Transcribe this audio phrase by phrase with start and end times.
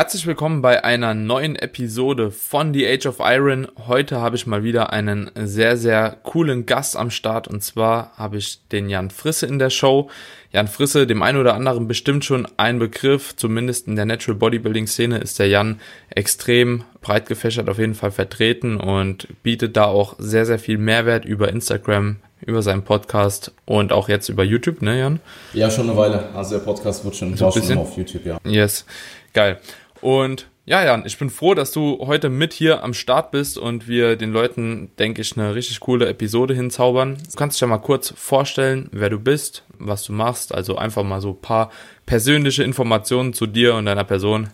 [0.00, 3.68] Herzlich willkommen bei einer neuen Episode von The Age of Iron.
[3.86, 8.38] Heute habe ich mal wieder einen sehr, sehr coolen Gast am Start und zwar habe
[8.38, 10.08] ich den Jan Frisse in der Show.
[10.52, 14.86] Jan Frisse, dem einen oder anderen bestimmt schon ein Begriff, zumindest in der Natural Bodybuilding
[14.86, 20.14] Szene ist der Jan extrem breit gefächert auf jeden Fall vertreten und bietet da auch
[20.16, 24.98] sehr, sehr viel Mehrwert über Instagram, über seinen Podcast und auch jetzt über YouTube, ne
[24.98, 25.20] Jan?
[25.52, 26.30] Ja, schon eine Weile.
[26.34, 28.38] Also der Podcast wird schon, so schon auf YouTube, ja.
[28.44, 28.86] Yes,
[29.34, 29.60] geil.
[30.00, 33.88] Und ja, Jan, ich bin froh, dass du heute mit hier am Start bist und
[33.88, 37.16] wir den Leuten, denke ich, eine richtig coole Episode hinzaubern.
[37.16, 40.54] Du kannst dich ja mal kurz vorstellen, wer du bist, was du machst.
[40.54, 41.70] Also einfach mal so ein paar
[42.06, 44.48] persönliche Informationen zu dir und deiner Person.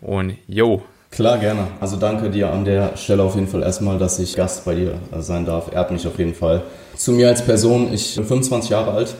[0.00, 0.82] Und yo.
[1.10, 1.68] Klar, gerne.
[1.80, 5.00] Also danke dir an der Stelle auf jeden Fall erstmal, dass ich Gast bei dir
[5.18, 5.72] sein darf.
[5.72, 6.62] Ehrt mich auf jeden Fall.
[6.94, 9.14] Zu mir als Person, ich bin 25 Jahre alt,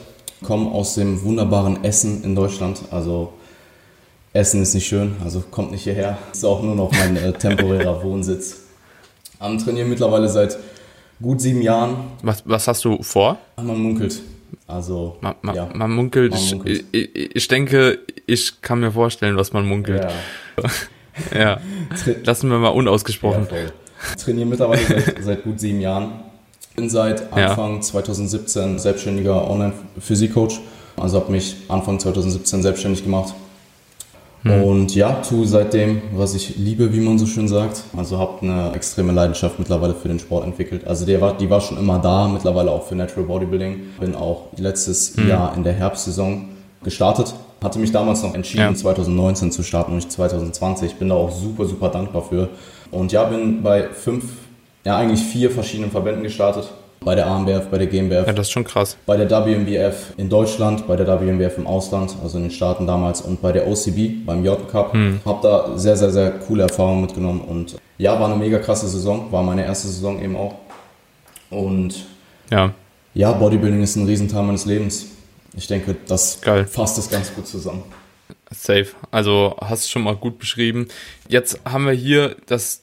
[0.45, 2.83] komme aus dem wunderbaren Essen in Deutschland.
[2.91, 3.33] Also
[4.37, 6.19] Essen ist nicht schön, also kommt nicht hierher.
[6.31, 8.65] Ist auch nur noch mein äh, temporärer Wohnsitz.
[9.39, 10.59] Am Trainieren mittlerweile seit
[11.21, 11.97] gut sieben Jahren.
[12.23, 13.39] Was, was hast du vor?
[13.57, 14.21] Man munkelt.
[14.67, 15.69] Also, man, man, ja.
[15.75, 16.33] man munkelt.
[16.33, 16.85] Man munkelt.
[16.93, 20.07] Ich, ich, ich, denke, ich kann mir vorstellen, was man munkelt.
[21.33, 21.39] Ja.
[21.39, 21.61] ja.
[22.25, 23.49] Lassen wir mal unausgesprochen.
[23.51, 26.13] Ja, trainiere mittlerweile seit, seit, gut sieben Jahren.
[26.75, 27.81] Bin seit Anfang ja.
[27.81, 30.61] 2017 selbstständiger Online-Physikcoach.
[30.97, 33.35] Also habe mich Anfang 2017 selbstständig gemacht
[34.47, 34.63] Mhm.
[34.63, 37.83] Und ja, tue seitdem, was ich liebe, wie man so schön sagt.
[37.97, 40.87] Also habe eine extreme Leidenschaft mittlerweile für den Sport entwickelt.
[40.87, 43.81] Also die war, die war schon immer da, mittlerweile auch für Natural Bodybuilding.
[44.01, 45.29] Bin auch letztes mhm.
[45.29, 46.49] Jahr in der Herbstsaison
[46.83, 47.35] gestartet.
[47.63, 48.75] Hatte mich damals noch entschieden, ja.
[48.75, 50.95] 2019 zu starten und nicht 2020.
[50.97, 52.49] Bin da auch super, super dankbar für.
[52.91, 54.25] Und ja, bin bei fünf,
[54.85, 56.69] ja eigentlich vier verschiedenen Verbänden gestartet
[57.07, 58.27] bei der AMBF, bei der GmbF.
[58.27, 58.97] Ja, das ist schon krass.
[59.07, 63.21] Bei der WMBF in Deutschland, bei der WMBF im Ausland, also in den Staaten damals
[63.21, 64.93] und bei der OCB, beim J Cup.
[64.93, 65.21] Hm.
[65.25, 69.31] Hab da sehr, sehr, sehr coole Erfahrungen mitgenommen und ja, war eine mega krasse Saison,
[69.31, 70.57] war meine erste Saison eben auch.
[71.49, 72.07] Und
[72.51, 72.75] ja,
[73.15, 75.07] ja Bodybuilding ist ein Riesenteil meines Lebens.
[75.57, 76.67] Ich denke, das Geil.
[76.67, 77.85] fasst es ganz gut zusammen.
[78.51, 78.89] Safe.
[79.13, 80.89] Also hast du schon mal gut beschrieben.
[81.29, 82.83] Jetzt haben wir hier das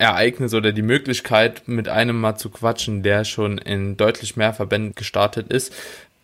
[0.00, 4.94] Ereignis oder die Möglichkeit, mit einem mal zu quatschen, der schon in deutlich mehr Verbänden
[4.94, 5.74] gestartet ist.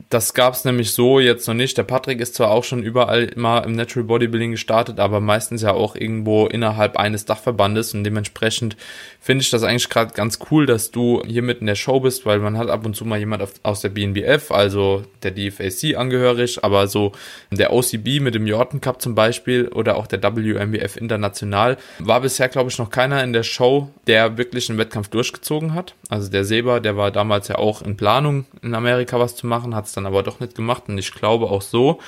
[0.09, 1.77] Das gab es nämlich so jetzt noch nicht.
[1.77, 5.73] Der Patrick ist zwar auch schon überall mal im Natural Bodybuilding gestartet, aber meistens ja
[5.73, 8.77] auch irgendwo innerhalb eines Dachverbandes und dementsprechend
[9.21, 12.25] finde ich das eigentlich gerade ganz cool, dass du hier mit in der Show bist,
[12.25, 16.63] weil man hat ab und zu mal jemand aus der BNBF, also der DFAC angehörig,
[16.63, 17.11] aber so
[17.51, 22.49] der OCB mit dem Jordan Cup zum Beispiel oder auch der WMBF international war bisher
[22.49, 25.95] glaube ich noch keiner in der Show, der wirklich einen Wettkampf durchgezogen hat.
[26.09, 29.75] Also der Seba, der war damals ja auch in Planung in Amerika was zu machen,
[29.75, 32.01] hat es dann aber doch nicht gemacht und ich glaube auch so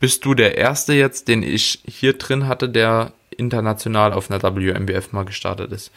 [0.00, 5.12] bist du der erste jetzt, den ich hier drin hatte, der international auf einer WMBF
[5.12, 5.90] mal gestartet ist.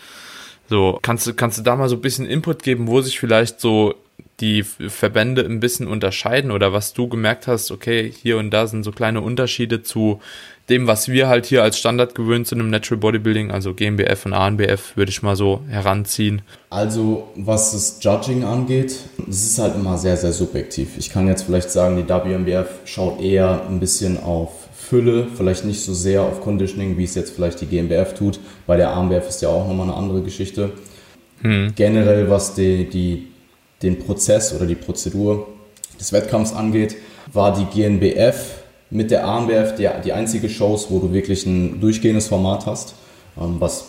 [0.70, 3.96] So, kannst kannst du da mal so ein bisschen Input geben, wo sich vielleicht so
[4.40, 8.84] die Verbände ein bisschen unterscheiden oder was du gemerkt hast, okay, hier und da sind
[8.84, 10.22] so kleine Unterschiede zu
[10.72, 14.34] dem, was wir halt hier als Standard gewöhnt sind im Natural Bodybuilding, also GmbF und
[14.34, 16.42] ANBF, würde ich mal so heranziehen.
[16.70, 18.96] Also, was das Judging angeht,
[19.30, 20.98] es ist halt immer sehr, sehr subjektiv.
[20.98, 25.81] Ich kann jetzt vielleicht sagen, die WMBF schaut eher ein bisschen auf Fülle, vielleicht nicht
[25.81, 28.40] so sehr auf Conditioning, wie es jetzt vielleicht die GmbF tut.
[28.66, 30.72] Bei der AMBF ist ja auch nochmal eine andere Geschichte.
[31.42, 31.74] Hm.
[31.76, 33.28] Generell, was die, die,
[33.81, 35.48] den Prozess oder die Prozedur
[36.00, 36.96] des Wettkampfs angeht,
[37.31, 38.61] war die GNBF
[38.91, 42.94] mit der AMBF die, die einzige Shows, wo du wirklich ein durchgehendes Format hast,
[43.39, 43.86] ähm, was,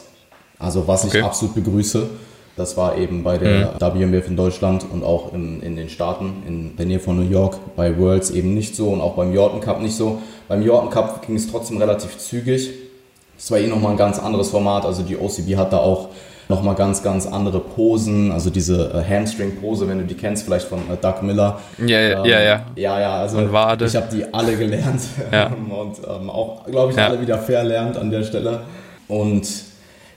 [0.59, 1.19] also was okay.
[1.19, 2.09] ich absolut begrüße.
[2.57, 4.13] Das war eben bei der mhm.
[4.13, 7.57] WMBF in Deutschland und auch in, in den Staaten, in der Nähe von New York,
[7.77, 10.21] bei Worlds eben nicht so und auch beim Jordan Cup nicht so.
[10.49, 12.71] Beim Jordan Cup ging es trotzdem relativ zügig.
[13.39, 16.11] Es war eh nochmal ein ganz anderes Format, also die OCB hat da auch
[16.53, 20.81] nochmal ganz, ganz andere Posen, also diese äh, Hamstring-Pose, wenn du die kennst, vielleicht von
[20.91, 21.61] äh, Doug Miller.
[21.79, 22.67] Ja, ja, ähm, ja, ja.
[22.77, 25.01] Ja, ja, also ich habe die alle gelernt
[25.33, 25.47] ja.
[25.47, 27.09] und ähm, auch, glaube ich, ja.
[27.09, 28.61] alle wieder verlernt an der Stelle.
[29.09, 29.49] Und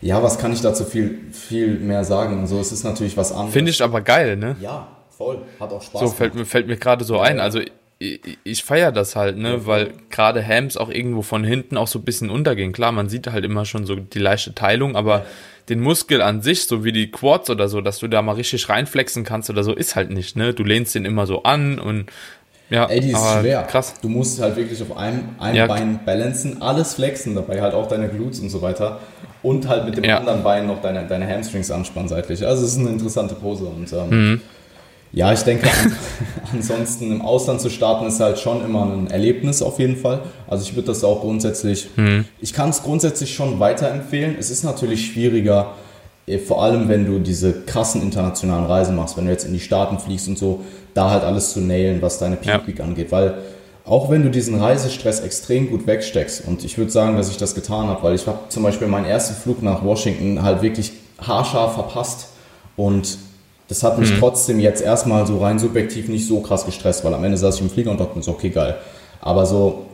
[0.01, 2.45] ja, was kann ich dazu viel, viel mehr sagen?
[2.47, 3.53] So, es ist natürlich was anderes.
[3.53, 4.57] Finde ich aber geil, ne?
[4.59, 5.39] Ja, voll.
[5.59, 6.01] Hat auch Spaß.
[6.01, 7.39] So fällt mir, fällt mir gerade so ein.
[7.39, 7.59] Also
[7.99, 11.99] ich, ich feiere das halt, ne, weil gerade Hams auch irgendwo von hinten auch so
[11.99, 12.73] ein bisschen untergehen.
[12.73, 15.25] Klar, man sieht halt immer schon so die leichte Teilung, aber
[15.69, 18.69] den Muskel an sich, so wie die Quads oder so, dass du da mal richtig
[18.69, 20.53] reinflexen kannst oder so, ist halt nicht, ne?
[20.53, 22.11] Du lehnst den immer so an und
[22.69, 23.63] ja, Ey, die ist schwer.
[23.63, 23.93] Krass.
[24.01, 25.67] Du musst halt wirklich auf einem, einem ja.
[25.67, 28.99] Bein balancen, alles flexen dabei, halt auch deine Glutes und so weiter.
[29.43, 30.17] Und halt mit dem ja.
[30.17, 32.45] anderen Bein noch deine, deine Hamstrings anspannen seitlich.
[32.45, 34.41] Also es ist eine interessante Pose und ähm, mhm.
[35.15, 35.69] Ja, ich denke,
[36.53, 40.19] ansonsten im Ausland zu starten ist halt schon immer ein Erlebnis auf jeden Fall.
[40.45, 42.25] Also ich würde das auch grundsätzlich, hm.
[42.41, 44.35] ich kann es grundsätzlich schon weiterempfehlen.
[44.37, 45.71] Es ist natürlich schwieriger,
[46.27, 49.61] eh, vor allem wenn du diese krassen internationalen Reisen machst, wenn du jetzt in die
[49.61, 52.83] Staaten fliegst und so, da halt alles zu nailen, was deine Peak Week ja.
[52.83, 53.35] angeht, weil
[53.85, 57.55] auch wenn du diesen Reisestress extrem gut wegsteckst und ich würde sagen, dass ich das
[57.55, 60.91] getan habe, weil ich habe zum Beispiel meinen ersten Flug nach Washington halt wirklich
[61.21, 62.27] haarscharf verpasst
[62.75, 63.17] und
[63.67, 64.19] das hat mich mhm.
[64.19, 67.61] trotzdem jetzt erstmal so rein subjektiv nicht so krass gestresst, weil am Ende saß ich
[67.61, 68.75] im Flieger und dachte mir so, okay, geil.
[69.21, 69.85] Aber so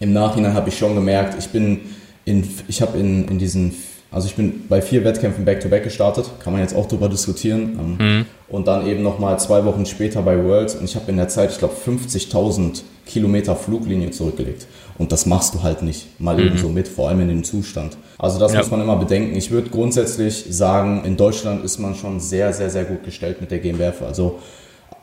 [0.00, 1.80] im Nachhinein habe ich schon gemerkt, ich bin
[2.24, 3.74] in, ich habe in, in diesen
[4.10, 7.96] also ich bin bei vier Wettkämpfen Back-to-Back -back gestartet, kann man jetzt auch drüber diskutieren.
[7.98, 8.26] Mhm.
[8.48, 11.50] Und dann eben nochmal zwei Wochen später bei Worlds und ich habe in der Zeit,
[11.50, 14.68] ich glaube, 50.000 Kilometer Fluglinie zurückgelegt.
[14.96, 16.46] Und das machst du halt nicht mal mhm.
[16.46, 17.96] eben so mit, vor allem in dem Zustand.
[18.18, 18.60] Also das ja.
[18.60, 19.36] muss man immer bedenken.
[19.36, 23.50] Ich würde grundsätzlich sagen, in Deutschland ist man schon sehr, sehr, sehr gut gestellt mit
[23.50, 24.02] der GmbF.
[24.02, 24.38] Also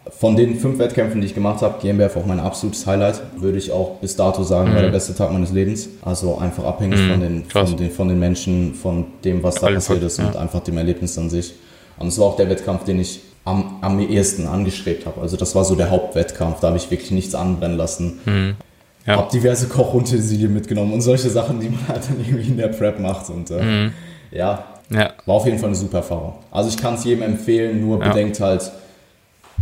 [0.09, 3.71] von den fünf Wettkämpfen, die ich gemacht habe, GmbF auch mein absolutes Highlight, würde ich
[3.71, 4.75] auch bis dato sagen, mhm.
[4.75, 5.89] war der beste Tag meines Lebens.
[6.01, 7.11] Also einfach abhängig mhm.
[7.11, 10.27] von, den, von, den, von den Menschen, von dem, was da Alles passiert ist ja.
[10.27, 11.53] und einfach dem Erlebnis an sich.
[11.99, 15.21] Und es war auch der Wettkampf, den ich am, am ehesten angestrebt habe.
[15.21, 18.19] Also das war so der Hauptwettkampf, da habe ich wirklich nichts anbrennen lassen.
[18.25, 18.55] Mhm.
[19.05, 19.17] Ja.
[19.17, 22.99] Habe diverse Kochutensilien mitgenommen und solche Sachen, die man halt dann irgendwie in der Prep
[22.99, 23.29] macht.
[23.29, 23.93] Und äh, mhm.
[24.31, 26.35] ja, ja, war auf jeden Fall eine super Erfahrung.
[26.51, 28.09] Also ich kann es jedem empfehlen, nur ja.
[28.09, 28.71] bedenkt halt,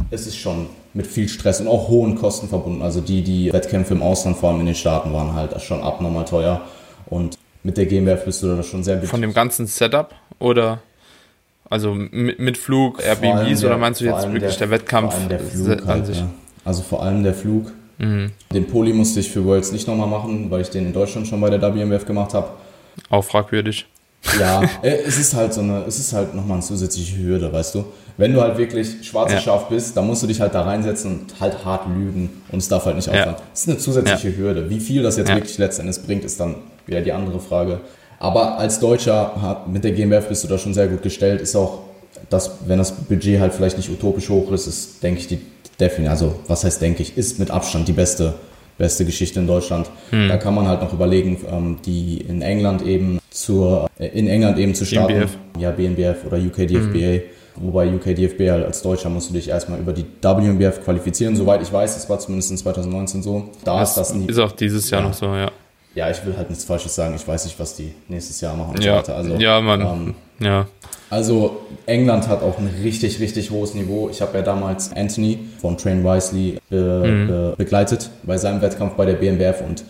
[0.09, 2.81] es ist schon mit viel Stress und auch hohen Kosten verbunden.
[2.81, 6.25] Also die, die Wettkämpfe im Ausland, vor allem in den Staaten, waren halt schon abnormal
[6.25, 6.61] teuer.
[7.07, 10.79] Und mit der GmbF bist du da schon sehr Von dem ganzen Setup oder
[11.69, 15.85] also mit, mit Flug, Airbnbs oder meinst du jetzt wirklich der, der Wettkampf der Flug
[15.87, 16.29] halt, Ja.
[16.65, 17.71] Also vor allem der Flug.
[18.01, 18.31] Mhm.
[18.51, 21.39] Den Poli musste ich für Worlds nicht nochmal machen, weil ich den in Deutschland schon
[21.39, 22.49] bei der WMF gemacht habe.
[23.09, 23.85] Auch fragwürdig.
[24.39, 27.75] Ja, äh, es ist halt so eine, es ist halt nochmal eine zusätzliche Hürde, weißt
[27.75, 27.85] du.
[28.17, 29.39] Wenn du halt wirklich schwarz ja.
[29.39, 32.67] scharf bist, dann musst du dich halt da reinsetzen und halt hart lügen und es
[32.67, 33.35] darf halt nicht aufhören.
[33.37, 33.43] Ja.
[33.51, 34.37] Das ist eine zusätzliche ja.
[34.37, 34.69] Hürde.
[34.69, 36.55] Wie viel das jetzt wirklich letztendlich bringt, ist dann
[36.85, 37.81] wieder die andere Frage.
[38.19, 41.41] Aber als Deutscher mit der GmbF bist du da schon sehr gut gestellt.
[41.41, 41.79] Ist auch,
[42.29, 45.41] dass, wenn das Budget halt vielleicht nicht utopisch hoch ist, ist, denke ich, die
[45.81, 48.35] Definition, also was heißt denke ich, ist mit Abstand die beste
[48.77, 49.89] beste Geschichte in Deutschland.
[50.09, 50.27] Hm.
[50.27, 54.57] Da kann man halt noch überlegen, ähm, die in England eben zur, äh, in England
[54.57, 55.13] eben zu starten.
[55.13, 55.37] BNBF.
[55.59, 57.13] Ja, BNBF oder UKDFBA.
[57.13, 57.21] Hm.
[57.57, 61.35] Wobei UKDFB halt als Deutscher musst du dich erstmal über die WNBF qualifizieren.
[61.35, 63.49] Soweit ich weiß, das war zumindest in 2019 so.
[63.63, 64.25] Da das ist das nie.
[64.25, 65.07] Ist auch dieses Jahr ja.
[65.07, 65.51] noch so, ja.
[65.93, 67.13] Ja, ich will halt nichts Falsches sagen.
[67.15, 68.93] Ich weiß nicht, was die nächstes Jahr machen und ja.
[68.93, 69.15] so weiter.
[69.15, 69.81] Also, ja, man.
[69.81, 70.65] Ähm, ja.
[71.11, 74.09] Also England hat auch ein richtig, richtig hohes Niveau.
[74.09, 77.27] Ich habe ja damals Anthony von Train Wisely be mhm.
[77.27, 79.83] be begleitet bei seinem Wettkampf bei der BMWF und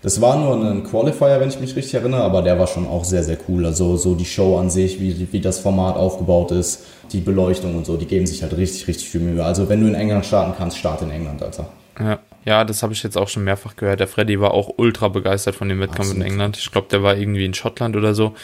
[0.00, 3.04] das war nur ein Qualifier, wenn ich mich richtig erinnere, aber der war schon auch
[3.04, 3.66] sehr, sehr cool.
[3.66, 7.86] Also so die Show an sich, wie, wie das Format aufgebaut ist, die Beleuchtung und
[7.86, 9.44] so, die geben sich halt richtig, richtig viel Mühe.
[9.44, 11.68] Also wenn du in England starten kannst, start in England, Alter.
[12.00, 12.18] Ja.
[12.44, 14.00] Ja, das habe ich jetzt auch schon mehrfach gehört.
[14.00, 16.24] Der Freddy war auch ultra begeistert von dem Wettkampf Absolut.
[16.26, 16.56] in England.
[16.56, 18.34] Ich glaube, der war irgendwie in Schottland oder so.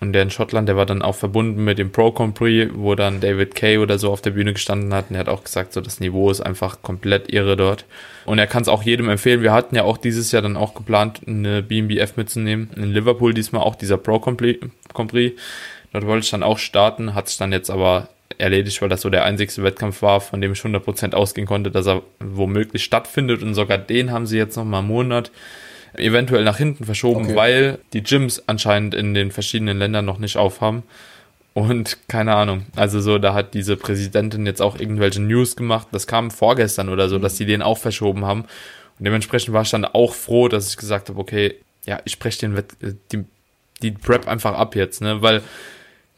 [0.00, 3.20] Und der in Schottland, der war dann auch verbunden mit dem Pro Compris, wo dann
[3.20, 5.10] David Kay oder so auf der Bühne gestanden hat.
[5.10, 7.84] Und er hat auch gesagt, so das Niveau ist einfach komplett irre dort.
[8.24, 9.42] Und er kann es auch jedem empfehlen.
[9.42, 12.70] Wir hatten ja auch dieses Jahr dann auch geplant, eine BMBF mitzunehmen.
[12.76, 14.58] In Liverpool diesmal auch dieser Pro Compris.
[15.92, 19.10] Dort wollte ich dann auch starten, hat sich dann jetzt aber erledigt, weil das so
[19.10, 23.42] der einzigste Wettkampf war, von dem ich 100% ausgehen konnte, dass er womöglich stattfindet.
[23.42, 25.32] Und sogar den haben sie jetzt noch mal einen Monat
[25.94, 27.36] eventuell nach hinten verschoben, okay.
[27.36, 30.82] weil die Gyms anscheinend in den verschiedenen Ländern noch nicht aufhaben.
[31.54, 32.66] Und keine Ahnung.
[32.76, 35.88] Also so, da hat diese Präsidentin jetzt auch irgendwelche News gemacht.
[35.90, 38.42] Das kam vorgestern oder so, dass die den auch verschoben haben.
[38.42, 41.54] Und dementsprechend war ich dann auch froh, dass ich gesagt habe, okay,
[41.84, 42.76] ja, ich spreche den Wett
[43.12, 43.24] die,
[43.82, 45.22] die Prep einfach ab jetzt, ne?
[45.22, 45.42] Weil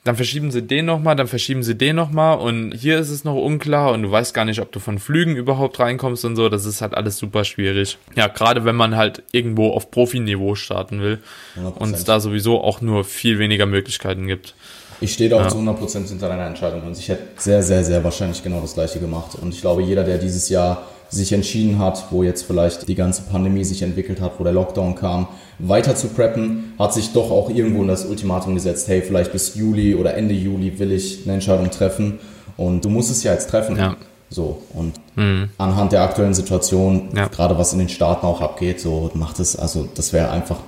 [0.05, 3.35] dann verschieben sie den nochmal, dann verschieben sie den nochmal und hier ist es noch
[3.35, 6.49] unklar und du weißt gar nicht, ob du von Flügen überhaupt reinkommst und so.
[6.49, 7.99] Das ist halt alles super schwierig.
[8.17, 11.19] Ja, gerade wenn man halt irgendwo auf Profiniveau starten will
[11.59, 11.77] 100%.
[11.77, 14.55] und es da sowieso auch nur viel weniger Möglichkeiten gibt.
[15.03, 15.49] Ich stehe da auch ja.
[15.49, 19.01] zu 100% hinter deiner Entscheidung und ich hätte sehr, sehr, sehr wahrscheinlich genau das gleiche
[19.01, 19.35] gemacht.
[19.35, 23.23] Und ich glaube, jeder, der dieses Jahr sich entschieden hat, wo jetzt vielleicht die ganze
[23.23, 27.51] Pandemie sich entwickelt hat, wo der Lockdown kam, weiter zu preppen, hat sich doch auch
[27.51, 31.35] irgendwo in das Ultimatum gesetzt, hey, vielleicht bis Juli oder Ende Juli will ich eine
[31.35, 32.21] Entscheidung treffen
[32.57, 33.77] und du musst es ja jetzt treffen.
[33.77, 33.97] Ja.
[34.33, 35.49] So, und mhm.
[35.59, 37.27] anhand der aktuellen Situation, ja.
[37.27, 40.59] gerade was in den Staaten auch abgeht, so macht es, also das wäre einfach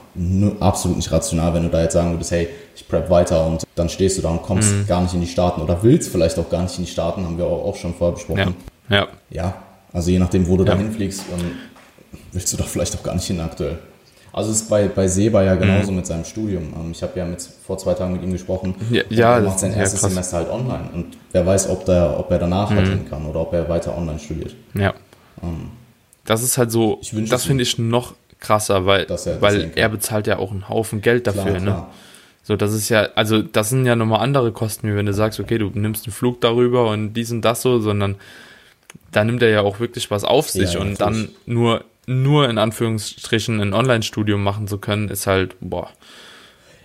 [0.58, 3.88] absolut nicht rational, wenn du da jetzt sagen würdest, hey, ich prep weiter und dann
[3.88, 4.87] stehst du da und kommst mhm.
[4.88, 7.38] gar nicht in die Staaten oder willst vielleicht auch gar nicht in die Staaten, haben
[7.38, 8.56] wir auch schon vorher besprochen.
[8.88, 8.96] Ja.
[8.96, 9.06] ja.
[9.30, 9.62] ja
[9.92, 10.72] also je nachdem, wo du ja.
[10.72, 11.25] da hinfliegst,
[12.32, 13.78] willst du doch vielleicht auch gar nicht hin aktuell.
[14.32, 15.99] Also es ist bei, bei Seba ja genauso mhm.
[15.99, 16.72] mit seinem Studium.
[16.75, 18.75] Ähm, ich habe ja mit, vor zwei Tagen mit ihm gesprochen.
[18.90, 20.88] Ja, ja er macht sein erstes ja, Semester halt online.
[20.94, 22.76] Und wer weiß, ob, der, ob er danach mhm.
[22.76, 24.54] halt kann oder ob er weiter online studiert.
[24.72, 24.94] Ja.
[25.42, 25.70] Ähm,
[26.25, 30.38] das ist halt so, das finde ich noch krasser, weil, er, weil er bezahlt ja
[30.38, 31.42] auch einen Haufen Geld dafür.
[31.42, 31.61] Klar, ne?
[31.61, 31.90] klar.
[32.44, 35.38] So, das ist ja, also das sind ja nochmal andere Kosten, wie wenn du sagst,
[35.38, 38.16] okay, du nimmst einen Flug darüber und dies und das so, sondern
[39.11, 42.58] da nimmt er ja auch wirklich was auf sich ja, und dann nur, nur in
[42.58, 45.90] Anführungsstrichen ein Online-Studium machen zu können, ist halt, boah.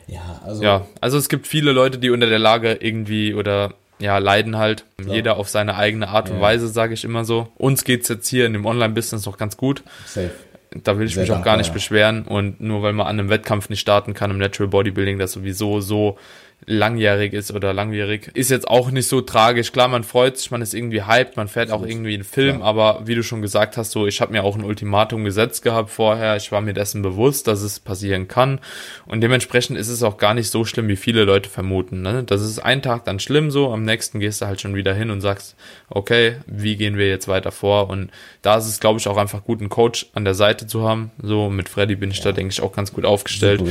[0.07, 0.63] Ja, also.
[0.63, 4.85] Ja, also es gibt viele Leute, die unter der Lage irgendwie oder ja, leiden halt.
[4.97, 5.15] Klar.
[5.15, 6.41] Jeder auf seine eigene Art und ja.
[6.41, 7.47] Weise, sage ich immer so.
[7.55, 9.83] Uns geht's jetzt hier in dem Online-Business noch ganz gut.
[10.05, 10.31] Safe.
[10.71, 11.73] Da will ich Sehr mich auch gar nicht ja.
[11.73, 12.23] beschweren.
[12.23, 15.81] Und nur weil man an einem Wettkampf nicht starten kann im Natural Bodybuilding, das sowieso
[15.81, 16.17] so
[16.65, 18.31] langjährig ist oder langwierig.
[18.33, 19.71] Ist jetzt auch nicht so tragisch.
[19.71, 22.65] Klar, man freut sich, man ist irgendwie hyped, man fährt auch irgendwie einen Film, ja.
[22.65, 25.89] aber wie du schon gesagt hast, so ich habe mir auch ein Ultimatum gesetzt gehabt
[25.89, 26.35] vorher.
[26.35, 28.59] Ich war mir dessen bewusst, dass es passieren kann.
[29.05, 32.01] Und dementsprechend ist es auch gar nicht so schlimm, wie viele Leute vermuten.
[32.01, 32.23] Ne?
[32.23, 35.09] Das ist ein Tag dann schlimm so, am nächsten gehst du halt schon wieder hin
[35.09, 35.55] und sagst,
[35.89, 37.89] okay, wie gehen wir jetzt weiter vor?
[37.89, 38.11] Und
[38.41, 41.11] da ist es, glaube ich, auch einfach gut, einen Coach an der Seite zu haben.
[41.21, 42.25] So mit Freddy bin ich ja.
[42.25, 43.63] da, denke ich, auch ganz gut aufgestellt,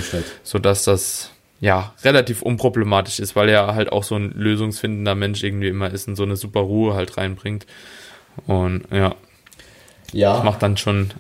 [0.44, 5.68] sodass das ja, relativ unproblematisch ist, weil er halt auch so ein lösungsfindender Mensch irgendwie
[5.68, 7.66] immer ist und so eine super Ruhe halt reinbringt.
[8.46, 9.14] Und ja,
[10.12, 10.34] ja.
[10.34, 11.10] das macht dann schon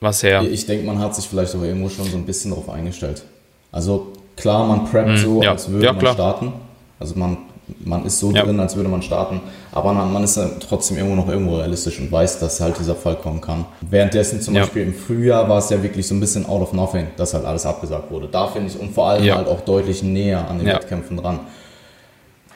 [0.00, 0.42] was her.
[0.42, 3.22] Ich denke, man hat sich vielleicht auch irgendwo schon so ein bisschen darauf eingestellt.
[3.70, 5.52] Also klar, man preppt mm, so, ja.
[5.52, 6.14] als würde ja, man klar.
[6.14, 6.52] starten.
[6.98, 7.38] Also man
[7.84, 8.44] man ist so ja.
[8.44, 9.40] drin, als würde man starten,
[9.76, 13.42] aber man, ist trotzdem irgendwo noch irgendwo realistisch und weiß, dass halt dieser Fall kommen
[13.42, 13.66] kann.
[13.82, 14.62] Währenddessen zum ja.
[14.62, 17.44] Beispiel im Frühjahr war es ja wirklich so ein bisschen out of nothing, dass halt
[17.44, 18.26] alles abgesagt wurde.
[18.26, 19.36] Da finde ich und vor allem ja.
[19.36, 21.40] halt auch deutlich näher an den Wettkämpfen dran.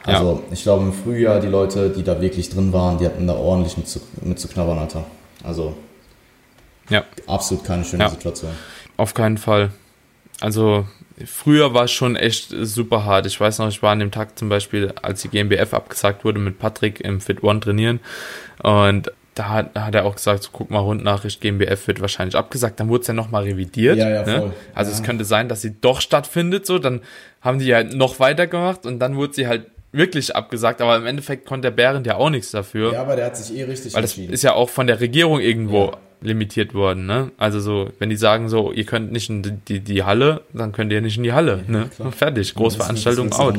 [0.03, 3.35] Also ich glaube im Frühjahr die Leute, die da wirklich drin waren, die hatten da
[3.35, 5.05] ordentlich mit zu, mit zu knabbern, Alter.
[5.45, 5.75] Also
[6.89, 7.05] ja.
[7.27, 8.53] absolut keine schöne Situation.
[8.97, 9.73] Auf keinen Fall.
[10.41, 10.87] Also
[11.27, 13.27] früher war es schon echt super hart.
[13.27, 16.39] Ich weiß noch, ich war an dem Tag zum Beispiel, als die GmbF abgesagt wurde,
[16.39, 18.01] mit Patrick im Fit One trainieren.
[18.63, 22.81] Und da hat, hat er auch gesagt, so, guck mal, Rundnachricht, GmbF wird wahrscheinlich abgesagt.
[22.81, 23.97] Dann wurde es ja nochmal revidiert.
[23.97, 24.53] Ja, ja, ne?
[24.75, 24.97] Also ja.
[24.97, 26.67] es könnte sein, dass sie doch stattfindet.
[26.67, 27.01] So, dann
[27.41, 31.47] haben die halt noch weitergemacht und dann wurde sie halt wirklich abgesagt, aber im Endeffekt
[31.47, 32.93] konnte der Behrendt ja auch nichts dafür.
[32.93, 35.41] Ja, aber der hat sich eh richtig Weil das ist ja auch von der Regierung
[35.41, 37.31] irgendwo limitiert worden, ne?
[37.39, 40.93] Also so, wenn die sagen so, ihr könnt nicht in die, die Halle, dann könnt
[40.93, 41.91] ihr nicht in die Halle, ja, ne?
[41.95, 42.13] Klar.
[42.13, 43.59] Fertig, Großveranstaltung out.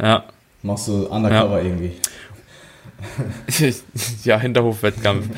[0.00, 0.24] Ja.
[0.62, 1.64] Machst du undercover ja.
[1.64, 1.92] irgendwie.
[4.24, 5.28] ja, Hinterhofwettkampf.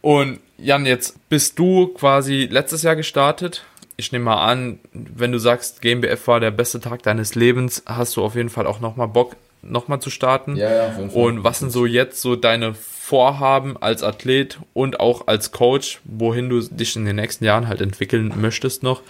[0.00, 3.64] Und Jan, jetzt bist du quasi letztes Jahr gestartet.
[3.96, 8.16] Ich nehme mal an, wenn du sagst, GmbF war der beste Tag deines Lebens, hast
[8.16, 10.56] du auf jeden Fall auch nochmal Bock, nochmal zu starten.
[10.56, 11.22] Ja, ja, auf jeden Fall.
[11.22, 12.74] Und was sind so jetzt so deine
[13.08, 17.80] Vorhaben als Athlet und auch als Coach, wohin du dich in den nächsten Jahren halt
[17.80, 19.00] entwickeln möchtest noch?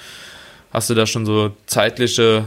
[0.72, 2.44] Hast du da schon so zeitliche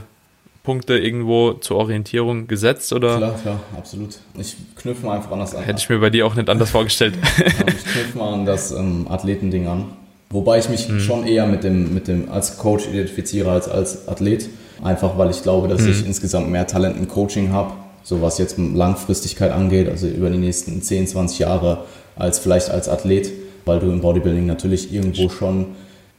[0.64, 3.18] Punkte irgendwo zur Orientierung gesetzt oder?
[3.18, 4.20] Klar, klar, absolut.
[4.40, 5.66] Ich knüpfe mal einfach anders an.
[5.66, 7.16] Hätte ich mir bei dir auch nicht anders vorgestellt.
[7.18, 9.92] ich knüpfe mal an das ähm, Athletending an.
[10.30, 11.02] Wobei ich mich hm.
[11.02, 14.48] schon eher mit dem, mit dem als Coach identifiziere als als Athlet.
[14.82, 15.92] Einfach weil ich glaube, dass hm.
[15.92, 20.38] ich insgesamt mehr Talent im Coaching habe so was jetzt Langfristigkeit angeht, also über die
[20.38, 23.32] nächsten 10, 20 Jahre als vielleicht als Athlet,
[23.66, 25.68] weil du im Bodybuilding natürlich irgendwo schon,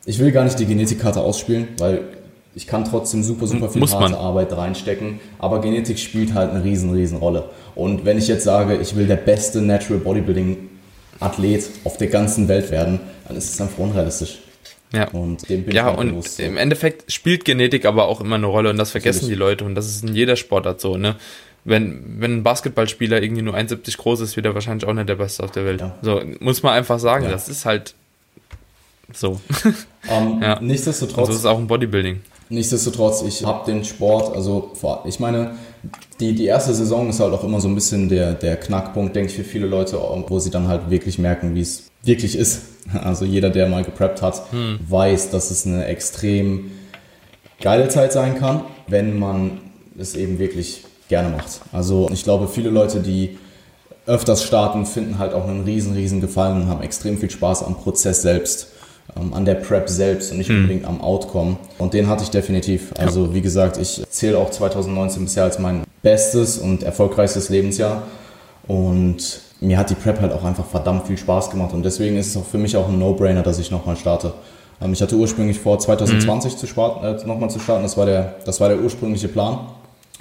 [0.07, 2.03] ich will gar nicht die Genetikkarte ausspielen, weil
[2.55, 4.21] ich kann trotzdem super, super viel Muss harte man.
[4.21, 7.45] Arbeit reinstecken, aber Genetik spielt halt eine riesen, riesen Rolle.
[7.75, 10.69] Und wenn ich jetzt sage, ich will der beste Natural Bodybuilding
[11.21, 14.39] Athlet auf der ganzen Welt werden, dann ist es einfach unrealistisch.
[14.93, 18.69] Ja, und, ja, halt und bewusst, im Endeffekt spielt Genetik aber auch immer eine Rolle
[18.69, 19.39] und das vergessen Natürlich.
[19.39, 21.17] die Leute und das ist in jeder Sportart so, ne?
[21.65, 25.15] Wenn, wenn ein Basketballspieler irgendwie nur 1,70 groß ist, wird er wahrscheinlich auch nicht der
[25.15, 25.81] Beste auf der Welt.
[25.81, 25.97] Ja.
[26.03, 27.31] So, muss man einfach sagen, ja.
[27.31, 27.95] das ist halt
[29.13, 29.41] so.
[30.09, 30.61] Ähm, ja.
[30.61, 31.29] Nichtsdestotrotz.
[31.29, 32.21] Und so ist auch im Bodybuilding.
[32.49, 34.73] Nichtsdestotrotz, ich habe den Sport, also
[35.07, 35.53] ich meine,
[36.21, 39.31] die, die erste Saison ist halt auch immer so ein bisschen der, der Knackpunkt, denke
[39.31, 42.63] ich, für viele Leute, wo sie dann halt wirklich merken, wie es wirklich ist.
[42.93, 44.81] Also jeder, der mal gepreppt hat, hm.
[44.89, 46.73] weiß, dass es eine extrem
[47.61, 49.61] geile Zeit sein kann, wenn man
[49.97, 51.61] es eben wirklich gerne macht.
[51.73, 53.39] Also ich glaube, viele Leute, die
[54.07, 57.77] öfters starten, finden halt auch einen riesen, riesen Gefallen und haben extrem viel Spaß am
[57.77, 58.69] Prozess selbst,
[59.17, 60.63] ähm, an der Prep selbst und nicht hm.
[60.63, 61.57] unbedingt am Outcome.
[61.79, 62.93] Und den hatte ich definitiv.
[62.99, 68.03] Also wie gesagt, ich zähle auch 2019 bisher als mein bestes und erfolgreichstes Lebensjahr.
[68.67, 71.73] Und mir hat die Prep halt auch einfach verdammt viel Spaß gemacht.
[71.73, 74.35] Und deswegen ist es auch für mich auch ein No-Brainer, dass ich nochmal starte.
[74.81, 76.57] Ähm, ich hatte ursprünglich vor, 2020 mhm.
[76.57, 77.83] zu starten, äh, nochmal zu starten.
[77.83, 79.61] Das war, der, das war der ursprüngliche Plan.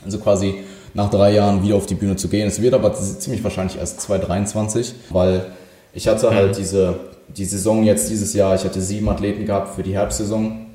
[0.03, 2.47] Also quasi nach drei Jahren wieder auf die Bühne zu gehen.
[2.47, 5.45] Es wird aber ziemlich wahrscheinlich erst 2023, weil
[5.93, 6.55] ich hatte halt mhm.
[6.55, 10.65] diese, die Saison jetzt dieses Jahr, ich hatte sieben Athleten gehabt für die Herbstsaison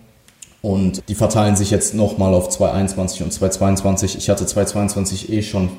[0.63, 4.17] und die verteilen sich jetzt nochmal auf 2021 und 2022.
[4.17, 5.71] Ich hatte 2022 eh schon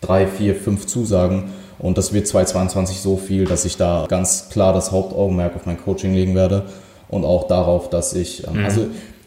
[0.00, 4.72] drei, vier, fünf Zusagen und das wird 2022 so viel, dass ich da ganz klar
[4.72, 6.64] das Hauptaugenmerk auf mein Coaching legen werde
[7.08, 8.64] und auch darauf, dass ich, ähm, mhm.
[8.64, 8.86] also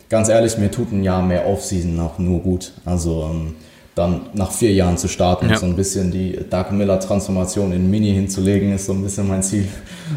[0.09, 2.71] ganz ehrlich, mir tut ein Jahr mehr Offseason auch nur gut.
[2.85, 3.55] Also ähm,
[3.95, 5.57] dann nach vier Jahren zu starten, ja.
[5.57, 9.43] so ein bisschen die Dark Miller Transformation in Mini hinzulegen, ist so ein bisschen mein
[9.43, 9.67] Ziel.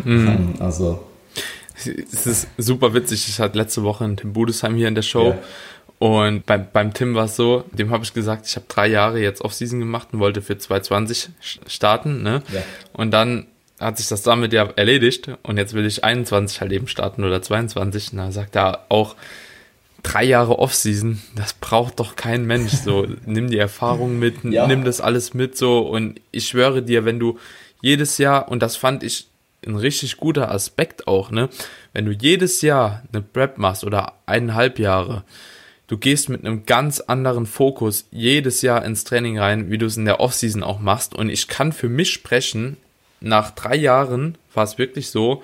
[0.04, 0.28] Mhm.
[0.28, 1.04] Ähm, also
[1.85, 3.28] es ist super witzig.
[3.28, 5.26] Ich hatte letzte Woche in Tim Budesheim hier in der Show.
[5.26, 5.38] Yeah.
[5.99, 9.21] Und beim, beim Tim war es so, dem habe ich gesagt, ich habe drei Jahre
[9.21, 11.30] jetzt Offseason gemacht und wollte für 2020
[11.66, 12.23] starten.
[12.23, 12.42] Ne?
[12.52, 12.62] Yeah.
[12.92, 13.47] Und dann
[13.80, 17.42] hat sich das damit ja erledigt und jetzt will ich 21 halt eben starten oder
[17.42, 18.12] 22.
[18.12, 19.14] Und da sagt er auch,
[20.02, 22.72] drei Jahre Offseason, das braucht doch kein Mensch.
[22.72, 24.66] So, nimm die Erfahrung mit, ja.
[24.66, 27.38] nimm das alles mit so und ich schwöre dir, wenn du
[27.80, 29.28] jedes Jahr, und das fand ich
[29.66, 31.48] ein richtig guter Aspekt auch, ne,
[31.92, 35.24] wenn du jedes Jahr eine Prep machst oder eineinhalb Jahre,
[35.88, 39.96] du gehst mit einem ganz anderen Fokus jedes Jahr ins Training rein, wie du es
[39.96, 41.14] in der Offseason auch machst.
[41.14, 42.76] Und ich kann für mich sprechen,
[43.20, 45.42] nach drei Jahren war es wirklich so,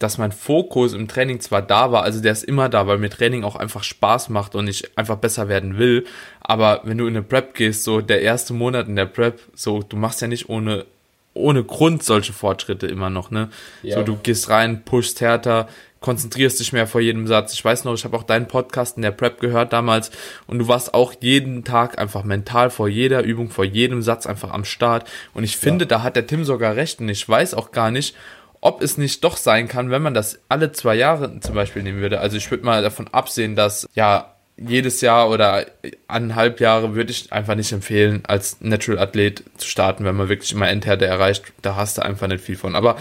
[0.00, 3.10] dass mein Fokus im Training zwar da war, also der ist immer da, weil mir
[3.10, 6.06] Training auch einfach Spaß macht und ich einfach besser werden will.
[6.40, 9.82] Aber wenn du in eine Prep gehst, so der erste Monat in der Prep, so
[9.82, 10.86] du machst ja nicht ohne
[11.32, 13.50] ohne Grund solche Fortschritte immer noch, ne?
[13.82, 13.96] Ja.
[13.96, 15.68] So du gehst rein, pushst härter,
[16.00, 17.52] konzentrierst dich mehr vor jedem Satz.
[17.52, 20.10] Ich weiß noch, ich habe auch deinen Podcast in der Prep gehört damals
[20.46, 24.50] und du warst auch jeden Tag einfach mental vor jeder Übung, vor jedem Satz einfach
[24.50, 25.08] am Start.
[25.34, 25.88] Und ich finde, ja.
[25.90, 28.16] da hat der Tim sogar recht und ich weiß auch gar nicht,
[28.60, 32.00] ob es nicht doch sein kann, wenn man das alle zwei Jahre zum Beispiel nehmen
[32.00, 32.20] würde.
[32.20, 35.64] Also ich würde mal davon absehen, dass ja jedes Jahr oder
[36.06, 40.52] eineinhalb Jahre würde ich einfach nicht empfehlen, als Natural Athlet zu starten, wenn man wirklich
[40.52, 41.44] immer Endhärte erreicht.
[41.62, 42.76] Da hast du einfach nicht viel von.
[42.76, 42.96] Aber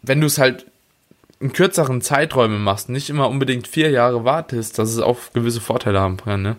[0.00, 0.66] wenn du es halt
[1.40, 6.00] in kürzeren Zeiträumen machst, nicht immer unbedingt vier Jahre wartest, dass es auch gewisse Vorteile
[6.00, 6.56] haben kann, ne?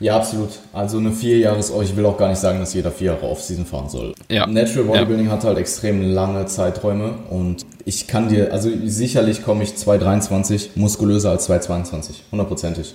[0.00, 0.50] Ja, absolut.
[0.72, 3.88] Also eine Vierjahres, ich will auch gar nicht sagen, dass jeder vier Jahre Off-Season fahren
[3.88, 4.14] soll.
[4.30, 4.46] Ja.
[4.46, 5.32] Natural Bodybuilding ja.
[5.32, 11.30] hat halt extrem lange Zeiträume und ich kann dir, also sicherlich komme ich 223 muskulöser
[11.30, 12.94] als 222, hundertprozentig.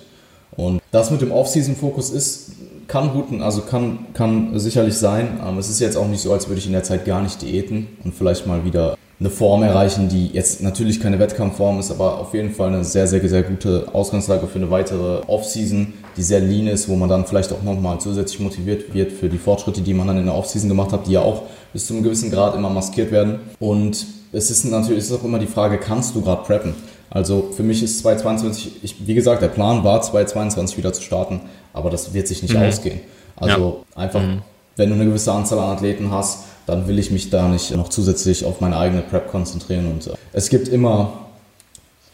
[0.55, 2.51] Und das mit dem Off-Season-Fokus ist,
[2.87, 5.39] kann guten, also kann, kann sicherlich sein.
[5.57, 7.87] Es ist jetzt auch nicht so, als würde ich in der Zeit gar nicht diäten
[8.03, 12.33] und vielleicht mal wieder eine Form erreichen, die jetzt natürlich keine Wettkampfform ist, aber auf
[12.33, 16.67] jeden Fall eine sehr, sehr, sehr gute Ausgangslage für eine weitere Off-Season, die sehr lean
[16.67, 20.07] ist, wo man dann vielleicht auch nochmal zusätzlich motiviert wird für die Fortschritte, die man
[20.07, 22.69] dann in der Off-Season gemacht hat, die ja auch bis zu einem gewissen Grad immer
[22.69, 23.39] maskiert werden.
[23.59, 26.73] Und es ist natürlich es ist auch immer die Frage, kannst du gerade preppen?
[27.09, 31.41] Also für mich ist 2022, ich, wie gesagt, der Plan war 2022 wieder zu starten,
[31.71, 32.63] aber das wird sich nicht mhm.
[32.63, 33.01] ausgehen.
[33.35, 34.01] Also ja.
[34.01, 34.41] einfach, mhm.
[34.75, 37.89] wenn du eine gewisse Anzahl an Athleten hast, dann will ich mich da nicht noch
[37.89, 39.87] zusätzlich auf meine eigene Prep konzentrieren.
[39.91, 41.27] Und äh, es gibt immer,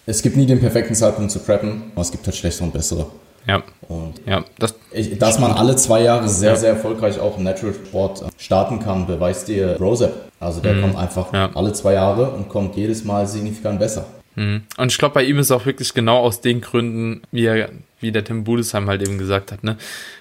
[0.05, 3.07] es gibt nie den perfekten Zeitpunkt zu preppen, aber es gibt halt schlechtere und bessere.
[3.47, 3.63] Ja.
[3.87, 6.55] Und ja, das ich, dass man alle zwei Jahre sehr, ja.
[6.55, 10.13] sehr erfolgreich auch im Natural Sport äh, starten kann, beweist dir Rosep.
[10.39, 10.81] Also der mhm.
[10.81, 11.49] kommt einfach ja.
[11.55, 14.05] alle zwei Jahre und kommt jedes Mal signifikant besser.
[14.35, 14.63] Mhm.
[14.77, 18.11] Und ich glaube, bei ihm ist auch wirklich genau aus den Gründen, wie er, wie
[18.11, 19.77] der Tim Budesheim halt eben gesagt hat, ne?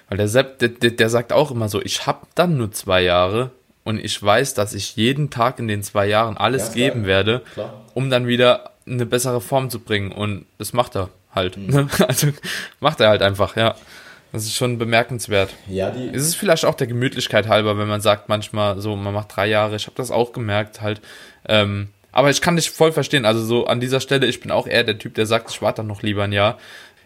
[0.09, 3.51] Weil der Sepp, der, der sagt auch immer so, ich habe dann nur zwei Jahre
[3.89, 7.41] und ich weiß, dass ich jeden Tag in den zwei Jahren alles ja, geben werde,
[7.55, 7.73] Klar.
[7.95, 10.11] um dann wieder eine bessere Form zu bringen.
[10.11, 11.57] Und das macht er halt.
[11.57, 11.89] Mhm.
[12.07, 12.27] Also
[12.79, 13.73] macht er halt einfach, ja.
[14.31, 15.55] Das ist schon bemerkenswert.
[15.67, 19.11] Ja, die es ist vielleicht auch der Gemütlichkeit halber, wenn man sagt manchmal so, man
[19.11, 19.75] macht drei Jahre.
[19.75, 21.01] Ich habe das auch gemerkt halt.
[21.47, 23.25] Ähm, aber ich kann dich voll verstehen.
[23.25, 25.77] Also so an dieser Stelle, ich bin auch eher der Typ, der sagt, ich warte
[25.77, 26.59] dann noch lieber ein Jahr.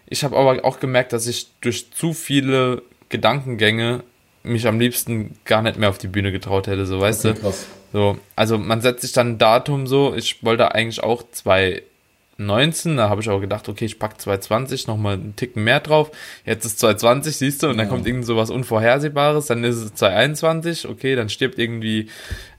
[0.04, 4.02] Ich habe aber auch gemerkt, dass ich durch zu viele Gedankengänge
[4.44, 7.40] mich am liebsten gar nicht mehr auf die Bühne getraut hätte, so weißt okay, du.
[7.40, 7.66] Krass.
[7.92, 13.08] So, also man setzt sich dann ein Datum so, ich wollte eigentlich auch 2019, da
[13.08, 16.10] habe ich auch gedacht, okay, ich pack 2020 nochmal einen Ticken mehr drauf.
[16.44, 17.90] Jetzt ist 2020, siehst du, und dann ja.
[17.90, 22.10] kommt irgend sowas Unvorhersehbares, dann ist es 2021, okay, dann stirbt irgendwie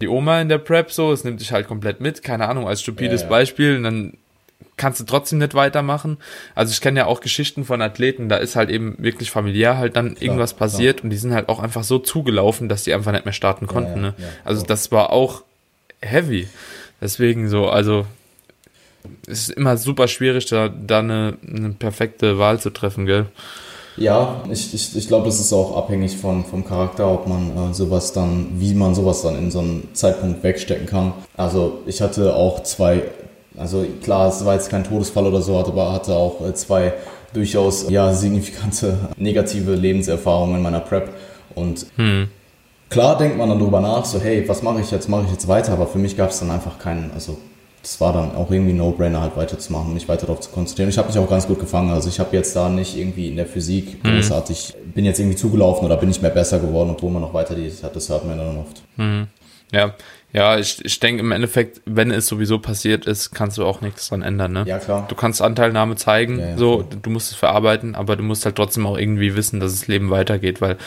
[0.01, 2.81] die Oma in der Prep so, es nimmt dich halt komplett mit, keine Ahnung, als
[2.81, 3.29] stupides ja, ja.
[3.29, 4.17] Beispiel, und dann
[4.77, 6.17] kannst du trotzdem nicht weitermachen.
[6.53, 9.95] Also ich kenne ja auch Geschichten von Athleten, da ist halt eben wirklich familiär halt
[9.95, 11.05] dann klar, irgendwas passiert klar.
[11.05, 13.89] und die sind halt auch einfach so zugelaufen, dass die einfach nicht mehr starten konnten.
[13.89, 14.15] Ja, ja, ne?
[14.17, 15.43] Ja, also das war auch
[16.01, 16.47] heavy.
[17.01, 18.05] Deswegen so, also
[19.27, 23.27] es ist immer super schwierig, da, da eine, eine perfekte Wahl zu treffen, gell?
[23.97, 27.73] Ja, ich, ich, ich glaube, das ist auch abhängig von, vom Charakter, ob man äh,
[27.73, 31.13] sowas dann, wie man sowas dann in so einem Zeitpunkt wegstecken kann.
[31.37, 33.03] Also ich hatte auch zwei
[33.57, 36.93] also klar, es war jetzt kein Todesfall oder so, aber hatte auch äh, zwei
[37.33, 41.09] durchaus ja, signifikante negative Lebenserfahrungen in meiner Prep.
[41.53, 42.29] Und hm.
[42.89, 45.09] klar denkt man dann darüber nach, so hey, was mache ich jetzt?
[45.09, 45.73] Mache ich jetzt weiter?
[45.73, 47.37] Aber für mich gab es dann einfach keinen, also
[47.85, 50.89] das war dann auch irgendwie No-Brainer halt weiterzumachen, mich weiter darauf zu konzentrieren.
[50.89, 51.91] Ich habe mich auch ganz gut gefangen.
[51.91, 54.15] Also ich habe jetzt da nicht irgendwie in der Physik mhm.
[54.15, 57.53] großartig, bin jetzt irgendwie zugelaufen oder bin nicht mehr besser geworden, obwohl man noch weiter
[57.53, 57.95] die hat.
[57.95, 58.81] Das hört man dann oft.
[58.97, 59.27] Mhm.
[59.71, 59.93] Ja,
[60.33, 64.09] ja, ich, ich denke im Endeffekt, wenn es sowieso passiert ist, kannst du auch nichts
[64.09, 64.63] dran ändern, ne?
[64.67, 65.05] Ja, klar.
[65.07, 66.99] Du kannst Anteilnahme zeigen, ja, ja, so, klar.
[67.01, 70.09] du musst es verarbeiten, aber du musst halt trotzdem auch irgendwie wissen, dass das Leben
[70.09, 70.77] weitergeht, weil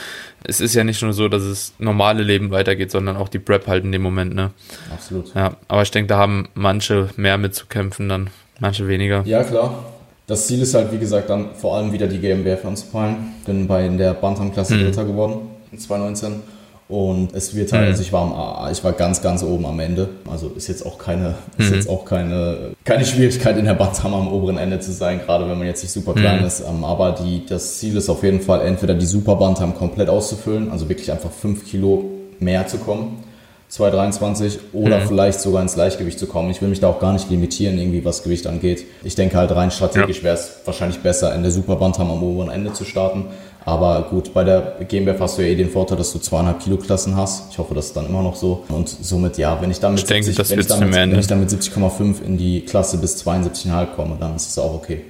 [0.45, 3.67] es ist ja nicht nur so, dass es normale Leben weitergeht, sondern auch die Prep
[3.67, 4.51] halt in dem Moment, ne?
[4.93, 5.35] Absolut.
[5.35, 9.23] Ja, aber ich denke, da haben manche mehr mitzukämpfen, dann manche weniger.
[9.25, 9.85] Ja, klar.
[10.27, 13.35] Das Ziel ist halt, wie gesagt, dann vor allem wieder die GmbF anzupeilen.
[13.47, 14.85] Bin bei in der Bantam-Klasse mhm.
[14.85, 16.43] Dritter geworden in 2019
[16.89, 17.89] und es wird halt, mhm.
[17.91, 20.09] also ich war, am, ich war ganz, ganz oben am Ende.
[20.31, 21.77] Also ist jetzt auch keine, ist mhm.
[21.77, 25.59] jetzt auch keine, keine Schwierigkeit in der Bantam am oberen Ende zu sein, gerade wenn
[25.59, 26.47] man jetzt nicht super klein mhm.
[26.47, 26.61] ist.
[26.61, 30.71] Ähm, aber die, das Ziel ist auf jeden Fall, entweder die Super Bantam komplett auszufüllen,
[30.71, 32.05] also wirklich einfach 5 Kilo
[32.41, 33.23] mehr zu kommen.
[33.69, 35.09] 223 oder mhm.
[35.09, 36.51] vielleicht sogar ins Leichtgewicht zu kommen.
[36.51, 38.87] Ich will mich da auch gar nicht limitieren, irgendwie was Gewicht angeht.
[39.05, 40.25] Ich denke halt rein strategisch ja.
[40.25, 43.27] wäre es wahrscheinlich besser, in der Superbantam am oberen Ende zu starten.
[43.69, 46.79] Aber gut, bei der GmbF hast du ja eh den Vorteil, dass du zweieinhalb Kilo
[46.79, 47.53] Klassen hast.
[47.53, 48.65] Ich hoffe, das ist dann immer noch so.
[48.71, 51.51] Und somit, ja, wenn ich damit, ich denke, 70, wenn, ich damit wenn ich damit
[51.51, 55.05] 70,5 in die Klasse bis 72,5 komme, dann ist es auch okay.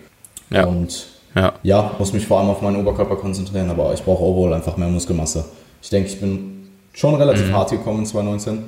[0.51, 0.65] Ja.
[0.65, 1.53] Und ja.
[1.63, 4.89] ja, muss mich vor allem auf meinen Oberkörper konzentrieren, aber ich brauche overall einfach mehr
[4.89, 5.45] Muskelmasse.
[5.81, 7.53] Ich denke, ich bin schon relativ mhm.
[7.53, 8.65] hart gekommen in 2019.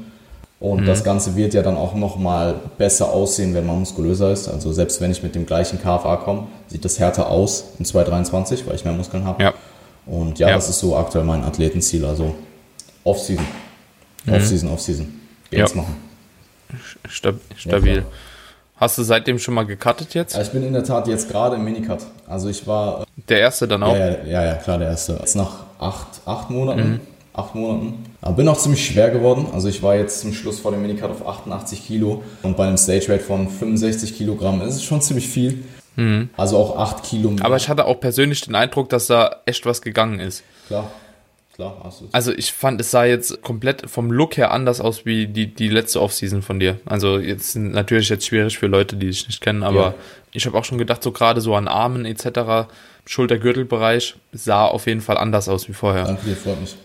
[0.61, 0.87] Und mhm.
[0.87, 4.47] das Ganze wird ja dann auch nochmal besser aussehen, wenn man muskulöser ist.
[4.47, 8.69] Also selbst wenn ich mit dem gleichen KFA komme, sieht das härter aus in 223,
[8.69, 9.43] weil ich mehr Muskeln habe.
[9.43, 9.55] Ja.
[10.11, 12.05] Und ja, ja, das ist so aktuell mein Athletenziel.
[12.05, 12.35] Also
[13.05, 13.47] Off-Season.
[14.25, 14.35] Mhm.
[14.35, 15.21] Off-Season, Off-Season.
[15.51, 15.81] Jetzt ja.
[15.81, 15.97] machen.
[17.57, 17.97] stabil.
[17.99, 18.05] Ja,
[18.81, 20.37] Hast du seitdem schon mal gecuttet jetzt?
[20.39, 21.99] Ich bin in der Tat jetzt gerade im Minicut.
[22.27, 23.05] Also ich war.
[23.29, 23.95] Der erste dann auch?
[23.95, 25.19] Ja, ja, ja, klar, der erste.
[25.21, 26.93] Jetzt nach acht, acht Monaten.
[26.93, 27.01] Mhm.
[27.35, 28.05] Acht Monaten.
[28.23, 29.47] Aber bin auch ziemlich schwer geworden.
[29.53, 32.23] Also ich war jetzt zum Schluss vor dem Minicut auf 88 Kilo.
[32.43, 35.63] Und bei einem Stage Rate von 65 Kilogramm ist es schon ziemlich viel.
[36.01, 36.31] Mhm.
[36.37, 37.37] Also auch 8 Kilo.
[37.43, 40.43] Aber ich hatte auch persönlich den Eindruck, dass da echt was gegangen ist.
[40.67, 40.91] Klar.
[41.55, 45.05] Klar, hast du Also ich fand, es sah jetzt komplett vom Look her anders aus
[45.05, 46.79] wie die, die letzte Offseason von dir.
[46.87, 49.95] Also jetzt natürlich jetzt schwierig für Leute, die dich nicht kennen, aber ja.
[50.33, 52.71] ich habe auch schon gedacht, so gerade so an Armen etc.,
[53.05, 56.05] Schultergürtelbereich sah auf jeden Fall anders aus wie vorher.
[56.05, 56.77] Danke dir, freut mich.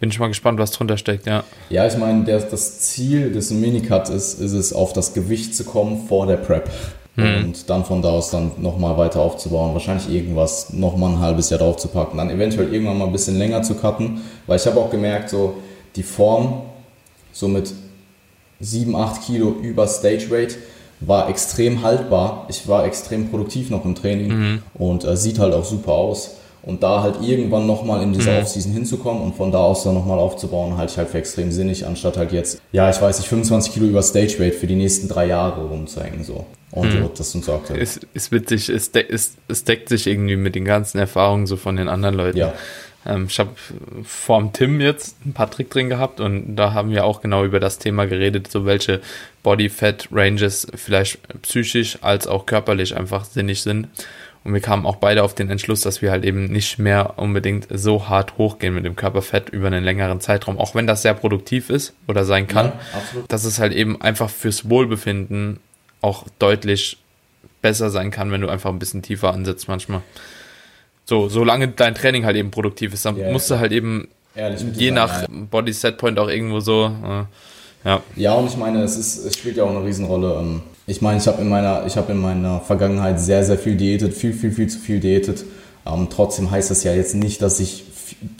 [0.00, 1.44] Bin ich mal gespannt, was drunter steckt, ja.
[1.70, 6.08] Ja, ich meine, das Ziel des Minicut ist, ist es, auf das Gewicht zu kommen
[6.08, 6.70] vor der Prep.
[7.16, 7.44] Mhm.
[7.44, 9.72] Und dann von da aus dann nochmal weiter aufzubauen.
[9.72, 12.18] Wahrscheinlich irgendwas nochmal ein halbes Jahr drauf zu packen.
[12.18, 14.22] Dann eventuell irgendwann mal ein bisschen länger zu cutten.
[14.46, 15.56] Weil ich habe auch gemerkt, so
[15.96, 16.62] die Form
[17.32, 17.72] so mit
[18.60, 20.56] 7, 8 Kilo über Stage Weight
[21.00, 22.46] war extrem haltbar.
[22.48, 24.62] Ich war extrem produktiv noch im Training mhm.
[24.74, 26.36] und äh, sieht halt auch super aus.
[26.66, 28.38] Und da halt irgendwann nochmal in dieser mhm.
[28.38, 31.86] Offseason hinzukommen und von da aus dann nochmal aufzubauen, halte ich halt für extrem sinnig,
[31.86, 35.06] anstatt halt jetzt, ja, ich weiß nicht, 25 Kilo über Stage Weight für die nächsten
[35.08, 36.46] drei Jahre rumzuhängen, so.
[36.70, 37.10] Und hm.
[37.16, 37.80] das sind so aktuell.
[37.80, 41.56] Es ist witzig, es, de es, es, deckt sich irgendwie mit den ganzen Erfahrungen so
[41.56, 42.38] von den anderen Leuten.
[42.38, 42.54] Ja.
[43.06, 43.50] Ähm, ich habe
[44.02, 47.60] vor dem Tim jetzt einen Patrick drin gehabt und da haben wir auch genau über
[47.60, 49.00] das Thema geredet, so welche
[49.42, 53.88] Body Fat Ranges vielleicht psychisch als auch körperlich einfach sinnig sind.
[54.44, 57.66] Und wir kamen auch beide auf den Entschluss, dass wir halt eben nicht mehr unbedingt
[57.70, 61.70] so hart hochgehen mit dem Körperfett über einen längeren Zeitraum, auch wenn das sehr produktiv
[61.70, 65.60] ist oder sein kann, ja, dass es halt eben einfach fürs Wohlbefinden
[66.02, 66.98] auch deutlich
[67.62, 70.02] besser sein kann, wenn du einfach ein bisschen tiefer ansetzt manchmal.
[71.06, 74.08] So, solange dein Training halt eben produktiv ist, dann yeah, musst du halt eben
[74.74, 75.28] je nach ja.
[75.50, 78.02] Body Set Point auch irgendwo so, äh, ja.
[78.16, 80.38] Ja, und ich meine, es ist, es spielt ja auch eine Riesenrolle.
[80.38, 83.76] Ähm, ich meine, ich habe in meiner, ich habe in meiner Vergangenheit sehr, sehr viel
[83.76, 85.44] diätet, viel, viel, viel zu viel diätet.
[85.86, 87.84] Ähm, trotzdem heißt das ja jetzt nicht, dass ich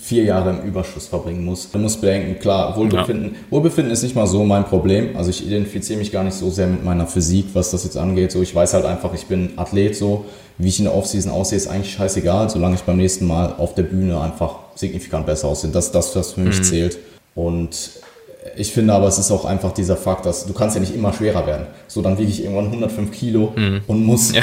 [0.03, 1.71] vier Jahre im Überschuss verbringen muss.
[1.71, 3.39] Du musst bedenken, klar, Wohlbefinden, ja.
[3.51, 5.17] Wohlbefinden ist nicht mal so mein Problem.
[5.17, 8.33] Also ich identifiziere mich gar nicht so sehr mit meiner Physik, was das jetzt angeht.
[8.33, 10.27] So, ich weiß halt einfach, ich bin Athlet so.
[10.59, 13.75] Wie ich in der Offseason aussehe, ist eigentlich scheißegal, solange ich beim nächsten Mal auf
[13.75, 15.71] der Bühne einfach signifikant besser aussehe.
[15.71, 16.65] Das ist das, was für mich mhm.
[16.65, 16.99] zählt.
[17.35, 17.91] Und
[18.57, 21.13] ich finde aber, es ist auch einfach dieser Fakt, dass du kannst ja nicht immer
[21.13, 21.67] schwerer werden.
[21.89, 23.83] So, dann wiege ich irgendwann 105 Kilo mhm.
[23.87, 24.43] und muss ja.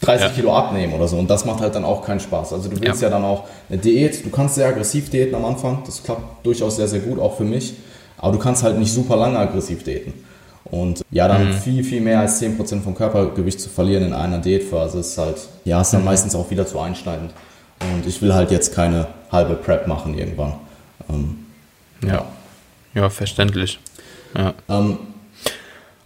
[0.00, 0.32] 30 ja.
[0.32, 1.16] Kilo abnehmen oder so.
[1.16, 2.52] Und das macht halt dann auch keinen Spaß.
[2.52, 3.08] Also du willst ja.
[3.08, 3.14] ja.
[3.14, 6.88] dann auch eine Diät, du kannst sehr aggressiv diäten am Anfang, das klappt durchaus sehr,
[6.88, 7.74] sehr gut, auch für mich.
[8.18, 10.14] Aber du kannst halt nicht super lange aggressiv diäten.
[10.64, 11.52] Und ja, dann mhm.
[11.52, 15.80] viel, viel mehr als 10% vom Körpergewicht zu verlieren in einer Diätphase ist halt, ja,
[15.80, 16.06] ist dann mhm.
[16.06, 17.32] meistens auch wieder zu einschneidend.
[17.80, 20.54] Und ich will halt jetzt keine halbe Prep machen irgendwann.
[21.08, 21.46] Ähm,
[22.02, 22.08] ja.
[22.08, 22.24] ja.
[22.96, 23.08] Ja.
[23.10, 23.78] verständlich.
[24.36, 24.54] Ja.
[24.68, 24.98] Ähm,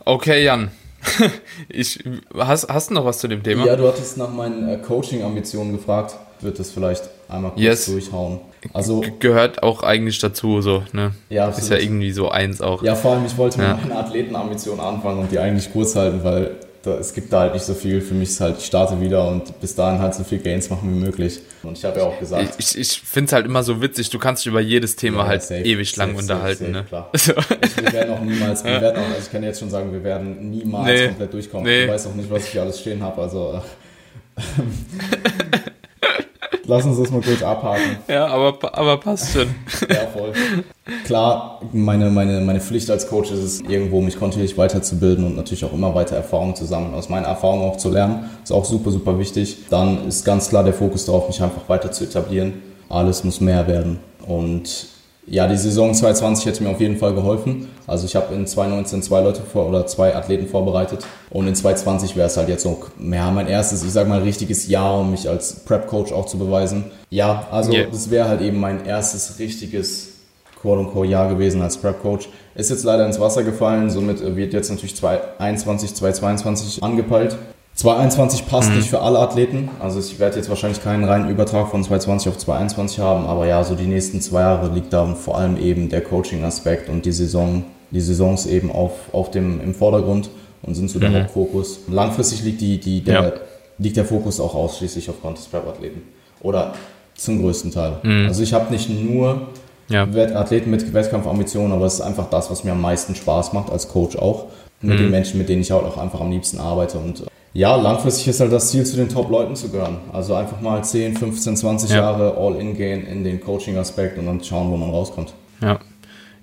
[0.05, 0.71] okay, Jan.
[1.71, 1.99] ich,
[2.37, 3.65] hast, hast du noch was zu dem Thema?
[3.65, 6.15] Ja, du hattest nach meinen äh, Coaching-Ambitionen gefragt.
[6.43, 7.87] wird das vielleicht einmal kurz Yes.
[7.87, 8.41] durchhauen.
[8.75, 11.13] Also, G gehört auch eigentlich dazu, so, ne?
[11.31, 11.79] ja, Ist absolut.
[11.81, 12.83] ja irgendwie so eins auch.
[12.83, 13.75] Ja, vor allem, ich wollte Ja.
[13.75, 16.51] mit meiner Athletenambition anfangen und die eigentlich kurz halten, weil
[16.83, 18.01] da, es gibt da halt nicht so viel.
[18.01, 20.93] Für mich ist halt, ich starte wieder und bis dahin halt so viel Gains machen
[20.95, 21.41] wie möglich.
[21.63, 24.19] Und ich habe ja auch gesagt, Ich, ich finde es halt immer so witzig, du
[24.19, 26.85] kannst dich über jedes Thema Ja, halt safe, ewig lang safe, unterhalten, safe, ne?
[26.89, 27.11] safe, klar.
[27.17, 27.33] So.
[27.63, 30.03] ich, wir werden auch niemals, wir werden auch, also ich kann jetzt schon sagen, wir
[30.03, 31.07] werden niemals Nee.
[31.09, 31.67] komplett durchkommen.
[31.67, 31.85] Nee.
[31.85, 33.61] Ich weiß auch nicht, was ich hier alles stehen habe, also
[34.37, 34.41] äh,
[36.67, 37.99] lass uns das mal kurz abhaken.
[38.09, 39.49] Ja, aber, aber passt schon.
[39.89, 40.33] Ja, voll.
[41.05, 45.65] Klar, meine, meine, meine Pflicht als Coach ist es, irgendwo mich kontinuierlich weiterzubilden und natürlich
[45.65, 48.31] auch immer weiter Erfahrungen zu sammeln, aus meinen Erfahrungen auch zu lernen.
[48.43, 49.59] Ist auch super, super wichtig.
[49.71, 52.63] Dann ist ganz klar der Fokus darauf, mich einfach weiter zu etablieren.
[52.89, 54.01] Alles muss mehr werden.
[54.27, 54.90] Und
[55.31, 57.69] ja, die Saison 2020 hätte mir auf jeden Fall geholfen.
[57.87, 62.17] Also ich habe in 2019 zwei Leute vor oder zwei Athleten vorbereitet und in 2020
[62.17, 65.29] wäre es halt jetzt so ja, mein erstes, ich sag mal, richtiges Jahr, um mich
[65.29, 66.85] als Prep-Coach auch zu beweisen.
[67.11, 67.87] Ja, also Yeah.
[67.91, 70.09] das wäre halt eben mein erstes richtiges
[70.61, 72.29] quote-unquote Jahr gewesen als Prep-Coach.
[72.57, 77.37] Ist jetzt leider ins Wasser gefallen, somit wird jetzt natürlich 2021, 2022 angepeilt.
[77.75, 81.83] 2021 passt nicht für alle Athleten, also ich werde jetzt wahrscheinlich keinen reinen Übertrag von
[81.83, 85.57] 2020 auf 2021 haben, aber ja, so die nächsten zwei Jahre liegt da vor allem
[85.57, 90.29] eben der Coaching-Aspekt und die Saison, die Saisons eben auf, auf dem, im Vordergrund
[90.63, 91.81] und sind so der Hauptfokus.
[91.89, 93.33] Langfristig liegt, die, die, der, Ja.
[93.79, 96.03] liegt der Fokus auch ausschließlich auf Contest-Prep-Athleten.
[96.43, 96.75] Oder
[97.15, 97.97] zum größten Teil.
[98.27, 99.49] Also ich habe nicht nur
[99.89, 100.03] Ja.
[100.05, 103.89] Athleten mit Wettkampfambitionen, aber es ist einfach das, was mir am meisten Spaß macht als
[103.89, 104.47] Coach auch.
[104.83, 106.99] Mit den Menschen, mit denen ich halt auch einfach am liebsten arbeite.
[106.99, 109.99] Und ja, langfristig ist halt das Ziel, zu den Top-Leuten zu gehören.
[110.13, 111.97] Also einfach mal 10, 15, 20 Ja.
[111.97, 115.35] Jahre all-in gehen in den Coaching-Aspekt und dann schauen, wo man rauskommt.
[115.61, 115.81] Ja.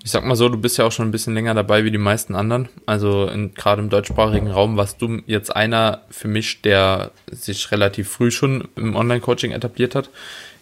[0.03, 1.97] Ich sag mal so, du bist ja auch schon ein bisschen länger dabei wie die
[1.97, 2.69] meisten anderen.
[2.85, 8.09] Also in- gerade im deutschsprachigen Raum warst du jetzt einer für mich, der sich relativ
[8.09, 10.09] früh schon im Online-Coaching etabliert hat.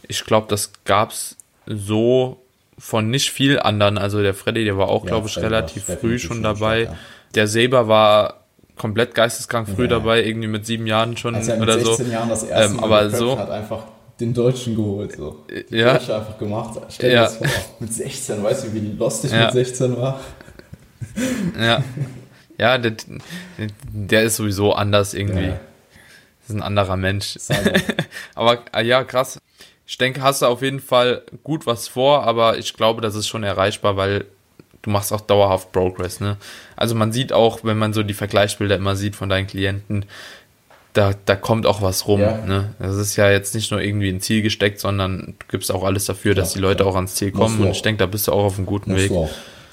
[0.07, 2.37] Ich glaube, das gab's so
[2.77, 3.97] von nicht viel anderen.
[3.99, 6.83] Also der Freddy, der war auch, Ja, glaube ich, relativ früh schon dabei.
[6.83, 6.95] ja.
[7.35, 8.44] Der Seber war
[8.77, 9.89] komplett geisteskrank früh Ja.
[9.89, 11.93] dabei, irgendwie mit sieben Jahren schon Also mit oder so.
[11.93, 13.83] 16 Jahren das erste Ähm, Mal aber so- hat einfach
[14.19, 15.13] den Deutschen geholt.
[15.17, 15.43] So.
[15.69, 15.93] Die Ja.
[15.93, 16.79] Deutsche einfach gemacht.
[16.89, 17.23] Stell dir Ja.
[17.23, 17.47] das vor,
[17.79, 19.45] mit 16, weißt du, wie lustig Ja.
[19.45, 20.19] mit 16 war?
[21.59, 21.83] Ja.
[22.57, 22.93] Ja, der,
[23.91, 25.45] der ist sowieso anders irgendwie.
[25.47, 25.59] Ja.
[26.41, 27.35] Das ist ein anderer Mensch.
[27.39, 27.73] Cyber.
[28.35, 29.39] Aber äh, ja, krass.
[29.87, 33.27] Ich denke, hast du auf jeden Fall gut was vor, aber ich glaube, das ist
[33.27, 34.25] schon erreichbar, weil
[34.85, 36.37] du machst auch dauerhaft Progress, ne?
[36.77, 40.05] Also man sieht auch, wenn man so die Vergleichsbilder immer sieht von deinen Klienten,
[40.93, 42.37] da, da kommt auch was rum, Ja.
[42.45, 42.73] ne?
[42.79, 46.05] Das ist ja jetzt nicht nur irgendwie ein Ziel gesteckt, sondern du gibst auch alles
[46.05, 46.89] dafür, dass die Leute klar.
[46.89, 49.11] auch ans Ziel kommen und ich denke, da bist du auch auf einem guten Weg.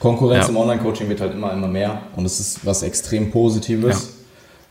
[0.00, 0.50] Konkurrenz Ja.
[0.50, 4.14] im Online-Coaching wird halt immer, immer mehr und es ist was extrem Positives,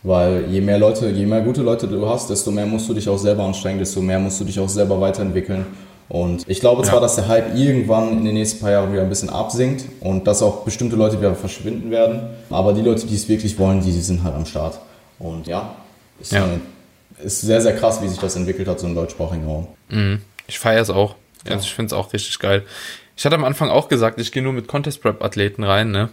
[0.04, 3.08] weil je mehr Leute, je mehr gute Leute du hast, desto mehr musst du dich
[3.08, 5.66] auch selber anstrengen, desto mehr musst du dich auch selber weiterentwickeln.
[6.12, 7.00] Und ich glaube zwar, Ja.
[7.00, 10.42] dass der Hype irgendwann in den nächsten paar Jahren wieder ein bisschen absinkt und dass
[10.42, 14.02] auch bestimmte Leute wieder verschwinden werden, aber die Leute, die es wirklich wollen, die, die
[14.02, 14.78] sind halt am Start.
[15.20, 15.74] Und ja,
[16.20, 16.46] ist, Ja.
[17.24, 19.68] ist sehr, sehr krass, wie sich das entwickelt hat, so im deutschsprachigen Raum.
[19.88, 20.22] Mhm.
[20.48, 21.16] Ich feiere es auch.
[21.48, 22.64] Also ich finde es auch richtig geil.
[23.16, 26.10] Ich hatte am Anfang auch gesagt, ich gehe nur mit Contest Prep Athleten rein, ne?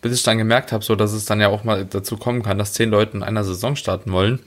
[0.00, 2.56] Bis ich dann gemerkt habe, so dass es dann ja auch mal dazu kommen kann,
[2.56, 4.40] dass zehn Leute in einer Saison starten wollen.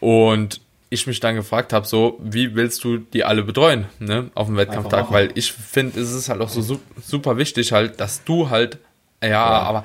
[0.00, 4.30] Und ich mich dann gefragt habe, so, wie willst du die alle betreuen, ne?
[4.34, 5.10] Auf dem Wettkampftag?
[5.10, 8.78] Weil ich finde, es ist halt auch so su- super wichtig halt, dass du halt,
[9.22, 9.84] ja, aber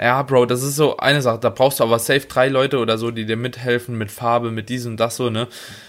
[0.00, 1.40] ja, Bro, das ist so eine Sache.
[1.40, 4.68] Da brauchst du aber safe drei Leute oder so, die dir mithelfen mit Farbe, mit
[4.68, 5.48] diesem das so, ne?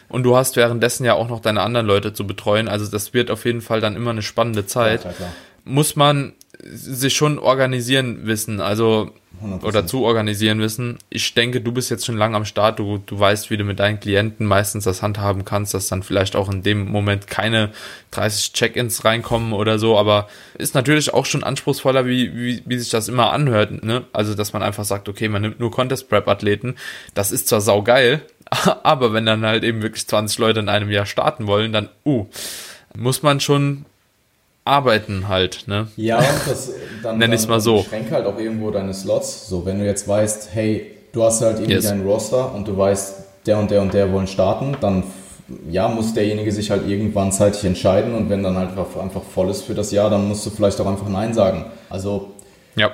[0.10, 2.68] Und du hast währenddessen ja auch noch deine anderen Leute zu betreuen.
[2.68, 5.04] Also das wird auf jeden Fall dann immer eine spannende Zeit.
[5.06, 5.12] Ja.
[5.64, 9.12] Muss man sich schon organisieren wissen, also
[9.44, 9.64] 100%.
[9.64, 10.98] oder zu organisieren wissen.
[11.10, 13.80] Ich denke, du bist jetzt schon lange am Start, du, du weißt, wie du mit
[13.80, 17.72] deinen Klienten meistens das handhaben kannst, dass dann vielleicht auch in dem Moment keine
[18.12, 22.90] 30 Check-ins reinkommen oder so, aber ist natürlich auch schon anspruchsvoller, wie, wie, wie sich
[22.90, 24.04] das immer anhört, ne?
[24.14, 26.76] Also, dass man einfach sagt, okay, man nimmt nur Contest-Prep-Athleten,
[27.14, 28.22] das ist zwar saugeil,
[28.84, 32.26] aber wenn dann halt eben wirklich 20 Leute in einem Jahr starten wollen, dann, uh,
[32.98, 33.86] muss man schon
[34.66, 35.88] arbeiten halt, ne?
[35.96, 36.18] Ja,
[36.48, 36.72] das
[37.04, 37.84] dann, Nenn dann mal so.
[37.84, 39.48] Schränk halt auch irgendwo deine Slots.
[39.50, 41.86] So, wenn du jetzt weißt, hey, du hast halt irgendwie Yes.
[41.86, 45.04] deinen Roster und du weißt, der und der und der wollen starten, dann
[45.72, 49.50] ja, muss derjenige sich halt irgendwann zeitig entscheiden und wenn dann halt einfach, einfach voll
[49.50, 51.66] ist für das Jahr, dann musst du vielleicht auch einfach Nein sagen.
[51.90, 52.32] Also
[52.76, 52.92] Ja.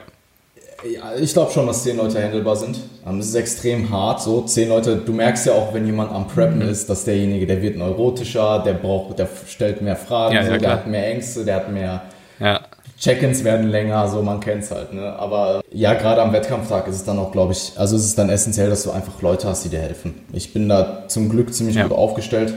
[0.94, 2.78] Ja, ich glaube schon, dass zehn Leute handelbar sind.
[3.08, 4.22] Ähm, Das ist extrem hart.
[4.22, 4.98] So zehn Leute.
[4.98, 6.70] Du merkst ja auch, wenn jemand am Preppen Mhm.
[6.70, 10.60] ist, dass derjenige, der wird neurotischer, der braucht, der stellt mehr Fragen, Ja, so, der
[10.60, 10.72] klar.
[10.74, 12.02] hat mehr Ängste, der hat mehr
[12.40, 12.62] Ja.
[12.98, 14.94] Check-ins werden länger, so man kennt's halt.
[14.94, 15.02] Ne?
[15.20, 18.30] Aber ja, gerade am Wettkampftag ist es dann auch, glaube ich, also es ist dann
[18.30, 20.14] essentiell, dass du einfach Leute hast, die dir helfen.
[20.32, 21.84] Ich bin da zum Glück ziemlich Ja.
[21.88, 22.54] gut aufgestellt.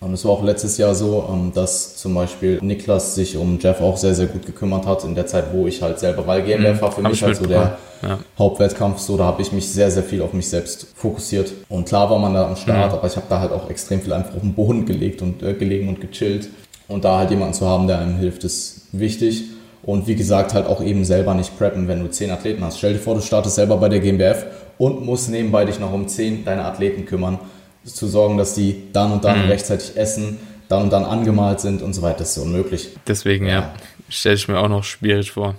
[0.00, 3.80] Und es war auch letztes Jahr so, ähm, dass zum Beispiel Niklas sich um Jeff
[3.80, 6.82] auch sehr, sehr gut gekümmert hat in der Zeit, wo ich halt selber, weil GmbF
[6.82, 8.18] war für mich ich halt so der Ja.
[8.38, 11.52] Hauptwettkampf, so da habe ich mich sehr, sehr viel auf mich selbst fokussiert.
[11.70, 14.12] Und klar war man da am Start, aber ich habe da halt auch extrem viel
[14.12, 16.50] einfach auf den Boden gelegt und äh, gelegen und gechillt.
[16.86, 19.44] Und da halt jemanden zu haben, der einem hilft, ist wichtig.
[19.84, 22.76] Und wie gesagt, halt auch eben selber nicht preppen, wenn du zehn Athleten hast.
[22.78, 24.44] Stell dir vor, du startest selber bei der GmbF
[24.76, 27.38] und musst nebenbei dich noch um zehn deine Athleten kümmern,
[27.84, 31.92] zu sorgen, dass die dann und dann rechtzeitig essen, dann und dann angemalt sind und
[31.94, 32.18] so weiter.
[32.20, 32.90] Das ist unmöglich.
[33.06, 33.74] Deswegen, ja, Ja.
[34.08, 35.54] stelle ich mir auch noch schwierig vor.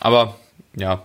[0.00, 0.36] Aber
[0.76, 1.02] ja,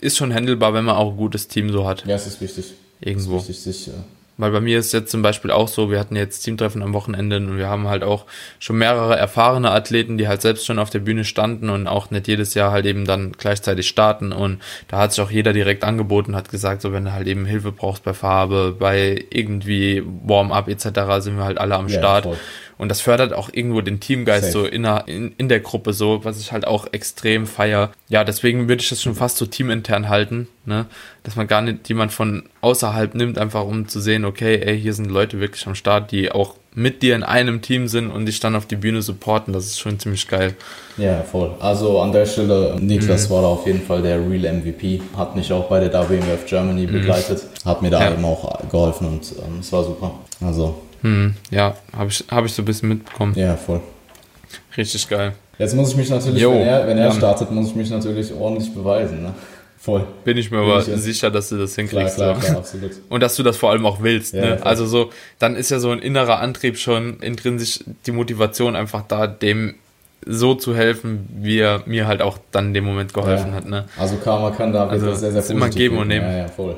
[0.00, 2.04] ist schon handelbar, wenn man auch ein gutes Team so hat.
[2.06, 2.74] Ja, es ist wichtig.
[3.00, 3.36] Irgendwo.
[3.38, 3.98] Es ist wichtig, sich, äh,
[4.36, 7.36] Weil bei mir ist jetzt zum Beispiel auch so, wir hatten jetzt Teamtreffen am Wochenende
[7.36, 8.24] und wir haben halt auch
[8.58, 12.26] schon mehrere erfahrene Athleten, die halt selbst schon auf der Bühne standen und auch nicht
[12.26, 14.32] jedes Jahr halt eben dann gleichzeitig starten.
[14.32, 17.46] Und da hat sich auch jeder direkt angeboten, hat gesagt, so wenn du halt eben
[17.46, 22.24] Hilfe brauchst bei Farbe, bei irgendwie Warm-up etc., sind wir halt alle am Ja, Start.
[22.24, 22.36] voll.
[22.76, 24.64] Und das fördert auch irgendwo den Teamgeist Safe.
[24.64, 27.90] so in der, in, in der Gruppe so, was ich halt auch extrem feier.
[28.08, 30.86] Ja, deswegen würde ich das schon fast so teamintern halten, ne?
[31.22, 34.92] Dass man gar nicht jemand von außerhalb nimmt, einfach um zu sehen, okay, ey, hier
[34.94, 38.40] sind Leute wirklich am Start, die auch mit dir in einem Team sind und dich
[38.40, 39.52] dann auf die Bühne supporten.
[39.54, 40.56] Das ist schon ziemlich geil.
[40.96, 41.52] Ja, voll.
[41.60, 42.86] Also an der Stelle, Mhm.
[42.86, 46.44] Niklas war da auf jeden Fall der Real MVP, hat mich auch bei der WMF
[46.46, 48.04] Germany begleitet, hat mir da Mhm.
[48.06, 48.12] Ja.
[48.14, 50.18] eben auch geholfen und ähm, es war super.
[50.40, 50.74] Also,
[51.04, 53.34] Hm, ja, habe ich, hab ich so ein bisschen mitbekommen.
[53.36, 53.80] ja, voll.
[54.76, 55.32] Richtig geil.
[55.58, 58.32] Jetzt muss ich mich natürlich, Jo, wenn er, wenn er startet, muss ich mich natürlich
[58.32, 59.22] ordentlich beweisen.
[59.22, 59.34] Ne?
[59.78, 60.04] Voll.
[60.24, 62.16] Bin ich mir Bin aber ich sicher, dass du das Klar, hinkriegst.
[62.16, 62.40] klar, so.
[62.40, 62.90] klar, absolut.
[63.10, 64.32] Und dass du das vor allem auch willst.
[64.34, 64.58] Ja, ne?
[64.66, 69.26] Also so, dann ist ja so ein innerer Antrieb schon intrinsisch die Motivation einfach da,
[69.26, 69.74] dem
[70.26, 73.56] so zu helfen, wie er mir halt auch dann in dem Moment geholfen Ja.
[73.56, 73.66] hat.
[73.68, 73.84] Ne?
[73.98, 76.24] Also Karma kann da Also, sehr, sehr ist immer geben und nehmen.
[76.26, 76.76] Ja, ja, voll.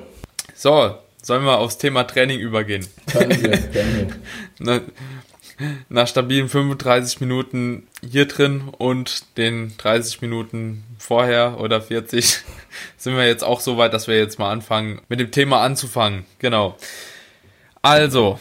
[0.54, 0.90] So,
[1.22, 2.86] sollen wir aufs Thema Training übergehen?
[3.10, 4.14] Können wir, können
[4.58, 4.66] wir.
[4.66, 4.82] Ne?
[5.88, 12.40] Nach stabilen 35 Minuten hier drin und den 30 Minuten vorher oder 40
[12.96, 16.26] sind wir jetzt auch so weit, dass wir jetzt mal anfangen, mit dem Thema anzufangen.
[16.38, 16.76] Genau.
[17.80, 18.38] Also,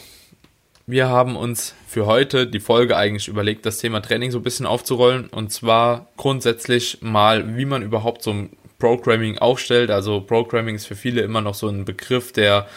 [0.86, 4.66] wir haben uns für heute die Folge eigentlich überlegt, das Thema Training so ein bisschen
[4.66, 5.28] aufzurollen.
[5.28, 9.90] Und zwar grundsätzlich mal, wie man überhaupt so ein Programming aufstellt.
[9.90, 12.68] Also Programming ist für viele immer noch so ein Begriff, der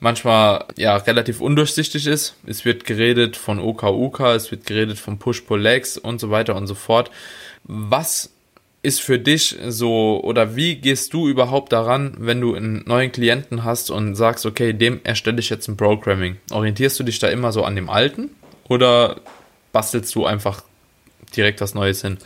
[0.00, 2.36] manchmal ja relativ undurchsichtig ist.
[2.46, 6.74] Es wird geredet von OKUK, es wird geredet von Push-Pull-Legs und so weiter und so
[6.74, 7.10] fort.
[7.64, 8.30] Was
[8.82, 13.64] ist für dich so oder wie gehst du überhaupt daran, wenn du einen neuen Klienten
[13.64, 16.36] hast und sagst, okay, dem erstelle ich jetzt ein Programming?
[16.52, 18.30] Orientierst du dich da immer so an dem alten
[18.68, 19.16] oder
[19.72, 20.62] bastelst du einfach
[21.36, 22.18] direkt was Neues hin?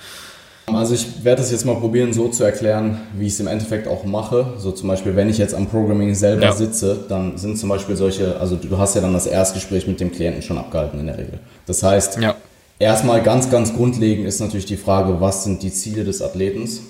[0.76, 3.87] Also ich werde das jetzt mal probieren, so zu erklären, wie ich es im Endeffekt
[3.88, 4.54] auch mache.
[4.59, 6.52] So zum Beispiel, wenn ich jetzt am Programming selber Ja.
[6.52, 10.11] sitze, dann sind zum Beispiel solche, also du hast ja dann das Erstgespräch mit dem
[10.12, 11.38] Klienten schon abgehalten in der Regel.
[11.66, 12.35] Das heißt, Ja.
[12.78, 16.80] erstmal ganz, ganz grundlegend ist natürlich die Frage, was sind die Ziele des Athletens?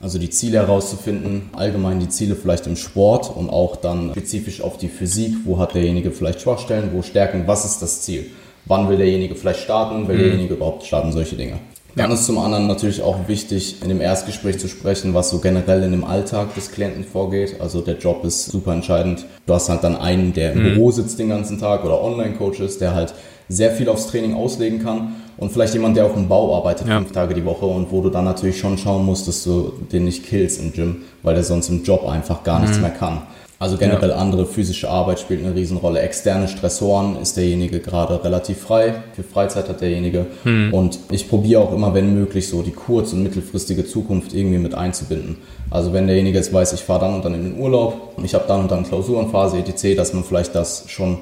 [0.00, 4.76] Also die Ziele herauszufinden, allgemein die Ziele vielleicht im Sport und auch dann spezifisch auf
[4.76, 8.26] die Physik, wo hat derjenige vielleicht Schwachstellen, wo Stärken, was ist das Ziel?
[8.66, 11.58] Wann will derjenige vielleicht starten, will derjenige überhaupt starten, solche Dinge.
[11.96, 15.82] Dann ist zum anderen natürlich auch wichtig, in dem Erstgespräch zu sprechen, was so generell
[15.84, 17.60] in dem Alltag des Klienten vorgeht.
[17.60, 19.24] Also der Job ist super entscheidend.
[19.46, 22.80] Du hast halt dann einen, der im Büro sitzt den ganzen Tag oder Online-Coach ist,
[22.80, 23.14] der halt
[23.48, 25.14] sehr viel aufs Training auslegen kann.
[25.36, 26.98] Und vielleicht jemand, der auf dem Bau arbeitet, Ja.
[26.98, 30.04] fünf Tage die Woche und wo du dann natürlich schon schauen musst, dass du den
[30.04, 33.22] nicht killst im Gym, weil der sonst im Job einfach gar nichts mehr kann.
[33.58, 36.00] Also generell andere physische Arbeit spielt eine Riesenrolle.
[36.00, 38.94] Externe Stressoren ist derjenige gerade relativ frei.
[39.14, 40.26] Für Freizeit hat derjenige.
[40.72, 44.74] Und ich probiere auch immer, wenn möglich, so die kurz- und mittelfristige Zukunft irgendwie mit
[44.74, 45.36] einzubinden.
[45.70, 48.44] Also wenn derjenige jetzt weiß, ich fahre dann und dann in den Urlaub, ich habe
[48.48, 51.18] dann und dann Klausurenphase, etc., dass man vielleicht das schon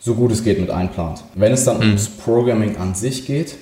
[0.00, 1.22] so gut es geht mit einplant.
[1.34, 3.54] Wenn es dann ums Programming an sich geht,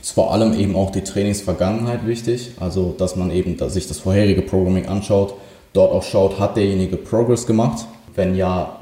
[0.00, 2.52] ist vor allem eben auch die Trainingsvergangenheit wichtig.
[2.60, 5.34] Also, dass man eben dass sich das vorherige Programming anschaut,
[5.72, 7.86] dort auch schaut, hat derjenige Progress gemacht?
[8.14, 8.78] Wenn ja,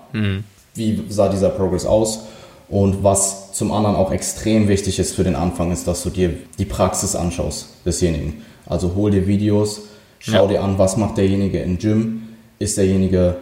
[0.74, 2.20] wie sah dieser Progress aus?
[2.68, 6.32] Und was zum anderen auch extrem wichtig ist für den Anfang, ist, dass du dir
[6.58, 8.42] die Praxis anschaust desjenigen.
[8.66, 9.82] Also hol dir Videos,
[10.18, 10.48] schau Ja.
[10.48, 12.22] dir an, was macht derjenige im Gym,
[12.58, 13.36] ist derjenige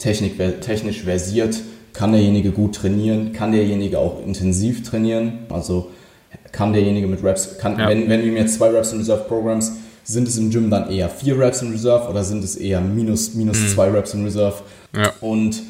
[0.00, 1.56] Technik, technisch versiert,
[1.92, 5.90] kann derjenige gut trainieren, kann derjenige auch intensiv trainieren, also
[6.52, 7.88] kann derjenige mit Reps, kann, Ja.
[7.88, 9.72] wenn, wenn wir jetzt zwei Reps in Reserve Programs,
[10.10, 13.34] sind es im Gym dann eher vier Reps in Reserve oder sind es eher minus,
[13.34, 14.56] minus zwei Reps in Reserve?
[14.94, 15.12] Ja.
[15.20, 15.62] Und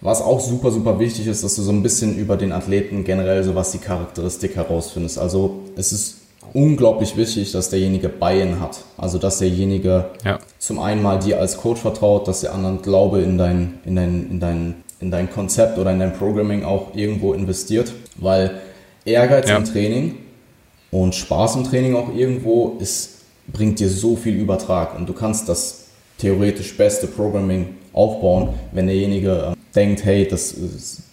[0.00, 3.42] was auch super, super wichtig ist, dass du so ein bisschen über den Athleten generell
[3.42, 5.18] so was die Charakteristik herausfindest.
[5.18, 6.18] Also es ist
[6.52, 8.84] unglaublich wichtig, dass derjenige Buy-in hat.
[8.96, 10.38] Also dass derjenige Ja.
[10.60, 14.30] zum einen mal dir als Coach vertraut, dass der anderen Glaube in dein, in dein,
[14.30, 17.92] in dein, in dein Konzept oder in dein Programming auch irgendwo investiert.
[18.16, 18.60] Weil
[19.04, 19.56] Ehrgeiz ja.
[19.56, 20.14] im Training
[20.92, 23.17] und Spaß im Training auch irgendwo ist,
[23.52, 25.86] bringt dir so viel Übertrag und du kannst das
[26.18, 30.54] theoretisch beste Programming aufbauen, wenn derjenige äh, denkt, hey, das,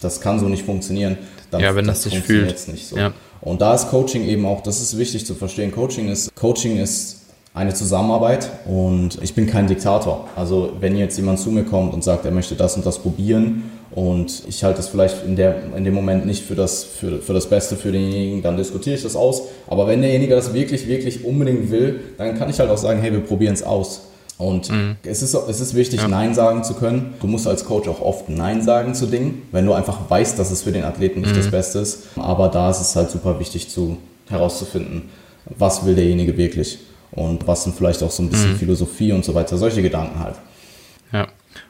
[0.01, 1.17] das kann so nicht funktionieren,
[1.51, 2.67] dann ja, wenn das, das nicht fühlt.
[2.67, 2.97] nicht so.
[2.97, 3.13] Ja.
[3.41, 5.71] Und da ist Coaching eben auch, das ist wichtig zu verstehen.
[5.71, 7.21] Coaching ist, Coaching ist
[7.53, 10.27] eine Zusammenarbeit und ich bin kein Diktator.
[10.35, 13.63] Also wenn jetzt jemand zu mir kommt und sagt, er möchte das und das probieren
[13.95, 17.33] und ich halte es vielleicht in, der, in dem Moment nicht für das, für, für
[17.33, 19.43] das Beste für denjenigen, dann diskutiere ich das aus.
[19.67, 23.13] Aber wenn derjenige das wirklich, wirklich unbedingt will, dann kann ich halt auch sagen, hey,
[23.13, 24.01] wir probieren es aus.
[24.37, 24.97] Und mhm.
[25.03, 26.09] es, ist, es ist wichtig, ja.
[26.09, 27.13] Nein sagen zu können.
[27.21, 30.51] Du musst als Coach auch oft Nein sagen zu Dingen, wenn du einfach weißt, dass
[30.51, 31.37] es für den Athleten nicht mhm.
[31.37, 32.03] das Beste ist.
[32.17, 35.03] Aber da ist es halt super wichtig zu, herauszufinden,
[35.57, 36.79] was will derjenige wirklich
[37.11, 38.57] und was sind vielleicht auch so ein bisschen mhm.
[38.57, 40.35] Philosophie und so weiter, solche Gedanken halt.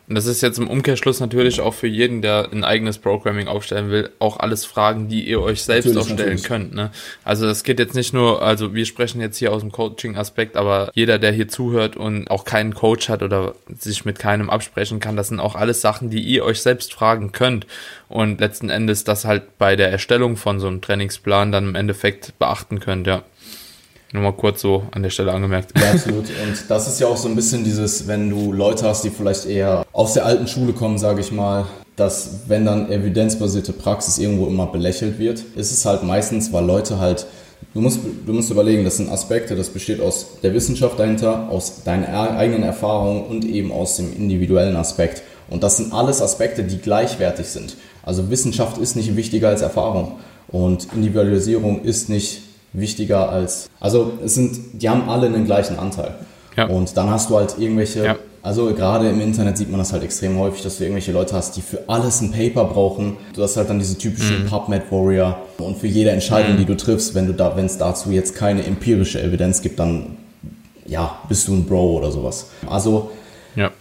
[0.07, 3.89] Und das ist jetzt im Umkehrschluss natürlich auch für jeden, der ein eigenes Programming aufstellen
[3.89, 6.43] will, auch alles Fragen, die ihr euch selbst natürlich, auch stellen natürlich.
[6.43, 6.75] könnt.
[6.75, 6.91] Ne?
[7.23, 10.91] Also das geht jetzt nicht nur, also wir sprechen jetzt hier aus dem Coaching-Aspekt, aber
[10.93, 15.15] jeder, der hier zuhört und auch keinen Coach hat oder sich mit keinem absprechen kann,
[15.15, 17.65] das sind auch alles Sachen, die ihr euch selbst fragen könnt.
[18.07, 22.37] Und letzten Endes das halt bei der Erstellung von so einem Trainingsplan dann im Endeffekt
[22.37, 23.23] beachten könnt, ja.
[24.13, 25.77] Nur mal kurz so an der Stelle angemerkt.
[25.77, 26.25] Ja, absolut.
[26.25, 29.45] Und das ist ja auch so ein bisschen dieses, wenn du Leute hast, die vielleicht
[29.45, 34.47] eher aus der alten Schule kommen, sage ich mal, dass wenn dann evidenzbasierte Praxis irgendwo
[34.47, 37.25] immer belächelt wird, ist es halt meistens, weil Leute halt,
[37.73, 41.83] du musst, du musst überlegen, das sind Aspekte, das besteht aus der Wissenschaft dahinter, aus
[41.83, 45.23] deinen eigenen Erfahrungen und eben aus dem individuellen Aspekt.
[45.49, 47.77] Und das sind alles Aspekte, die gleichwertig sind.
[48.03, 52.41] Also Wissenschaft ist nicht wichtiger als Erfahrung und Individualisierung ist nicht
[52.79, 53.69] wichtiger als.
[53.79, 56.15] Also es sind, die haben alle einen gleichen Anteil.
[56.55, 56.67] Ja.
[56.67, 58.15] Und dann hast du halt irgendwelche, ja.
[58.41, 61.57] also gerade im Internet sieht man das halt extrem häufig, dass du irgendwelche Leute hast,
[61.57, 63.17] die für alles ein Paper brauchen.
[63.33, 64.47] Du hast halt dann diese typischen mhm.
[64.47, 66.57] PubMed Warrior und für jede Entscheidung, mhm.
[66.57, 70.17] die du triffst, wenn du da, wenn es dazu jetzt keine empirische Evidenz gibt, dann
[70.85, 72.47] ja, bist du ein Bro oder sowas.
[72.67, 73.11] Also
[73.55, 73.71] ja.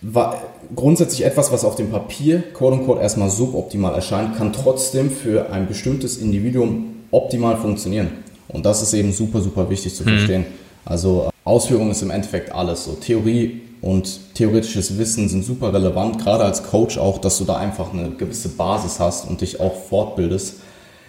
[0.00, 0.42] war
[0.74, 5.68] grundsätzlich etwas, was auf dem Papier quote unquote erstmal suboptimal erscheint, kann trotzdem für ein
[5.68, 8.08] bestimmtes Individuum optimal funktionieren.
[8.48, 10.08] Und das ist eben super, super wichtig zu mhm.
[10.08, 10.46] verstehen.
[10.84, 12.84] Also Ausführung ist im Endeffekt alles.
[12.84, 17.56] So Theorie und theoretisches Wissen sind super relevant, gerade als Coach auch, dass du da
[17.56, 20.54] einfach eine gewisse Basis hast und dich auch fortbildest.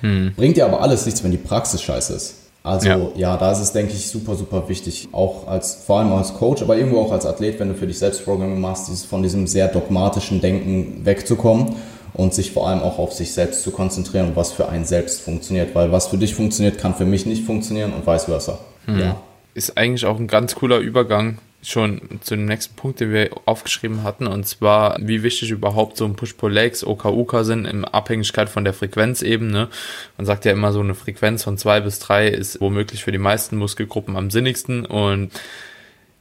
[0.01, 0.33] Mhm.
[0.35, 2.35] Bringt dir aber alles nichts, wenn die Praxis scheiße ist.
[2.63, 3.09] Also ja.
[3.15, 3.37] ja.
[3.37, 6.77] da ist es, denke ich, super, super wichtig, auch als, vor allem als Coach, aber
[6.77, 9.67] irgendwo auch als Athlet, wenn du für dich selbst Programming machst, dieses, von diesem sehr
[9.67, 11.75] dogmatischen Denken wegzukommen
[12.13, 15.73] und sich vor allem auch auf sich selbst zu konzentrieren was für einen selbst funktioniert.
[15.75, 18.59] Weil was für dich funktioniert, kann für mich nicht funktionieren und vice versa.
[18.85, 18.99] Hm.
[18.99, 19.21] Ja.
[19.53, 24.03] Ist eigentlich auch ein ganz cooler Übergang schon zu dem nächsten Punkt, den wir aufgeschrieben
[24.03, 28.73] hatten, und zwar, wie wichtig überhaupt so ein Push-Pull-Legs, OKUK sind, in Abhängigkeit von der
[28.73, 29.69] Frequenzebene.
[30.17, 33.17] Man sagt ja immer, so eine Frequenz von zwei bis drei ist womöglich für die
[33.17, 35.31] meisten Muskelgruppen am sinnigsten und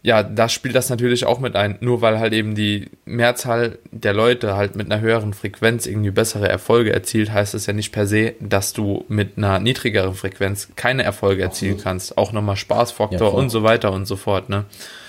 [0.05, 1.77] ja, da spielt das natürlich auch mit ein.
[1.81, 6.49] Nur weil halt eben die Mehrzahl der Leute halt mit einer höheren Frequenz irgendwie bessere
[6.49, 11.05] Erfolge erzielt, heißt das ja nicht per se, dass du mit einer niedrigeren Frequenz keine
[11.05, 11.85] Erfolge erzielen Absolut.
[11.85, 12.19] kannst.
[12.19, 14.65] Auch nochmal Spaßfaktor ja, und so weiter und so fort, ne?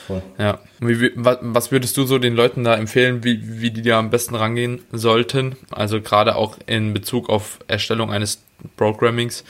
[0.06, 0.22] Voll.
[0.38, 0.60] Ja.
[0.80, 4.36] Wie, was würdest du so den Leuten da empfehlen, wie, wie die da am besten
[4.36, 5.56] rangehen sollten?
[5.72, 8.44] Also gerade auch in Bezug auf Erstellung eines
[8.76, 9.44] Programmings.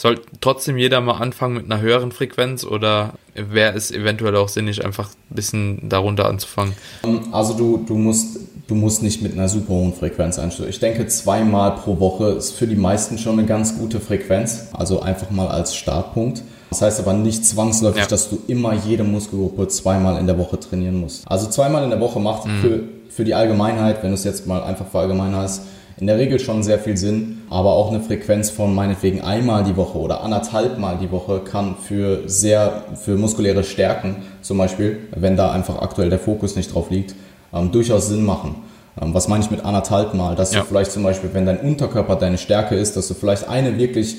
[0.00, 4.82] Soll trotzdem jeder mal anfangen mit einer höheren Frequenz oder wäre es eventuell auch sinnig,
[4.82, 6.72] einfach ein bisschen darunter anzufangen?
[7.04, 10.70] Ähm, also du, du, musst, du musst nicht mit einer super hohen Frequenz einsteigen.
[10.70, 14.68] Ich denke, zweimal pro Woche ist für die meisten schon eine ganz gute Frequenz.
[14.72, 16.40] Also einfach mal als Startpunkt.
[16.70, 18.08] Das heißt aber nicht zwangsläufig, ja.
[18.08, 21.30] dass du immer jede Muskelgruppe zweimal in der Woche trainieren musst.
[21.30, 22.60] Also zweimal in der Woche macht mhm.
[22.62, 22.80] für,
[23.10, 25.60] für die Allgemeinheit, wenn du es jetzt mal einfach verallgemeinern hast,
[25.98, 29.76] in der Regel schon sehr viel Sinn, aber auch eine Frequenz von meinetwegen einmal die
[29.76, 35.36] Woche oder anderthalb Mal die Woche kann für sehr, für muskuläre Stärken zum Beispiel, wenn
[35.36, 37.16] da einfach aktuell der Fokus nicht drauf liegt,
[37.52, 38.54] ähm, durchaus Sinn machen.
[39.02, 40.36] Ähm, was meine ich mit anderthalb Mal?
[40.36, 40.60] Dass ja.
[40.60, 44.18] du vielleicht zum Beispiel, wenn dein Unterkörper deine Stärke ist, dass du vielleicht eine wirklich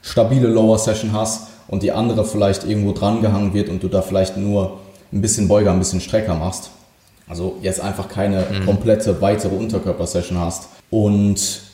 [0.00, 4.02] stabile Lower Session hast und die andere vielleicht irgendwo dran gehangen wird und du da
[4.02, 4.78] vielleicht nur
[5.12, 6.70] ein bisschen Beuger, ein bisschen Strecker machst.
[7.28, 8.66] Also jetzt einfach keine mhm.
[8.66, 11.67] komplette weitere Unterkörper-Session hast und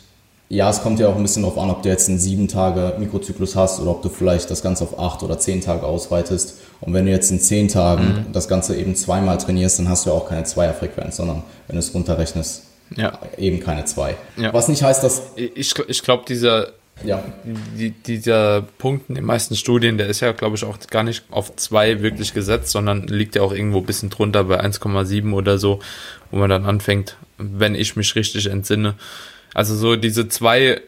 [0.55, 2.95] ja, es kommt ja auch ein bisschen darauf an, ob du jetzt einen sieben Tage
[2.99, 6.61] Mikrozyklus hast oder ob du vielleicht das Ganze auf acht oder zehn Tage ausweitest.
[6.81, 8.33] Und wenn du jetzt in zehn Tagen mhm.
[8.33, 11.81] das Ganze eben zweimal trainierst, dann hast du ja auch keine Zweierfrequenz, sondern wenn du
[11.81, 12.63] es runterrechnest,
[12.97, 13.19] ja.
[13.37, 14.15] eben keine zwei.
[14.37, 14.53] Ja.
[14.55, 15.23] Was nicht heißt, dass.
[15.37, 16.69] Ich, ich glaube, dieser,
[17.03, 17.25] ja.
[17.77, 21.25] Die, dieser Punkt in den meisten Studien, der ist ja, glaube ich, auch gar nicht
[21.31, 25.59] auf zwei wirklich gesetzt, sondern liegt ja auch irgendwo ein bisschen drunter bei 1,7 oder
[25.59, 25.81] so,
[26.31, 28.95] wo man dann anfängt, wenn ich mich richtig entsinne.
[29.55, 30.83] Also so diese zwei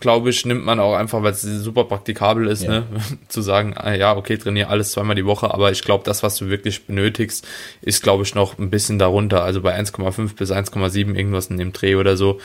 [0.00, 2.80] glaube ich, nimmt man auch einfach, weil es super praktikabel ist, ja.
[2.80, 2.86] ne,
[3.28, 6.36] zu sagen, ah, ja, okay, trainiere alles zweimal die Woche, aber ich glaube, das, was
[6.36, 7.46] du wirklich benötigst,
[7.80, 11.72] ist, glaube ich, noch ein bisschen darunter, also bei 1,5 bis 1,7 irgendwas in dem
[11.72, 12.40] Dreh oder so,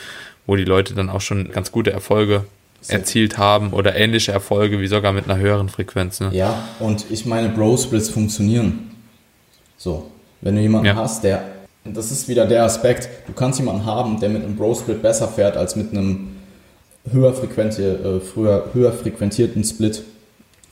[0.46, 2.44] wo die Leute dann auch schon ganz gute Erfolge
[2.80, 2.92] so.
[2.92, 6.20] erzielt haben oder ähnliche Erfolge wie sogar mit einer höheren Frequenz.
[6.20, 6.30] Ne?
[6.32, 8.90] Ja, und ich meine, Bro-Splits funktionieren.
[9.76, 10.10] So,
[10.40, 10.94] wenn du jemanden ja.
[10.96, 11.44] hast, der,
[11.84, 15.56] das ist wieder der Aspekt, du kannst jemanden haben, der mit einem Bro-Split besser fährt
[15.56, 16.36] als mit einem
[17.10, 20.02] höher, frequentier, äh, früher, höher frequentierten Split.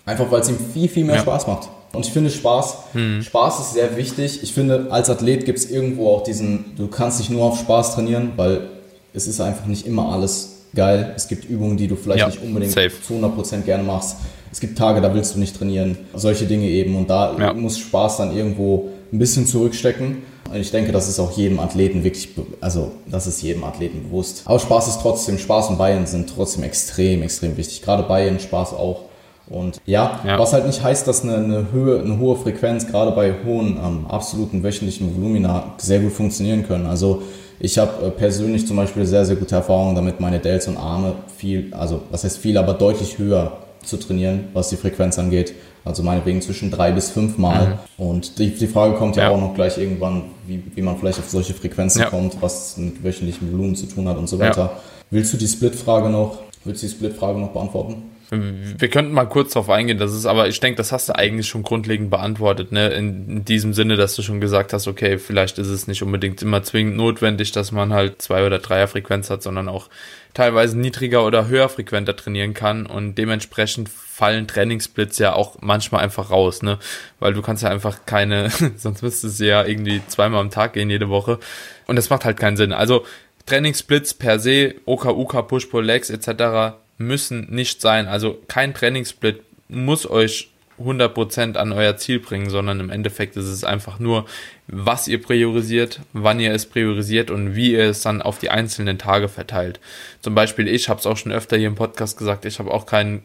[0.04, 1.22] Einfach weil es ihm viel, viel mehr ja.
[1.22, 1.68] Spaß macht.
[1.92, 3.22] Und ich finde Spaß, mhm.
[3.22, 4.42] Spaß ist sehr wichtig.
[4.42, 7.94] Ich finde, als Athlet gibt es irgendwo auch diesen, du kannst nicht nur auf Spaß
[7.94, 8.68] trainieren, weil
[9.14, 11.12] es ist einfach nicht immer alles geil.
[11.16, 12.92] Es gibt Übungen, die du vielleicht ja, nicht unbedingt safe.
[13.06, 14.16] zu 100% gerne machst.
[14.52, 15.96] Es gibt Tage, da willst du nicht trainieren.
[16.14, 16.94] Solche Dinge eben.
[16.96, 17.52] Und da ja.
[17.54, 20.22] muss Spaß dann irgendwo ein bisschen zurückstecken.
[20.50, 22.28] Und ich denke, das ist auch jedem Athleten wirklich,
[22.60, 24.42] also das ist jedem Athleten bewusst.
[24.44, 27.82] Aber Spaß ist trotzdem, Spaß und Bayern sind trotzdem extrem, extrem wichtig.
[27.82, 29.02] Gerade Bayern, Spaß auch.
[29.48, 33.12] Und ja, ja, was halt nicht heißt, dass eine, eine, Höhe, eine hohe Frequenz gerade
[33.12, 36.86] bei hohen ähm, absoluten wöchentlichen Volumina sehr gut funktionieren können.
[36.86, 37.22] Also
[37.58, 41.14] ich habe äh, persönlich zum Beispiel sehr, sehr gute Erfahrungen damit, meine Delts und Arme
[41.34, 45.54] viel, also was heißt viel, aber deutlich höher zu trainieren, was die Frequenz angeht.
[45.84, 47.78] Also meinetwegen zwischen drei bis fünf Mal.
[47.98, 48.04] Mhm.
[48.04, 51.18] Und die, die Frage kommt ja, ja, auch noch gleich irgendwann, wie, wie man vielleicht
[51.18, 52.10] auf solche Frequenzen ja.
[52.10, 54.60] kommt, was mit wöchentlichem Volumen zu tun hat und so weiter.
[54.60, 54.80] Ja.
[55.10, 58.02] Willst du die Split-Frage noch, willst du die Split-Frage noch beantworten?
[58.30, 61.48] Wir könnten mal kurz darauf eingehen, das ist aber, ich denke, das hast du eigentlich
[61.48, 62.88] schon grundlegend beantwortet, ne?
[62.88, 66.42] In, in, diesem Sinne, dass du schon gesagt hast, okay, vielleicht ist es nicht unbedingt
[66.42, 69.88] immer zwingend notwendig, dass man halt zwei oder dreier Frequenz hat, sondern auch
[70.34, 76.30] teilweise niedriger oder höher frequenter trainieren kann und dementsprechend fallen Trainingssplits ja auch manchmal einfach
[76.30, 76.78] raus, ne?
[77.20, 80.90] Weil du kannst ja einfach keine, sonst müsstest du ja irgendwie zweimal am Tag gehen
[80.90, 81.38] jede Woche
[81.86, 82.74] und das macht halt keinen Sinn.
[82.74, 83.06] Also
[83.46, 88.06] Trainingssplits per se, OK, UK, Push, Pull, Legs etc müssen nicht sein.
[88.06, 93.64] Also kein Trainingssplit muss euch 100% an euer Ziel bringen, sondern im Endeffekt ist es
[93.64, 94.26] einfach nur,
[94.68, 98.98] was ihr priorisiert, wann ihr es priorisiert und wie ihr es dann auf die einzelnen
[98.98, 99.80] Tage verteilt.
[100.20, 102.86] Zum Beispiel ich habe es auch schon öfter hier im Podcast gesagt, ich habe auch
[102.86, 103.22] keinen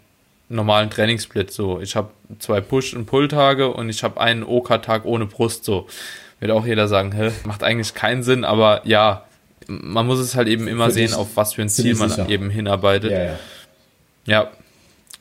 [0.49, 1.80] normalen Trainingssplit so.
[1.80, 2.09] Ich habe
[2.39, 5.88] zwei Push- und Pull-Tage und ich habe einen OK-Tag ohne Brust so.
[6.39, 9.26] Wird auch jeder sagen, hä, macht eigentlich keinen Sinn, aber ja,
[9.67, 12.30] man muss es halt eben immer für sehen, auf was für ein Ziel man sicher.
[12.30, 13.11] eben hinarbeitet.
[13.11, 13.39] Ja, ja.
[14.26, 14.49] Ja.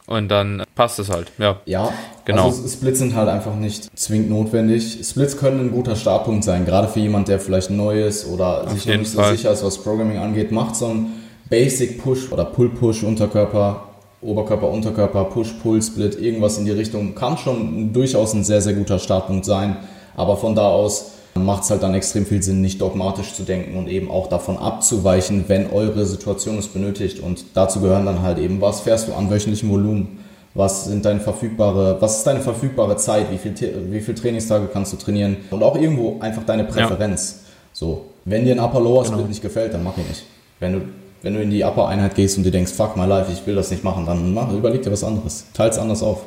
[0.07, 1.61] Und dann passt es halt, ja.
[1.64, 1.92] Ja,
[2.24, 2.46] genau.
[2.46, 4.98] Also Splits sind halt einfach nicht zwingend notwendig.
[5.03, 8.72] Splits können ein guter Startpunkt sein, gerade für jemand, der vielleicht neu ist oder Auf
[8.72, 9.30] sich noch nicht Fall.
[9.30, 10.50] so sicher ist, was Programming angeht.
[10.50, 11.12] Macht so ein
[11.48, 13.84] Basic Push oder Pull Push Unterkörper,
[14.20, 18.74] Oberkörper, Unterkörper, Push Pull Split, irgendwas in die Richtung kann schon durchaus ein sehr sehr
[18.74, 19.76] guter Startpunkt sein.
[20.16, 23.76] Aber von da aus macht es halt dann extrem viel Sinn, nicht dogmatisch zu denken
[23.78, 27.20] und eben auch davon abzuweichen, wenn eure Situation es benötigt.
[27.20, 30.18] Und dazu gehören dann halt eben, was fährst du an wöchentlichem Volumen?
[30.54, 33.32] Was sind deine verfügbare, was ist deine verfügbare Zeit?
[33.32, 33.54] Wie viel,
[33.90, 35.38] wie viel Trainingstage kannst du trainieren?
[35.50, 37.36] Und auch irgendwo einfach deine Präferenz.
[37.38, 37.50] Ja.
[37.72, 39.28] So, wenn dir ein Upper Lower Split genau.
[39.28, 40.24] nicht gefällt, dann mach ihn nicht.
[40.60, 40.80] Wenn du,
[41.22, 43.54] wenn du in die Upper Einheit gehst und dir denkst, fuck my life, ich will
[43.54, 45.46] das nicht machen, dann mach, überleg dir was anderes.
[45.54, 46.24] Teils anders auf.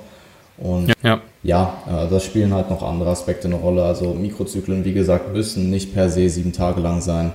[0.57, 1.21] Und ja, ja
[1.87, 3.83] äh, das spielen halt noch andere Aspekte eine Rolle.
[3.83, 7.33] Also Mikrozyklen, wie gesagt, müssen nicht per se sieben Tage lang sein.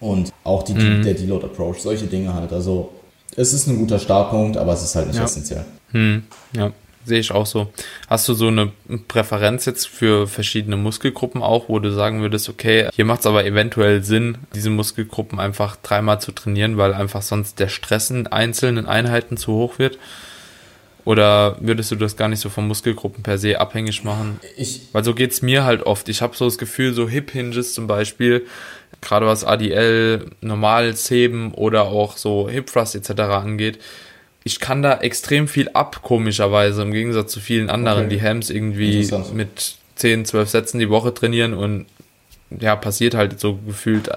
[0.00, 1.04] Und auch die, mhm.
[1.04, 2.52] der Deload Approach, solche Dinge halt.
[2.52, 2.90] Also
[3.36, 5.24] es ist ein guter Startpunkt, aber es ist halt nicht ja.
[5.24, 5.64] essentiell.
[5.92, 6.24] Mhm.
[6.56, 6.72] Ja,
[7.04, 7.68] sehe ich auch so.
[8.08, 8.72] Hast du so eine
[9.06, 13.44] Präferenz jetzt für verschiedene Muskelgruppen auch, wo du sagen würdest, okay, hier macht es aber
[13.44, 18.86] eventuell Sinn, diese Muskelgruppen einfach dreimal zu trainieren, weil einfach sonst der Stress in einzelnen
[18.86, 19.98] Einheiten zu hoch wird?
[21.04, 24.38] Oder würdest du das gar nicht so von Muskelgruppen per se abhängig machen?
[24.56, 26.08] Ich, Weil so geht's mir halt oft.
[26.08, 28.46] Ich habe so das Gefühl, so Hip-Hinges zum Beispiel,
[29.00, 33.20] gerade was ADL, normales Heben oder auch so Hip Thrust etc.
[33.22, 33.80] angeht,
[34.44, 38.16] ich kann da extrem viel ab, komischerweise, im Gegensatz zu vielen anderen, okay.
[38.16, 41.86] die Hams irgendwie mit 10, 12 Sätzen die Woche trainieren und
[42.50, 44.10] ja, passiert halt so gefühlt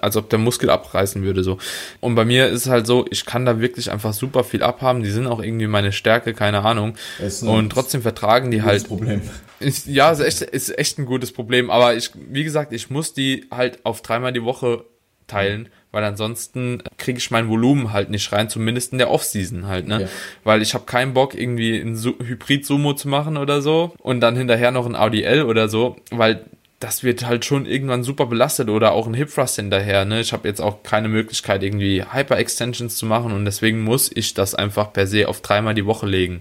[0.00, 1.58] als ob der Muskel abreißen würde so.
[2.00, 5.02] Und bei mir ist es halt so, ich kann da wirklich einfach super viel abhaben.
[5.02, 6.94] Die sind auch irgendwie meine Stärke, keine Ahnung.
[7.42, 8.86] Und trotzdem vertragen die halt.
[8.88, 9.22] Problem.
[9.60, 11.70] Ist, ja, ist echt, ist echt ein gutes Problem.
[11.70, 14.84] Aber ich, wie gesagt, ich muss die halt auf dreimal die Woche
[15.26, 19.86] teilen, weil ansonsten kriege ich mein Volumen halt nicht rein, zumindest in der Offseason halt,
[19.86, 19.96] ne?
[19.96, 20.06] Okay.
[20.44, 24.70] Weil ich habe keinen Bock, irgendwie ein Hybrid-Sumo zu machen oder so und dann hinterher
[24.70, 26.44] noch ein ADL oder so, weil
[26.80, 30.06] das wird halt schon irgendwann super belastet oder auch ein Hip Thrust hinterher.
[30.06, 30.22] Ne?
[30.22, 34.54] Ich habe jetzt auch keine Möglichkeit, irgendwie Hyper-Extensions zu machen und deswegen muss ich das
[34.54, 36.40] einfach per se auf dreimal die Woche legen.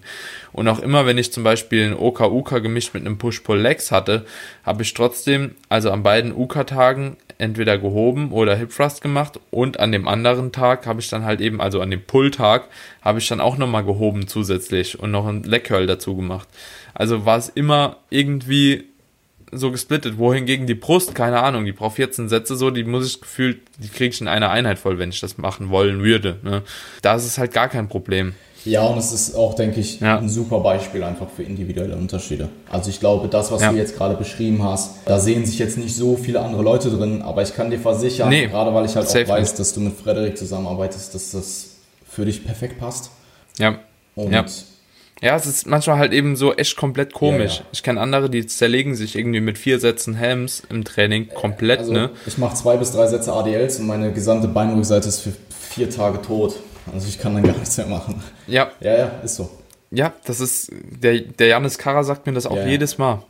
[0.53, 4.25] Und auch immer, wenn ich zum Beispiel ein OK-UK gemischt mit einem Push-Pull-Legs hatte,
[4.63, 9.91] habe ich trotzdem, also an beiden UK-Tagen, entweder gehoben oder Hip Thrust gemacht und an
[9.91, 12.69] dem anderen Tag habe ich dann halt eben, also an dem Pull-Tag,
[13.01, 16.47] habe ich dann auch nochmal gehoben zusätzlich und noch ein Leg Curl dazu gemacht.
[16.93, 18.88] Also war es immer irgendwie
[19.51, 20.17] so gesplittet.
[20.17, 23.89] Wohingegen die Brust, keine Ahnung, die braucht 14 Sätze so, die muss ich gefühlt, die
[23.89, 26.37] kriege ich in einer Einheit voll, wenn ich das machen wollen würde.
[26.43, 26.63] Ne?
[27.01, 28.33] Da ist es halt gar kein Problem.
[28.65, 30.17] Ja, und es ist auch, denke ich, ja.
[30.17, 32.49] ein super Beispiel einfach für individuelle Unterschiede.
[32.69, 33.71] Also ich glaube, das, was ja.
[33.71, 37.21] du jetzt gerade beschrieben hast, da sehen sich jetzt nicht so viele andere Leute drin,
[37.21, 39.93] aber ich kann dir versichern, nee, gerade weil ich halt auch weiß, dass du mit
[39.95, 41.69] Frederik zusammenarbeitest, dass das
[42.07, 43.11] für dich perfekt passt.
[43.57, 43.79] Ja.
[44.15, 44.45] Und ja.
[45.21, 47.57] Ja, es ist manchmal halt eben so echt komplett komisch.
[47.57, 47.67] Ja, ja.
[47.73, 51.91] Ich kenne andere, die zerlegen sich irgendwie mit vier Sätzen Helms im Training komplett, also,
[51.91, 52.09] ne?
[52.25, 56.21] Ich mache zwei bis drei Sätze ADLs und meine gesamte Beinrückseite ist für vier Tage
[56.21, 56.55] tot.
[56.93, 58.23] Also ich kann dann gar nichts mehr machen.
[58.47, 58.71] Ja.
[58.79, 59.49] Ja, ja, ist so.
[59.91, 63.23] Ja, das ist, der, der Janis Kara sagt mir das auch ja, jedes Mal.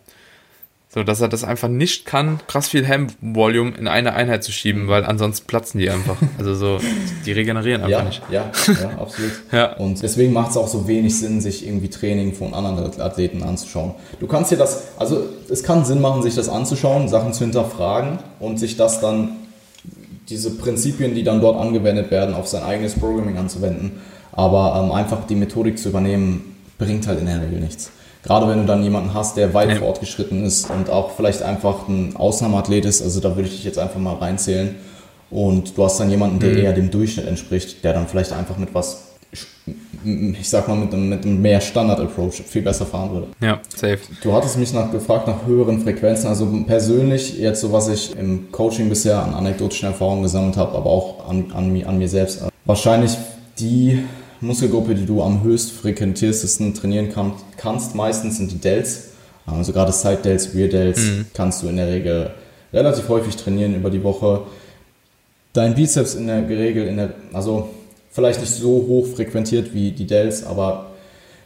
[0.91, 4.87] So, dass er das einfach nicht kann, krass viel Ham-Volume in eine Einheit zu schieben,
[4.87, 6.17] weil ansonsten platzen die einfach.
[6.39, 6.79] Also so,
[7.27, 8.21] die regenerieren einfach ja, nicht.
[8.31, 9.31] Ja, ja, absolut.
[9.51, 9.75] ja.
[9.75, 13.93] Und deswegen macht es auch so wenig Sinn, sich irgendwie Training von anderen Athleten anzuschauen.
[14.19, 18.17] Du kannst dir das, also es kann Sinn machen, sich das anzuschauen, Sachen zu hinterfragen
[18.39, 19.35] und sich das dann,
[20.27, 24.01] diese Prinzipien, die dann dort angewendet werden, auf sein eigenes Programming anzuwenden.
[24.31, 27.91] Aber ähm, einfach die Methodik zu übernehmen, bringt halt in der Regel nichts.
[28.23, 29.75] Gerade wenn du dann jemanden hast, der weit ja.
[29.75, 33.79] fortgeschritten ist und auch vielleicht einfach ein Ausnahmeathlet ist, also da würde ich dich jetzt
[33.79, 34.75] einfach mal reinzählen.
[35.31, 36.57] Und du hast dann jemanden, der mhm.
[36.57, 39.09] eher dem Durchschnitt entspricht, der dann vielleicht einfach mit was,
[40.03, 43.27] ich sag mal, mit einem, mit einem mehr Standard-Approach viel besser fahren würde.
[43.39, 43.99] Ja, safe.
[44.23, 46.27] Du hattest mich nach, gefragt nach höheren Frequenzen.
[46.27, 50.89] Also persönlich, jetzt so was ich im Coaching bisher an anekdotischen Erfahrungen gesammelt habe, aber
[50.89, 52.43] auch an, an, an mir selbst.
[52.65, 53.15] Wahrscheinlich
[53.59, 54.03] die
[54.41, 59.09] Muskelgruppe, die du am höchst frequentiertesten trainieren kann, kannst, meistens sind die Delts.
[59.45, 61.25] Also gerade Side Delts, Rear Delts mhm.
[61.33, 62.31] kannst du in der Regel
[62.71, 64.43] relativ häufig trainieren über die Woche.
[65.53, 67.69] Dein Bizeps in der Regel, in der, also
[68.11, 70.87] vielleicht nicht so hoch frequentiert wie die Delts, aber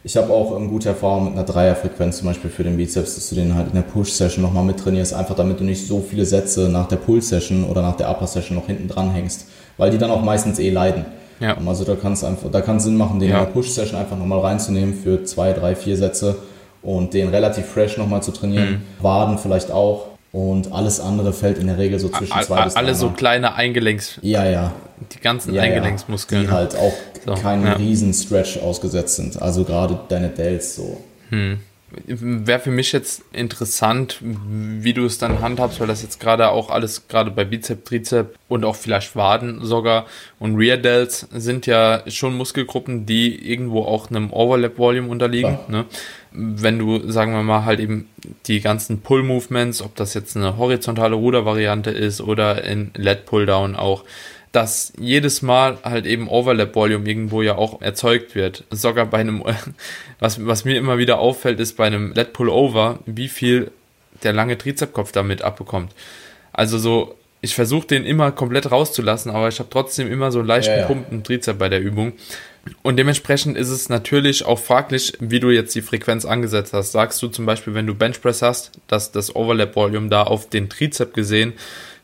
[0.06, 3.30] ich habe auch eine gute Erfahrung mit einer Dreierfrequenz zum Beispiel für den Bizeps, dass
[3.30, 6.68] du den halt in der Push-Session nochmal mittrainierst, einfach damit du nicht so viele Sätze
[6.68, 9.46] nach der Pull-Session oder nach der Upper-Session noch hinten dran hängst,
[9.78, 11.06] weil die dann auch meistens eh leiden.
[11.40, 11.56] Ja.
[11.66, 13.40] Also da kann es einfach, da kann Sinn machen, den ja.
[13.40, 16.36] in der Push-Session einfach nochmal reinzunehmen für zwei, drei, vier Sätze
[16.82, 18.70] und den relativ fresh nochmal zu trainieren.
[18.70, 19.02] Mhm.
[19.02, 20.06] Waden vielleicht auch.
[20.32, 22.80] Und alles andere fällt in der Regel so zwischen zwei bis drei.
[22.80, 24.18] Alle so kleine Eingelenks.
[24.20, 24.72] Ja, ja.
[25.14, 26.42] Die ganzen ja, Eingelenksmuskeln.
[26.42, 26.92] Die halt auch
[27.24, 27.74] so, keinen ja.
[27.74, 29.40] riesen Stretch ausgesetzt sind.
[29.40, 30.98] Also gerade deine Dells so.
[31.30, 31.58] Hm
[32.06, 36.70] wäre für mich jetzt interessant, wie du es dann handhabst, weil das jetzt gerade auch
[36.70, 40.06] alles, gerade bei Bizep, Trizep und auch vielleicht Waden sogar
[40.38, 45.58] und Rear Delts sind ja schon Muskelgruppen, die irgendwo auch einem Overlap-Volume unterliegen.
[45.68, 45.86] Ne?
[46.32, 48.08] Wenn du, sagen wir mal, halt eben
[48.46, 54.04] die ganzen Pull-Movements, ob das jetzt eine horizontale Rudervariante ist oder in Let-Pull-Down auch,
[54.54, 58.62] dass jedes Mal halt eben Overlap Volume irgendwo ja auch erzeugt wird.
[58.70, 59.42] Sogar bei einem,
[60.20, 63.72] was, was mir immer wieder auffällt, ist bei einem Let Pull Over, wie viel
[64.22, 65.90] der lange Trizepkopf damit abbekommt.
[66.52, 70.48] Also so, ich versuche den immer komplett rauszulassen, aber ich habe trotzdem immer so einen
[70.48, 70.86] leichten ja, ja.
[70.86, 72.12] Pumpen Trizep bei der Übung.
[72.82, 76.92] Und dementsprechend ist es natürlich auch fraglich, wie du jetzt die Frequenz angesetzt hast.
[76.92, 80.70] Sagst du zum Beispiel, wenn du Benchpress hast, dass das Overlap Volume da auf den
[80.70, 81.54] Trizep gesehen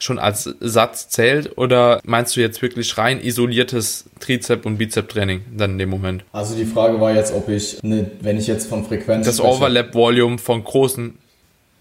[0.01, 5.73] schon als Satz zählt oder meinst du jetzt wirklich rein isoliertes Trizep- und Bizep-Training dann
[5.73, 6.25] in dem Moment?
[6.33, 10.39] Also die Frage war jetzt, ob ich, ne, wenn ich jetzt von Frequenz Das Overlap-Volume
[10.39, 11.19] von großen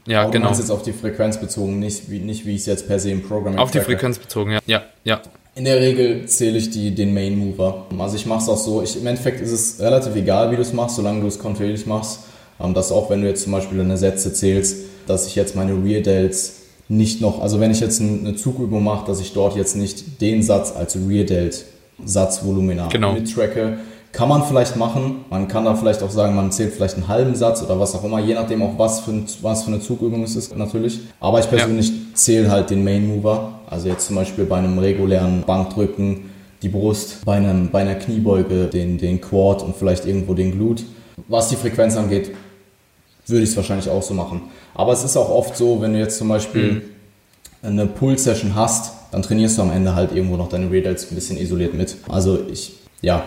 [0.09, 0.51] ja, Aber genau.
[0.51, 3.11] Du jetzt auf die Frequenz bezogen, nicht wie, nicht wie ich es jetzt per se
[3.11, 4.59] im Programming Auf die Frequenz bezogen, ja.
[4.65, 5.21] Ja, ja.
[5.55, 7.85] In der Regel zähle ich die, den Main Mover.
[7.99, 10.61] Also ich mache es auch so, ich, im Endeffekt ist es relativ egal, wie du
[10.61, 12.21] es machst, solange du es kontinuierlich machst.
[12.59, 15.73] Ähm, dass auch wenn du jetzt zum Beispiel deine Sätze zählst, dass ich jetzt meine
[15.73, 16.58] Rear Delts
[16.89, 20.43] nicht noch, also wenn ich jetzt eine Zugübung mache, dass ich dort jetzt nicht den
[20.43, 21.65] Satz als Rear Delt
[22.03, 23.13] Satzvolumina genau.
[23.13, 23.77] mittracke.
[24.11, 25.17] Kann man vielleicht machen.
[25.29, 28.03] Man kann da vielleicht auch sagen, man zählt vielleicht einen halben Satz oder was auch
[28.03, 30.99] immer, je nachdem auch was für, ein, was für eine Zugübung es ist natürlich.
[31.19, 31.95] Aber ich persönlich ja.
[32.15, 33.59] zähle halt den Main Mover.
[33.69, 36.31] Also jetzt zum Beispiel bei einem regulären Bankdrücken
[36.63, 40.83] die Brust, bei, einem, bei einer Kniebeuge den, den Quad und vielleicht irgendwo den Glut.
[41.27, 42.31] Was die Frequenz angeht,
[43.27, 44.41] würde ich es wahrscheinlich auch so machen.
[44.73, 46.81] Aber es ist auch oft so, wenn du jetzt zum Beispiel mhm.
[47.61, 51.15] eine Pull-Session hast, dann trainierst du am Ende halt irgendwo noch deine Rear Delts ein
[51.15, 51.97] bisschen isoliert mit.
[52.07, 53.23] Also ich, ja.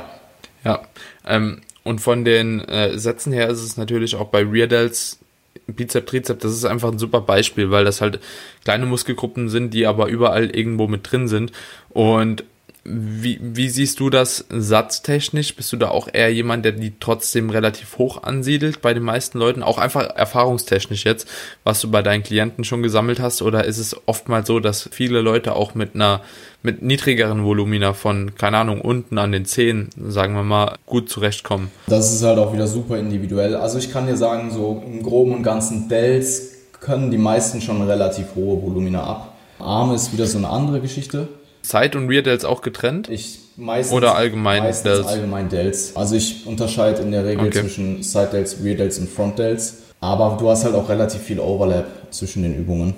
[0.64, 0.82] Ja,
[1.26, 5.18] ähm, und von den äh, Sätzen her ist es natürlich auch bei Rear Delts
[5.66, 8.20] Bizep, Trizep, das ist einfach ein super Beispiel, weil das halt
[8.64, 11.52] kleine Muskelgruppen sind, die aber überall irgendwo mit drin sind.
[11.90, 12.44] Und
[12.84, 15.54] Wie, wie siehst du das satztechnisch?
[15.54, 19.38] Bist du da auch eher jemand, der die trotzdem relativ hoch ansiedelt bei den meisten
[19.38, 19.62] Leuten?
[19.62, 21.28] Auch einfach erfahrungstechnisch jetzt,
[21.62, 23.40] was du bei deinen Klienten schon gesammelt hast?
[23.40, 26.22] Oder ist es oftmals so, dass viele Leute auch mit einer,
[26.64, 31.70] mit niedrigeren Volumina von, keine Ahnung, unten an den Zehen, sagen wir mal, gut zurechtkommen?
[31.86, 33.54] Das ist halt auch wieder super individuell.
[33.54, 37.80] Also ich kann dir sagen, so im Groben und Ganzen Dells können die meisten schon
[37.82, 39.36] relativ hohe Volumina ab.
[39.60, 41.28] Arm ist wieder so eine andere Geschichte.
[41.62, 43.08] Side und Rear Dells auch getrennt?
[43.08, 45.06] Ich meistens, Oder allgemein meistens Dells?
[45.06, 45.96] allgemein Dells.
[45.96, 47.60] Also ich unterscheide in der Regel Okay.
[47.60, 49.74] zwischen Side Dells, Rear Dells und Front Dells.
[50.00, 52.94] Aber du hast halt auch relativ viel Overlap zwischen den Übungen.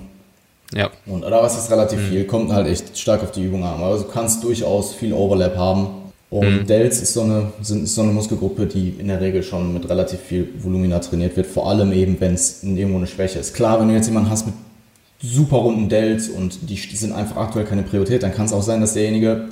[0.73, 0.89] Ja.
[1.05, 2.25] Und, oder was ist relativ viel?
[2.25, 3.81] Kommt halt echt stark auf die Übung an.
[3.83, 5.87] Also du kannst durchaus viel Overlap haben.
[6.31, 9.73] Und Delts ist so, eine, sind, ist so eine Muskelgruppe, die in der Regel schon
[9.73, 11.45] mit relativ viel Volumina trainiert wird.
[11.45, 13.53] Vor allem eben, wenn es irgendwo eine Schwäche ist.
[13.53, 14.55] Klar, wenn du jetzt jemanden hast mit
[15.25, 18.81] super runden Delts und die, sind einfach aktuell keine Priorität, dann kann es auch sein,
[18.81, 19.45] dass derjenige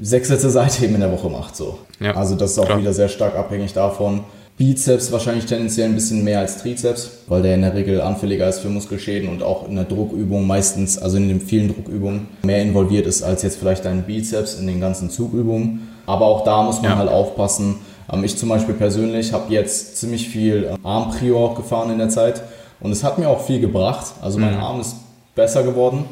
[0.00, 1.56] sechs Sätze Seitheben in der Woche macht.
[1.56, 1.78] So.
[2.00, 2.78] Ja, also das ist auch klar.
[2.78, 4.20] wieder sehr stark abhängig davon.
[4.58, 8.58] Bizeps wahrscheinlich tendenziell ein bisschen mehr als Trizeps, weil der in der Regel anfälliger ist
[8.60, 13.06] für Muskelschäden und auch in der Druckübung meistens, also in den vielen Druckübungen, mehr involviert
[13.06, 15.88] ist als jetzt vielleicht dein Bizeps in den ganzen Zugübungen.
[16.06, 16.98] Aber auch da muss man Ja.
[16.98, 17.76] halt aufpassen.
[18.12, 22.42] Ähm, Ich zum Beispiel persönlich habe jetzt ziemlich viel ähm, Arm-Prio gefahren in der Zeit
[22.82, 24.12] und es hat mir auch viel gebracht.
[24.20, 24.96] Also mein Arm ist
[25.34, 26.04] besser geworden.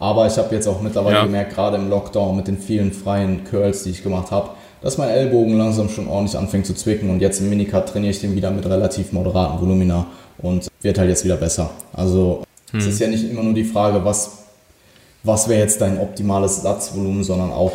[0.00, 1.24] Aber ich habe jetzt auch mittlerweile Ja.
[1.24, 4.50] gemerkt, gerade im Lockdown mit den vielen freien Curls, die ich gemacht habe,
[4.80, 7.10] dass mein Ellbogen langsam schon ordentlich anfängt zu zwicken.
[7.10, 10.06] Und jetzt im Minicut trainiere ich den wieder mit relativ moderaten Volumina
[10.38, 11.70] und wird halt jetzt wieder besser.
[11.92, 14.44] Also es ist ja nicht immer nur die Frage, was,
[15.24, 17.72] was wäre jetzt dein optimales Satzvolumen, sondern auch,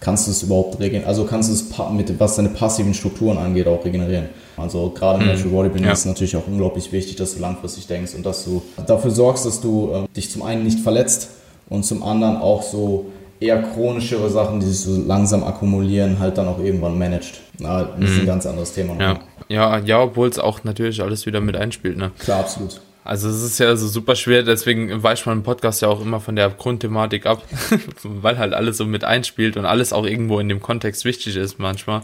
[0.00, 1.08] kannst du es überhaupt regenerieren?
[1.08, 4.26] Also kannst du es mit, was deine passiven Strukturen angeht, auch regenerieren.
[4.56, 5.92] Also gerade im Natural Bodybuilding Ja.
[5.92, 9.46] ist es natürlich auch unglaublich wichtig, dass du langfristig denkst und dass du dafür sorgst,
[9.46, 11.30] dass du äh, dich zum einen nicht verletzt
[11.68, 13.06] und zum anderen auch so
[13.40, 17.40] eher chronischere Sachen, die sich so langsam akkumulieren, halt dann auch irgendwann managt.
[17.58, 18.94] Na, das ist ein ganz anderes Thema.
[18.94, 19.00] Mhm.
[19.00, 19.18] Ja,
[19.48, 22.10] ja, ja obwohl es auch natürlich alles wieder mit einspielt, ne?
[22.18, 22.80] Klar, absolut.
[23.08, 26.20] Also es ist ja so super schwer, deswegen weicht man im Podcast ja auch immer
[26.20, 27.42] von der Grundthematik ab,
[28.02, 31.58] weil halt alles so mit einspielt und alles auch irgendwo in dem Kontext wichtig ist
[31.58, 32.02] manchmal.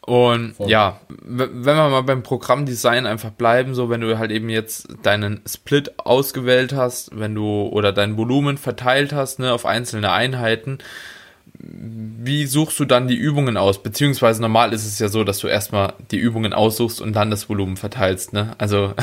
[0.00, 0.70] Und Voll.
[0.70, 5.42] ja, wenn wir mal beim Programmdesign einfach bleiben, so wenn du halt eben jetzt deinen
[5.46, 10.78] Split ausgewählt hast, wenn du oder dein Volumen verteilt hast, ne, auf einzelne Einheiten,
[11.62, 13.82] wie suchst du dann die Übungen aus?
[13.82, 17.50] Beziehungsweise normal ist es ja so, dass du erstmal die Übungen aussuchst und dann das
[17.50, 18.54] Volumen verteilst, ne?
[18.56, 18.94] Also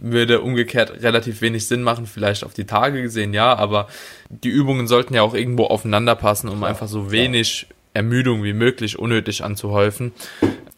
[0.00, 3.88] würde umgekehrt relativ wenig Sinn machen, vielleicht auf die Tage gesehen, ja, aber
[4.30, 8.98] die Übungen sollten ja auch irgendwo aufeinander passen, um einfach so wenig Ermüdung wie möglich
[8.98, 10.12] unnötig anzuhäufen.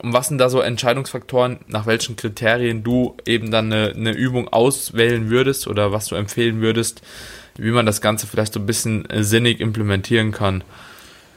[0.02, 4.48] Und was sind da so Entscheidungsfaktoren, nach welchen Kriterien du eben dann eine, eine Übung
[4.48, 7.02] auswählen würdest oder was du empfehlen würdest,
[7.58, 10.64] wie man das Ganze vielleicht so ein bisschen äh, sinnig implementieren kann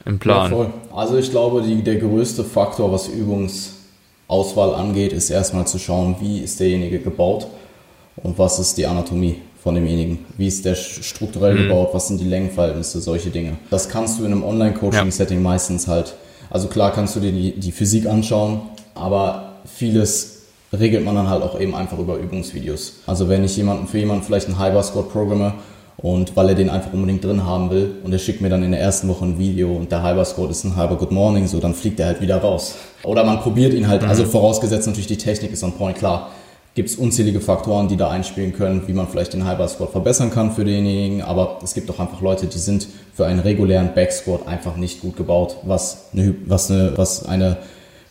[0.06, 0.52] im Plan?
[0.52, 0.72] Ja.
[0.96, 6.40] Also ich glaube, die, der größte Faktor, was Übungsauswahl angeht, ist erstmal zu schauen, wie
[6.40, 7.46] ist derjenige gebaut
[8.16, 10.26] und was ist die Anatomie von demjenigen.
[10.36, 13.56] Wie ist der strukturell gebaut, was sind die Längenverhältnisse, solche Dinge.
[13.70, 16.14] Das kannst du in einem Online-Coaching-Setting meistens halt,
[16.50, 18.60] also klar kannst du dir die, die Physik anschauen,
[18.94, 20.42] aber vieles
[20.78, 22.96] regelt man dann halt auch eben einfach über Übungsvideos.
[23.06, 25.54] Also wenn ich jemanden für jemanden vielleicht einen Bar Squat programme
[25.96, 28.72] und weil er den einfach unbedingt drin haben will und er schickt mir dann in
[28.72, 31.58] der ersten Woche ein Video und der Bar Squat ist ein Bar Good Morning, so
[31.58, 32.74] dann fliegt er halt wieder raus.
[33.02, 36.30] Oder man probiert ihn halt, also vorausgesetzt natürlich die Technik ist on point, klar.
[36.74, 40.50] Gibt es unzählige Faktoren, die da einspielen können, wie man vielleicht den Squat verbessern kann
[40.52, 44.48] für denjenigen, aber es gibt auch einfach Leute, die sind für einen regulären Back Squat
[44.48, 47.58] einfach nicht gut gebaut, was eine, was eine, was eine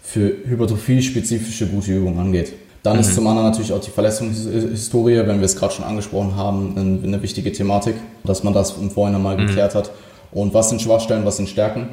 [0.01, 2.53] für Hypertrophie spezifische gute Übung angeht.
[2.84, 6.74] Dann ist zum anderen natürlich auch die Verletzungshistorie, wenn wir es gerade schon angesprochen haben,
[6.78, 9.91] ein- eine wichtige Thematik, dass man das im Vorhinein mal geklärt hat.
[10.32, 11.88] Und was sind Schwachstellen, was sind Stärken?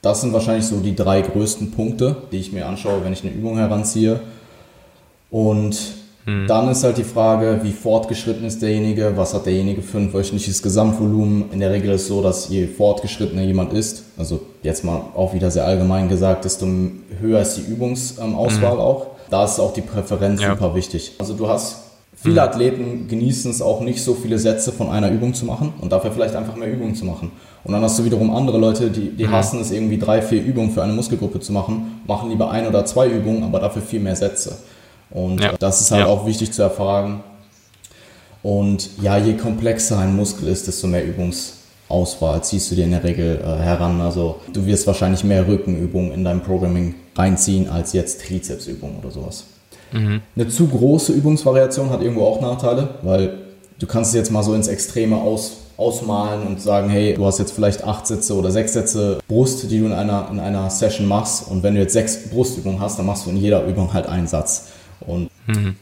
[0.00, 3.32] Das sind wahrscheinlich so die drei größten Punkte, die ich mir anschaue, wenn ich eine
[3.32, 4.20] Übung heranziehe.
[5.32, 5.76] Und
[6.46, 10.62] dann ist halt die Frage, wie fortgeschritten ist derjenige, was hat derjenige für ein wöchentliches
[10.62, 11.46] Gesamtvolumen.
[11.52, 15.34] In der Regel ist es so, dass je fortgeschrittener jemand ist, also jetzt mal auch
[15.34, 16.64] wieder sehr allgemein gesagt, desto
[17.18, 19.06] höher ist die Übungsauswahl auch.
[19.30, 20.50] Da ist auch die Präferenz Ja.
[20.50, 21.12] super wichtig.
[21.18, 21.78] Also du hast
[22.14, 25.90] viele Athleten genießen es auch nicht so viele Sätze von einer Übung zu machen und
[25.90, 27.32] dafür vielleicht einfach mehr Übungen zu machen.
[27.64, 30.70] Und dann hast du wiederum andere Leute, die, die hassen es irgendwie drei, vier Übungen
[30.70, 34.14] für eine Muskelgruppe zu machen, machen lieber ein oder zwei Übungen, aber dafür viel mehr
[34.14, 34.56] Sätze.
[35.12, 35.52] Und Ja.
[35.58, 36.06] das ist halt Ja.
[36.08, 37.22] auch wichtig zu erfragen.
[38.42, 43.04] Und ja, je komplexer ein Muskel ist, desto mehr Übungsauswahl ziehst du dir in der
[43.04, 44.00] Regel äh, heran.
[44.00, 49.44] Also du wirst wahrscheinlich mehr Rückenübungen in deinem Programming reinziehen als jetzt Trizepsübungen oder sowas.
[49.94, 53.34] Eine zu große Übungsvariation hat irgendwo auch Nachteile, weil
[53.78, 57.38] du kannst es jetzt mal so ins Extreme aus, ausmalen und sagen, hey, du hast
[57.38, 61.06] jetzt vielleicht acht Sätze oder sechs Sätze Brust, die du in einer, in einer Session
[61.06, 61.46] machst.
[61.46, 64.26] Und wenn du jetzt sechs Brustübungen hast, dann machst du in jeder Übung halt einen
[64.26, 64.68] Satz.
[65.06, 65.76] Und mhm.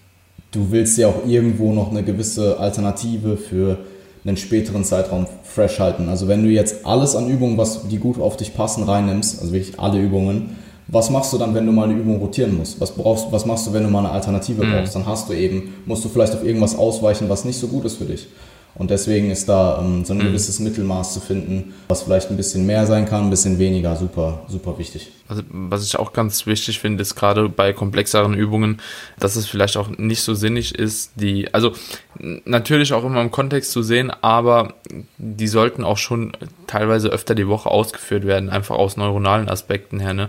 [0.51, 3.79] du willst ja auch irgendwo noch eine gewisse Alternative für
[4.25, 6.09] einen späteren Zeitraum fresh halten.
[6.09, 9.53] Also wenn du jetzt alles an Übungen, was die gut auf dich passen, reinnimmst, also
[9.53, 10.57] wirklich alle Übungen,
[10.89, 12.81] was machst du dann, wenn du mal eine Übung rotieren musst?
[12.81, 14.73] Was brauchst, was machst du, wenn du mal eine Alternative mhm.
[14.73, 14.95] brauchst?
[14.95, 17.97] Dann hast du eben, musst du vielleicht auf irgendwas ausweichen, was nicht so gut ist
[17.97, 18.27] für dich.
[18.75, 20.25] Und deswegen ist da ähm, so ein mhm.
[20.25, 24.43] gewisses Mittelmaß zu finden, was vielleicht ein bisschen mehr sein kann, ein bisschen weniger, super,
[24.49, 25.11] super wichtig.
[25.29, 28.81] Also, was ich auch ganz wichtig finde, ist gerade bei komplexeren Übungen,
[29.19, 31.73] dass es vielleicht auch nicht so sinnig ist, die, also
[32.19, 34.75] natürlich auch immer im Kontext zu sehen, aber
[35.19, 36.33] die sollten auch schon
[36.67, 40.29] teilweise öfter die Woche ausgeführt werden, einfach aus neuronalen Aspekten her, ne?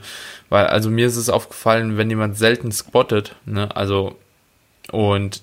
[0.50, 4.16] Weil, also mir ist es aufgefallen, wenn jemand selten squattet, ne, also
[4.92, 5.42] und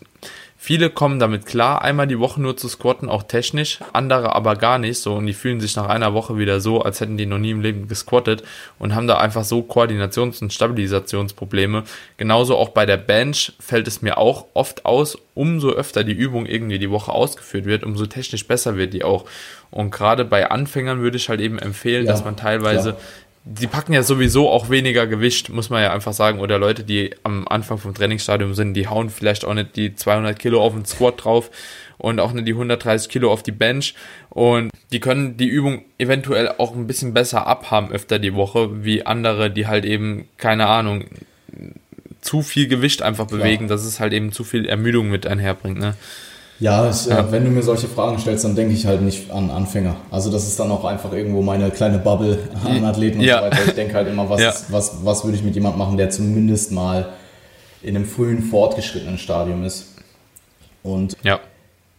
[0.60, 4.80] Viele kommen damit klar, einmal die Woche nur zu squatten, auch technisch, andere aber gar
[4.80, 7.38] nicht so und die fühlen sich nach einer Woche wieder so, als hätten die noch
[7.38, 8.42] nie im Leben gesquattet
[8.76, 11.84] und haben da einfach so Koordinations- und Stabilisationsprobleme.
[12.16, 16.44] Genauso auch bei der Bench fällt es mir auch oft aus, umso öfter die Übung
[16.44, 19.26] irgendwie die Woche ausgeführt wird, umso technisch besser wird die auch.
[19.70, 23.02] Und gerade bei Anfängern würde ich halt eben empfehlen, ja, dass man teilweise klar
[23.50, 26.40] die packen ja sowieso auch weniger Gewicht, muss man ja einfach sagen.
[26.40, 30.38] Oder Leute, die am Anfang vom Trainingsstadium sind, die hauen vielleicht auch nicht die 200
[30.38, 31.50] Kilo auf den Squat drauf
[31.96, 33.94] und auch nicht die 130 Kilo auf die Bench.
[34.28, 39.06] Und die können die Übung eventuell auch ein bisschen besser abhaben öfter die Woche, wie
[39.06, 41.04] andere, die halt eben, keine Ahnung,
[42.20, 43.68] zu viel Gewicht einfach bewegen, ja.
[43.68, 45.78] dass es halt eben zu viel Ermüdung mit einherbringt.
[45.78, 45.94] Ne?
[46.60, 47.30] Ja, ich, äh, ja.
[47.30, 49.96] Wenn du mir solche Fragen stellst, dann denke ich halt nicht an Anfänger.
[50.10, 53.38] Also das ist dann auch einfach irgendwo meine kleine Bubble an Athleten und ja.
[53.38, 53.64] so weiter.
[53.66, 54.52] Ich denke halt immer, was, ja.
[54.68, 57.10] was, was würde ich mit jemandem machen, der zumindest mal
[57.82, 59.94] in einem frühen fortgeschrittenen Stadium ist.
[60.82, 61.38] Und ja,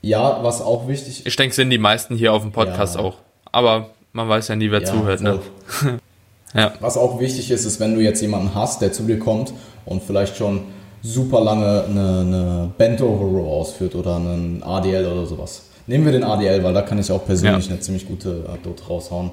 [0.01, 3.15] ja was auch wichtig Ich denke, sind die meisten hier auf dem Podcast auch.
[3.51, 5.21] Aber man weiß ja nie, wer zuhört.
[5.21, 5.39] Ne?
[6.53, 6.73] ja.
[6.81, 9.53] Was auch wichtig ist, ist, wenn du jetzt jemanden hast, der zu dir kommt
[9.85, 10.63] und vielleicht schon
[11.01, 15.63] super lange eine, eine Bent Over Row ausführt oder einen ADL oder sowas.
[15.87, 17.71] Nehmen wir den ADL, weil da kann ich auch persönlich ja.
[17.71, 19.31] eine ziemlich gute Anekdote raushauen.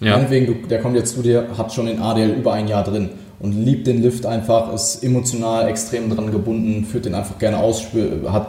[0.00, 0.16] Ja.
[0.16, 3.52] Meinetwegen, der kommt jetzt zu dir, hat schon den ADL über ein Jahr drin und
[3.52, 7.84] liebt den Lift einfach, ist emotional extrem dran gebunden, führt den einfach gerne aus,
[8.26, 8.48] hat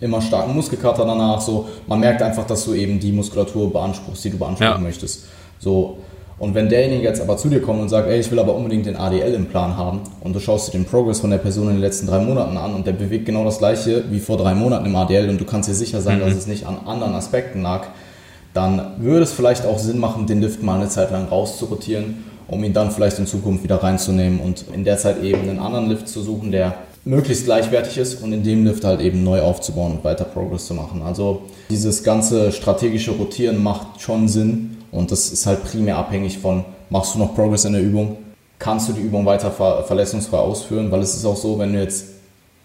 [0.00, 1.40] immer starken Muskelkater danach.
[1.40, 4.78] So, man merkt einfach, dass du eben die Muskulatur beanspruchst, die du beanspruchen ja.
[4.78, 5.26] möchtest.
[5.58, 5.98] So,
[6.38, 8.84] und wenn derjenige jetzt aber zu dir kommt und sagt, ey, ich will aber unbedingt
[8.84, 11.76] den ADL im Plan haben und du schaust dir den Progress von der Person in
[11.76, 14.84] den letzten drei Monaten an und der bewegt genau das gleiche wie vor drei Monaten
[14.84, 16.24] im ADL und du kannst dir sicher sein, mhm.
[16.24, 17.86] dass es nicht an anderen Aspekten lag,
[18.52, 22.62] dann würde es vielleicht auch Sinn machen, den Lift mal eine Zeit lang rauszurotieren, um
[22.64, 26.06] ihn dann vielleicht in Zukunft wieder reinzunehmen und in der Zeit eben einen anderen Lift
[26.06, 26.74] zu suchen, der
[27.06, 30.74] möglichst gleichwertig ist und in dem Lift halt eben neu aufzubauen und weiter Progress zu
[30.74, 31.00] machen.
[31.02, 36.64] Also dieses ganze strategische Rotieren macht schon Sinn, und das ist halt primär abhängig von,
[36.88, 38.16] machst du noch Progress in der Übung?
[38.58, 40.90] Kannst du die Übung weiter ver verletzungsfrei ausführen?
[40.90, 42.06] Weil es ist auch so, wenn du jetzt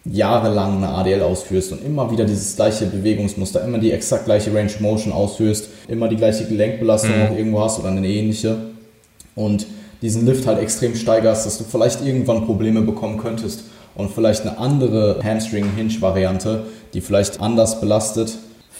[0.05, 4.71] jahrelang eine ADL ausführst und immer wieder dieses gleiche Bewegungsmuster, immer die exakt gleiche Range
[4.79, 7.23] Motion ausführst, immer die gleiche Gelenkbelastung mhm.
[7.23, 8.57] auch irgendwo hast oder eine ähnliche
[9.35, 9.67] und
[10.01, 14.57] diesen Lift halt extrem steigerst, dass du vielleicht irgendwann Probleme bekommen könntest und vielleicht eine
[14.57, 16.63] andere Hamstring-Hinge-Variante,
[16.93, 18.37] die vielleicht anders belastet,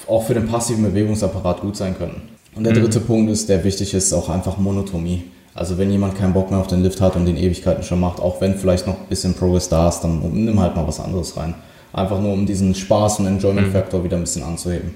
[0.08, 2.32] auch für den passiven Bewegungsapparat gut sein können.
[2.56, 3.06] Und der dritte mhm.
[3.06, 5.24] Punkt ist, der wichtig ist, auch einfach Monotomie.
[5.54, 8.20] Also wenn jemand keinen Bock mehr auf den Lift hat und den Ewigkeiten schon macht,
[8.20, 11.36] auch wenn vielleicht noch ein bisschen Progress da ist, dann nimm halt mal was anderes
[11.36, 11.56] rein.
[11.94, 14.04] Einfach nur, um diesen Spaß und Enjoyment-Faktor mhm.
[14.06, 14.94] wieder ein bisschen anzuheben.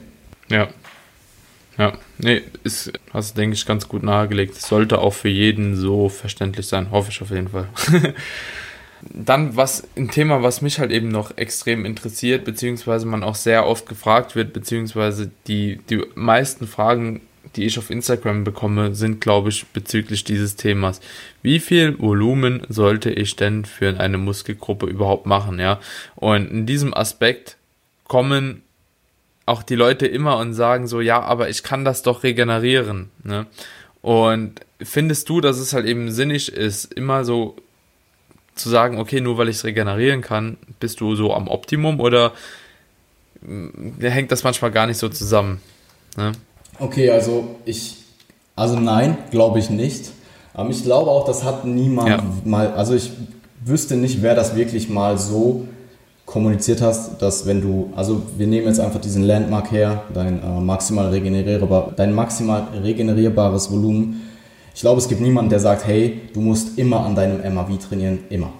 [0.49, 0.67] Ja.
[1.77, 4.55] Ja, nee, ist, hast du, denke ich, ganz gut nahegelegt.
[4.55, 7.67] Sollte auch für jeden so verständlich sein, hoffe ich auf jeden Fall.
[9.01, 13.67] Dann was ein Thema, was mich halt eben noch extrem interessiert, beziehungsweise man auch sehr
[13.67, 17.19] oft gefragt wird, beziehungsweise die, die meisten Fragen
[17.55, 21.01] die ich auf Instagram bekomme, sind, glaube ich, bezüglich dieses Themas.
[21.41, 25.79] Wie viel Volumen sollte ich denn für eine Muskelgruppe überhaupt machen, ja?
[26.15, 27.57] Und in diesem Aspekt
[28.07, 28.61] kommen
[29.45, 33.45] auch die Leute immer und sagen so, ja, aber ich kann das doch regenerieren, ne?
[34.01, 37.55] Und findest du, dass es halt eben sinnig ist, immer so
[38.53, 42.33] zu sagen, okay, nur weil ich es regenerieren kann, bist du so am Optimum oder
[43.41, 45.61] mm, hängt das manchmal gar nicht so zusammen?
[46.17, 46.33] Ne?
[46.79, 47.95] Okay, also ich,
[48.55, 50.11] also nein, glaube ich nicht.
[50.53, 52.23] Aber ich glaube auch, das hat niemand ja.
[52.45, 53.11] mal, also ich
[53.63, 55.65] wüsste nicht, wer das wirklich mal so
[56.25, 60.59] kommuniziert hast, dass wenn du, also wir nehmen jetzt einfach diesen Landmark her, dein äh,
[60.59, 64.21] maximal regenerierbar, dein maximal regenerierbares Volumen.
[64.73, 68.19] Ich glaube, es gibt niemanden, der sagt, hey, du musst immer an deinem MAV trainieren,
[68.29, 68.51] immer.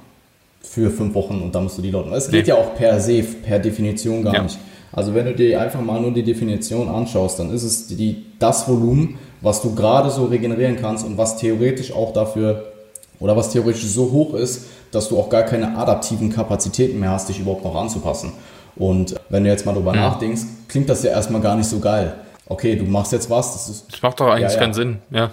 [0.61, 2.09] Für fünf Wochen und dann musst du die Leute.
[2.15, 2.49] Es geht nee.
[2.49, 4.43] ja auch per se, per Definition gar ja.
[4.43, 4.57] nicht.
[4.95, 8.67] Also wenn du dir einfach mal nur die Definition anschaust, dann ist es die, das
[8.67, 12.71] Volumen, was du gerade so regenerieren kannst und was theoretisch auch dafür
[13.19, 17.27] oder was theoretisch so hoch ist, dass du auch gar keine adaptiven Kapazitäten mehr hast,
[17.27, 18.31] dich überhaupt noch anzupassen.
[18.77, 20.09] Und wenn du jetzt mal drüber ja.
[20.09, 22.13] nachdenkst, klingt das ja erstmal gar nicht so geil.
[22.47, 23.53] Okay, du machst jetzt was.
[23.53, 24.59] Das, ist, das macht doch eigentlich ja, ja.
[24.59, 25.31] keinen Sinn, ja.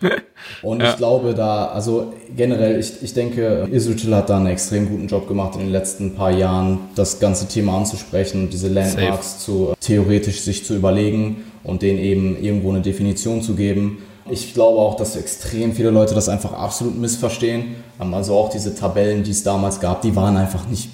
[0.62, 5.08] Und ich glaube da, also generell, ich, ich denke, Israel hat da einen extrem guten
[5.08, 9.44] Job gemacht in den letzten paar Jahren, das ganze Thema anzusprechen, diese Landmarks Safe.
[9.44, 13.98] zu theoretisch sich zu überlegen und denen eben irgendwo eine Definition zu geben.
[14.28, 17.76] Ich glaube auch, dass extrem viele Leute das einfach absolut missverstehen.
[17.98, 20.90] Also auch diese Tabellen, die es damals gab, die waren einfach nicht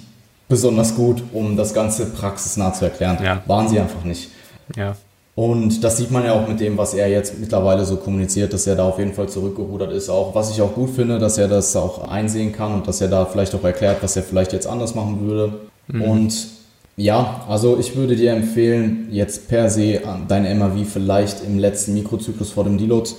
[0.47, 3.17] besonders gut, um das Ganze praxisnah zu erklären.
[3.23, 3.41] Ja.
[3.45, 4.29] Waren sie einfach nicht.
[4.75, 4.95] Ja.
[5.35, 8.67] Und das sieht man ja auch mit dem, was er jetzt mittlerweile so kommuniziert, dass
[8.67, 10.09] er da auf jeden Fall zurückgerudert ist.
[10.09, 13.07] Auch was ich auch gut finde, dass er das auch einsehen kann und dass er
[13.07, 15.53] da vielleicht auch erklärt, was er vielleicht jetzt anders machen würde.
[15.87, 16.01] Mhm.
[16.03, 16.47] Und
[16.95, 22.51] ja, also ich würde dir empfehlen, jetzt per se dein MAV vielleicht im letzten Mikrozyklus
[22.51, 23.09] vor dem Deload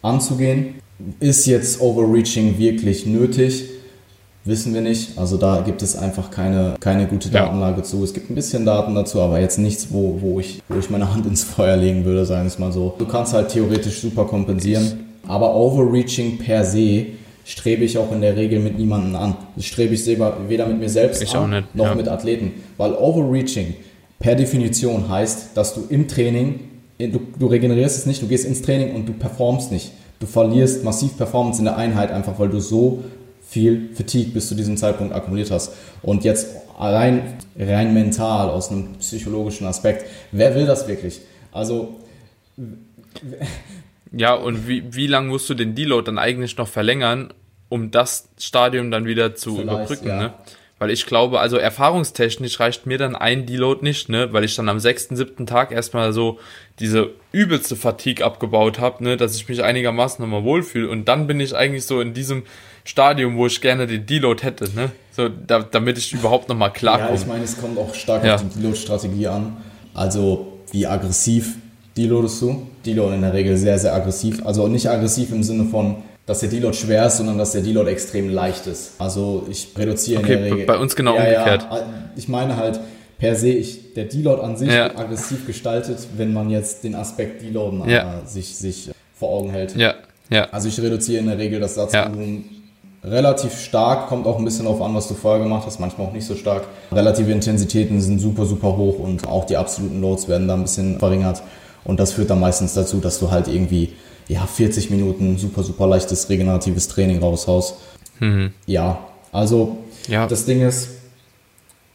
[0.00, 0.76] anzugehen.
[1.20, 3.68] Ist jetzt Overreaching wirklich nötig?
[4.44, 5.18] Wissen wir nicht.
[5.18, 7.82] Also da gibt es einfach keine, keine gute Datenlage ja.
[7.82, 8.02] zu.
[8.02, 11.12] Es gibt ein bisschen Daten dazu, aber jetzt nichts, wo, wo, ich, wo ich meine
[11.12, 12.94] Hand ins Feuer legen würde, sagen wir es mal so.
[12.98, 17.06] Du kannst halt theoretisch super kompensieren, aber Overreaching per se
[17.44, 19.36] strebe ich auch in der Regel mit niemandem an.
[19.56, 21.94] Das strebe ich weder mit mir selbst ich an, noch ja.
[21.94, 22.52] mit Athleten.
[22.76, 23.74] Weil Overreaching
[24.18, 26.60] per Definition heißt, dass du im Training,
[26.98, 29.92] du, du regenerierst es nicht, du gehst ins Training und du performst nicht.
[30.20, 33.04] Du verlierst massiv Performance in der Einheit, einfach weil du so
[33.48, 35.74] viel Fatigue bis zu diesem Zeitpunkt akkumuliert hast.
[36.02, 41.22] Und jetzt rein, rein mental, aus einem psychologischen Aspekt, wer will das wirklich?
[41.50, 41.96] Also.
[44.12, 47.32] Ja, und wie, wie lange musst du den Deload dann eigentlich noch verlängern,
[47.70, 50.18] um das Stadium dann wieder zu überbrücken, ja.
[50.18, 50.32] ne?
[50.80, 54.32] Weil ich glaube, also erfahrungstechnisch reicht mir dann ein Deload nicht, ne?
[54.32, 56.38] Weil ich dann am sechsten, siebten Tag erstmal so
[56.78, 59.16] diese übelste Fatigue abgebaut habe, ne?
[59.16, 60.88] Dass ich mich einigermaßen nochmal wohlfühle.
[60.88, 62.44] Und dann bin ich eigentlich so in diesem
[62.88, 64.90] Stadium, wo ich gerne den Deload hätte, ne?
[65.12, 67.10] So, da, damit ich überhaupt nochmal klarkomme.
[67.10, 68.36] Ja, ich meine, es kommt auch stark ja.
[68.36, 69.58] auf die Deload-Strategie an.
[69.92, 71.56] Also, wie aggressiv
[71.94, 72.66] deloadest du?
[72.86, 74.40] Deload in der Regel sehr, sehr aggressiv.
[74.46, 77.90] Also nicht aggressiv im Sinne von, dass der Deload schwer ist, sondern dass der Deload
[77.90, 78.92] extrem leicht ist.
[78.98, 80.66] Also ich reduziere okay, in der Regel.
[80.66, 81.66] Bei uns genau ja, umgekehrt.
[81.70, 81.86] Ja,
[82.16, 82.80] ich meine halt
[83.18, 84.96] per se, ich, der Deload an sich ja.
[84.96, 88.22] aggressiv gestaltet, wenn man jetzt den Aspekt Deloaden ja.
[88.24, 89.76] sich, sich vor Augen hält.
[89.76, 89.94] Ja.
[90.30, 90.48] Ja.
[90.50, 92.57] Also ich reduziere in der Regel das Satzvolumen
[93.10, 96.12] relativ stark, kommt auch ein bisschen darauf an, was du vorher gemacht hast, manchmal auch
[96.12, 96.64] nicht so stark.
[96.92, 100.98] Relative Intensitäten sind super, super hoch und auch die absoluten Loads werden da ein bisschen
[100.98, 101.42] verringert.
[101.84, 103.94] Und das führt dann meistens dazu, dass du halt irgendwie
[104.28, 107.76] ja, 40 Minuten super, super leichtes regeneratives Training raushaust.
[108.20, 108.52] Mhm.
[108.66, 108.98] Ja,
[109.32, 110.26] also ja.
[110.26, 110.90] das Ding ist,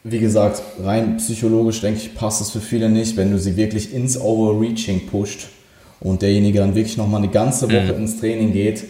[0.04, 3.94] wie gesagt, rein psychologisch denke ich, passt es für viele nicht, wenn du sie wirklich
[3.94, 5.48] ins Overreaching pusht
[6.00, 8.04] und derjenige dann wirklich nochmal eine ganze Woche mhm.
[8.04, 8.84] ins Training geht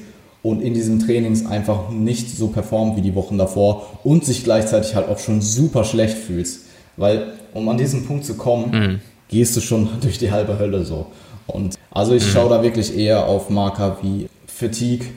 [0.44, 4.94] und in diesem Trainings einfach nicht so performt wie die Wochen davor und sich gleichzeitig
[4.94, 6.66] halt auch schon super schlecht fühlst.
[6.98, 9.02] Weil, um an diesen Punkt zu kommen, mhm.
[9.30, 11.08] gehst du schon durch die halbe Hölle so.
[11.48, 12.30] Und also ich mhm.
[12.30, 15.08] schaue da wirklich eher auf Marker wie Fatigue,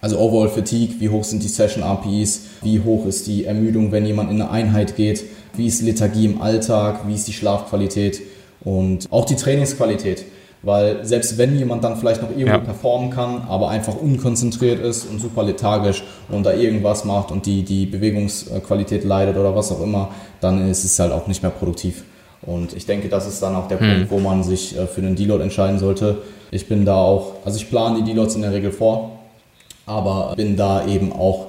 [0.00, 4.06] also Overall Fatigue, wie hoch sind die Session RPEs, wie hoch ist die Ermüdung, wenn
[4.06, 5.24] jemand in eine Einheit geht,
[5.54, 8.20] wie ist Lethargie im Alltag, wie ist die Schlafqualität
[8.60, 10.24] und auch die Trainingsqualität.
[10.64, 12.58] Weil selbst wenn jemand dann vielleicht noch irgendwo ja.
[12.58, 17.62] performen kann, aber einfach unkonzentriert ist und super lethargisch und da irgendwas macht und die,
[17.62, 20.10] die Bewegungsqualität leidet oder was auch immer,
[20.40, 22.04] dann ist es halt auch nicht mehr produktiv.
[22.42, 23.88] Und ich denke, das ist dann auch der hm.
[23.88, 26.18] Punkt, wo man sich äh, für einen Deload entscheiden sollte.
[26.50, 29.18] Ich bin da auch, also ich plane die Deloads in der Regel vor,
[29.86, 31.48] aber bin da eben auch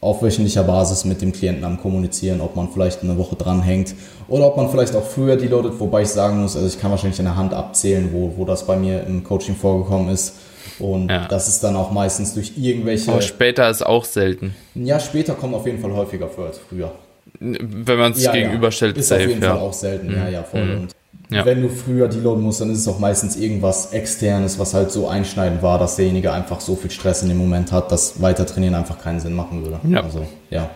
[0.00, 3.94] auf wöchentlicher Basis mit dem Klienten am Kommunizieren, ob man vielleicht eine Woche dranhängt
[4.28, 7.18] oder ob man vielleicht auch früher deloadet, wobei ich sagen muss, also ich kann wahrscheinlich
[7.18, 10.34] in der Hand abzählen, wo, wo das bei mir im Coaching vorgekommen ist.
[10.78, 11.26] Und ja.
[11.26, 13.10] das ist dann auch meistens durch irgendwelche.
[13.10, 14.54] Aber später ist auch selten.
[14.74, 16.92] Ja, später kommt auf jeden Fall häufiger vor als früher.
[17.40, 19.00] Wenn man es ja, gegenüberstellt, ja.
[19.00, 19.42] ist safe, auf jeden.
[19.42, 20.08] Fall auch selten.
[20.08, 20.16] Mhm.
[20.16, 20.64] Ja, ja, voll.
[20.64, 20.80] Mhm.
[20.82, 20.94] Und
[21.30, 21.44] ja.
[21.44, 25.08] wenn du früher deloaden musst, dann ist es auch meistens irgendwas externes, was halt so
[25.08, 28.74] einschneidend war, dass derjenige einfach so viel Stress in dem Moment hat, dass weiter trainieren
[28.74, 29.80] einfach keinen Sinn machen würde.
[29.88, 30.02] Ja.
[30.02, 30.70] Also, ja.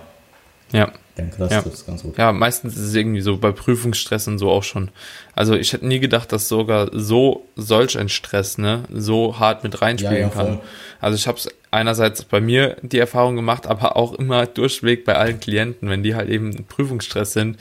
[0.72, 0.92] Ja.
[1.14, 1.60] Ich denke, das ja.
[1.60, 2.16] ist ganz gut.
[2.16, 4.90] Ja, meistens ist es irgendwie so bei Prüfungsstress und so auch schon.
[5.34, 9.82] Also ich hätte nie gedacht, dass sogar so solch ein Stress, ne, so hart mit
[9.82, 10.60] reinspielen ja, ja, kann.
[11.02, 15.14] Also ich habe es einerseits bei mir die Erfahrung gemacht, aber auch immer durchweg bei
[15.16, 17.58] allen Klienten, wenn die halt eben Prüfungsstress sind,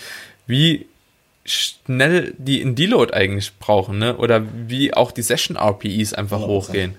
[0.47, 0.85] wie
[1.45, 4.17] schnell die in Deload eigentlich brauchen, ne?
[4.17, 6.95] Oder wie auch die Session RPEs einfach ja, hochgehen.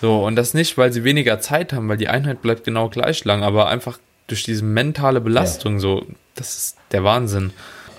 [0.00, 3.24] So, und das nicht, weil sie weniger Zeit haben, weil die Einheit bleibt genau gleich
[3.24, 5.80] lang, aber einfach durch diese mentale Belastung, ja.
[5.80, 7.52] so, das ist der Wahnsinn.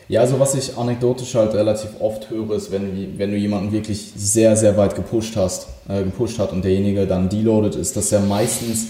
[0.07, 4.11] Ja, also was ich anekdotisch halt relativ oft höre, ist, wenn, wenn du jemanden wirklich
[4.15, 8.19] sehr, sehr weit gepusht hast, äh, gepusht hat und derjenige dann deloadet ist, dass er
[8.19, 8.87] meistens,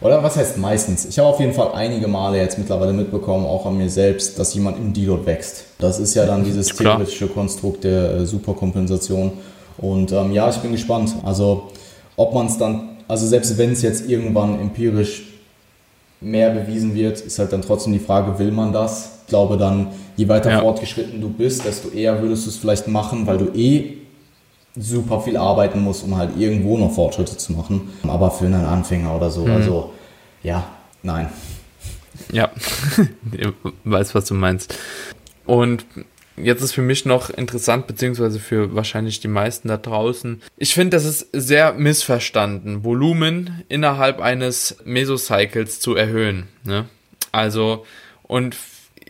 [0.00, 1.04] oder was heißt meistens?
[1.06, 4.54] Ich habe auf jeden Fall einige Male jetzt mittlerweile mitbekommen, auch an mir selbst, dass
[4.54, 5.64] jemand im Deload wächst.
[5.78, 9.32] Das ist ja dann dieses theoretische Konstrukt der äh, Superkompensation.
[9.76, 11.14] Und ähm, ja, ich bin gespannt.
[11.22, 11.70] Also
[12.16, 15.24] ob man es dann, also selbst wenn es jetzt irgendwann empirisch
[16.20, 19.20] mehr bewiesen wird, ist halt dann trotzdem die Frage, will man das?
[19.22, 20.60] Ich glaube dann, je weiter ja.
[20.60, 23.99] fortgeschritten du bist, desto eher würdest du es vielleicht machen, weil du eh
[24.76, 27.90] super viel arbeiten musst, um halt irgendwo noch Fortschritte zu machen.
[28.06, 29.52] Aber für einen Anfänger oder so, mhm.
[29.52, 29.92] also
[30.42, 30.64] ja,
[31.02, 31.28] nein.
[32.32, 32.50] Ja,
[33.32, 33.48] ich
[33.84, 34.76] weiß, was du meinst.
[35.46, 35.84] Und
[36.42, 40.40] Jetzt ist für mich noch interessant, beziehungsweise für wahrscheinlich die meisten da draußen.
[40.56, 46.48] Ich finde, das ist sehr missverstanden, Volumen innerhalb eines Mesocycles zu erhöhen.
[46.64, 46.86] Ne?
[47.32, 47.84] Also,
[48.22, 48.56] und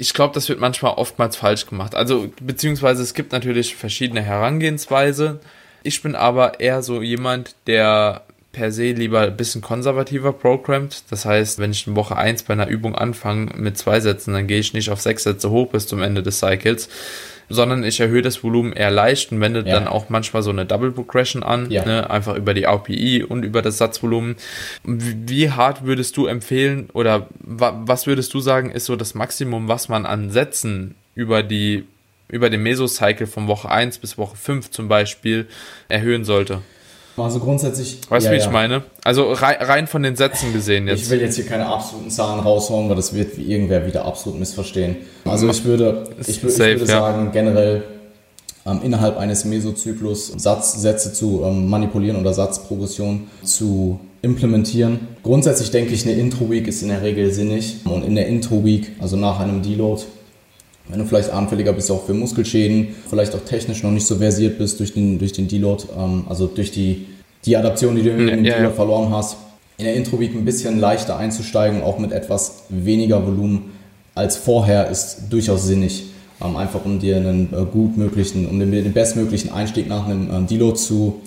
[0.01, 1.95] ich glaube, das wird manchmal oftmals falsch gemacht.
[1.95, 5.41] Also, beziehungsweise es gibt natürlich verschiedene Herangehensweise.
[5.83, 8.23] Ich bin aber eher so jemand, der
[8.53, 11.05] per se lieber ein bisschen konservativer programmt.
[11.11, 14.47] Das heißt, wenn ich in Woche 1 bei einer Übung anfange mit zwei Sätzen, dann
[14.47, 16.89] gehe ich nicht auf sechs Sätze hoch bis zum Ende des Cycles,
[17.51, 19.75] sondern ich erhöhe das Volumen eher leicht und wende ja.
[19.75, 21.85] dann auch manchmal so eine Double Progression an, ja.
[21.85, 24.37] ne, einfach über die API und über das Satzvolumen.
[24.85, 29.89] Wie hart würdest du empfehlen oder was würdest du sagen, ist so das Maximum, was
[29.89, 31.85] man an Sätzen über die
[32.29, 35.49] über den Mesocycle von Woche 1 bis Woche 5 zum Beispiel
[35.89, 36.63] erhöhen sollte?
[37.17, 37.99] Also grundsätzlich.
[38.09, 38.51] Weißt du, ja, wie ich ja.
[38.51, 38.83] meine?
[39.05, 41.03] Also rein, rein, von den Sätzen gesehen jetzt.
[41.03, 44.97] Ich will jetzt hier keine absoluten Zahlen raushauen, weil das wird irgendwer wieder absolut missverstehen.
[45.25, 47.31] Also ich würde, ich, würde, Safe, ich würde sagen, ja.
[47.33, 47.83] generell
[48.67, 55.01] ähm, innerhalb eines Mesozyklus Satzsätze zu ähm, manipulieren oder Satzprogression zu implementieren.
[55.23, 57.77] Grundsätzlich denke ich, eine Intro-Week ist in der Regel sinnig.
[57.85, 60.03] Und in der Intro-Week, also nach einem Deload,
[60.91, 64.59] wenn du vielleicht anfälliger bist auch für Muskelschäden, vielleicht auch technisch noch nicht so versiert
[64.59, 67.07] bist durch den, durch den Deload, ähm, also durch die,
[67.45, 68.71] die Adaption, die du dem ja, Deload ja.
[68.71, 69.37] verloren hast,
[69.79, 73.71] in der Intro-Week ein bisschen leichter einzusteigen, auch mit etwas weniger Volumen
[74.15, 76.05] als vorher, ist durchaus sinnig.
[76.43, 80.45] Ähm, einfach um dir einen äh, gut möglichen, um den, den bestmöglichen Einstieg nach einem
[80.45, 81.21] äh, Deload zu,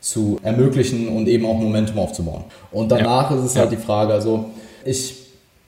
[0.00, 2.44] zu ermöglichen und eben auch Momentum aufzubauen.
[2.70, 3.36] Und danach ja.
[3.36, 4.46] ist es halt die Frage, also
[4.84, 5.14] ich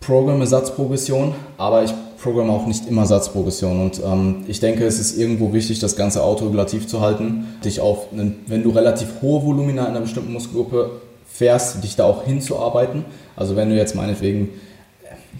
[0.01, 1.92] programme Satzprogression, aber ich
[2.23, 3.81] programme auch nicht immer Satzprogression.
[3.81, 7.47] Und ähm, ich denke, es ist irgendwo wichtig, das Ganze autoregulativ zu halten.
[7.64, 12.05] Dich auf, einen, wenn du relativ hohe Volumina in einer bestimmten Muskelgruppe fährst, dich da
[12.05, 13.05] auch hinzuarbeiten.
[13.37, 14.51] Also wenn du jetzt meinetwegen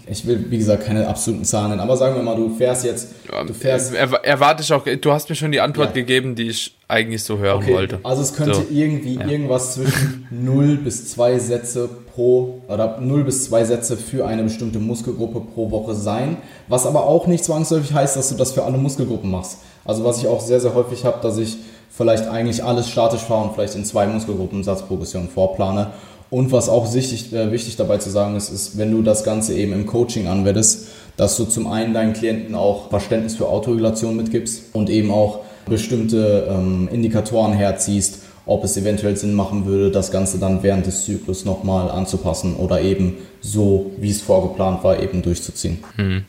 [0.07, 3.09] ich will, wie gesagt, keine absoluten Zahlen nennen, aber sagen wir mal, du fährst jetzt.
[3.47, 5.93] du fährst, er, erwarte ich auch, du hast mir schon die Antwort ja.
[5.93, 7.73] gegeben, die ich eigentlich so hören okay.
[7.73, 7.99] wollte.
[8.03, 8.65] Also es könnte so.
[8.69, 9.27] irgendwie ja.
[9.27, 14.79] irgendwas zwischen 0 bis 2 Sätze pro oder 0 bis 2 Sätze für eine bestimmte
[14.79, 16.37] Muskelgruppe pro Woche sein,
[16.67, 19.59] was aber auch nicht zwangsläufig heißt, dass du das für alle Muskelgruppen machst.
[19.85, 21.57] Also was ich auch sehr, sehr häufig habe, dass ich
[21.89, 25.91] vielleicht eigentlich alles statisch fahre und vielleicht in zwei Muskelgruppen Satzprogression vorplane
[26.31, 29.53] und was auch wichtig, äh, wichtig dabei zu sagen ist, ist, wenn du das Ganze
[29.53, 30.87] eben im Coaching anwendest,
[31.17, 36.47] dass du zum einen deinen Klienten auch Verständnis für Autoregulation mitgibst und eben auch bestimmte
[36.49, 41.45] ähm, Indikatoren herziehst, ob es eventuell Sinn machen würde, das Ganze dann während des Zyklus
[41.45, 45.83] nochmal anzupassen oder eben so, wie es vorgeplant war, eben durchzuziehen.
[45.95, 46.25] Hm.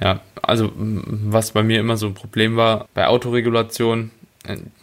[0.00, 4.10] Ja, also was bei mir immer so ein Problem war bei Autoregulation,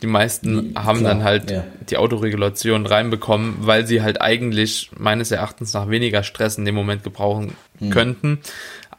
[0.01, 1.63] die meisten haben Klar, dann halt ja.
[1.89, 7.03] die Autoregulation reinbekommen, weil sie halt eigentlich meines Erachtens nach weniger Stress in dem Moment
[7.03, 7.89] gebrauchen hm.
[7.89, 8.39] könnten.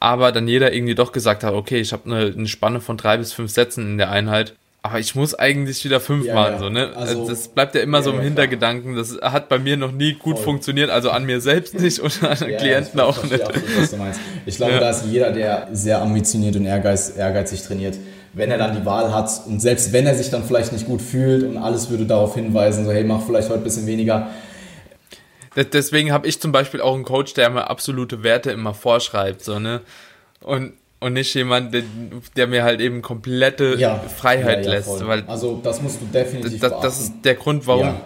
[0.01, 3.16] Aber dann jeder irgendwie doch gesagt hat, okay, ich habe eine, eine, Spanne von drei
[3.16, 4.55] bis fünf Sätzen in der Einheit.
[4.86, 6.59] Aber ich muss eigentlich wieder fünf ja, machen, ja.
[6.59, 6.94] so, ne?
[6.94, 8.94] Also, das bleibt ja immer so im Hintergedanken.
[8.94, 10.44] Das hat bei mir noch nie gut Voll.
[10.44, 13.43] funktioniert, also an mir selbst nicht und an den Klienten auch nicht.
[13.43, 14.20] Absolut, was du meinst.
[14.44, 17.97] Ich glaube, da ist jeder, der sehr ambitioniert und ehrgeiz, ehrgeizig trainiert,
[18.35, 21.01] wenn er dann die Wahl hat und selbst wenn er sich dann vielleicht nicht gut
[21.01, 24.28] fühlt und alles würde darauf hinweisen, so hey, mach vielleicht heute ein bisschen weniger.
[25.56, 29.59] Deswegen habe ich zum Beispiel auch einen Coach, der mir absolute Werte immer vorschreibt, so,
[29.59, 29.81] ne?
[30.43, 30.74] Und,
[31.05, 31.82] und nicht jemand, der,
[32.35, 35.06] der mir halt eben komplette ja, Freiheit ja, ja, lässt.
[35.06, 37.97] Weil also das musst du definitiv das, das ist der Grund, warum.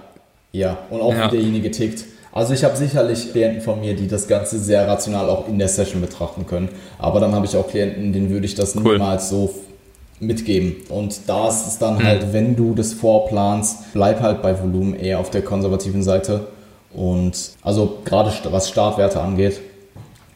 [0.51, 2.05] Ja, und auch wie derjenige tickt.
[2.33, 5.69] Also ich habe sicherlich Klienten von mir, die das Ganze sehr rational auch in der
[5.69, 6.71] Session betrachten können.
[6.99, 8.95] Aber dann habe ich auch Klienten, denen würde ich das cool.
[8.95, 9.55] niemals so
[10.19, 10.75] mitgeben.
[10.89, 12.03] Und da ist es dann mhm.
[12.03, 16.49] halt, wenn du das vorplanst, bleib halt bei Volumen eher auf der konservativen Seite.
[16.93, 19.61] Und also gerade was Startwerte angeht.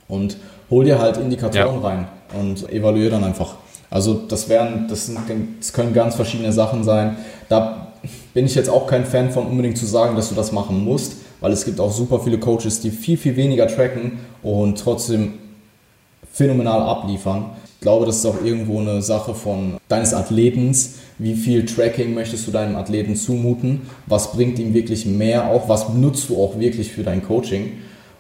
[0.07, 0.37] Und
[0.71, 1.89] hol dir halt Indikatoren ja.
[1.89, 2.07] rein
[2.39, 3.57] und evaluiere dann einfach.
[3.91, 5.19] Also das wären, das, sind,
[5.59, 7.17] das können ganz verschiedene Sachen sein.
[7.49, 7.93] Da
[8.35, 11.17] bin ich jetzt auch kein Fan von unbedingt zu sagen, dass du das machen musst,
[11.41, 15.35] weil es gibt auch super viele Coaches, die viel, viel weniger tracken und trotzdem
[16.33, 17.51] phänomenal abliefern
[17.83, 20.95] glaube, das ist auch irgendwo eine Sache von deines Athletens.
[21.19, 23.83] Wie viel Tracking möchtest du deinem Athleten zumuten?
[24.07, 25.69] Was bringt ihm wirklich mehr auch?
[25.69, 27.73] Was nutzt du auch wirklich für dein Coaching?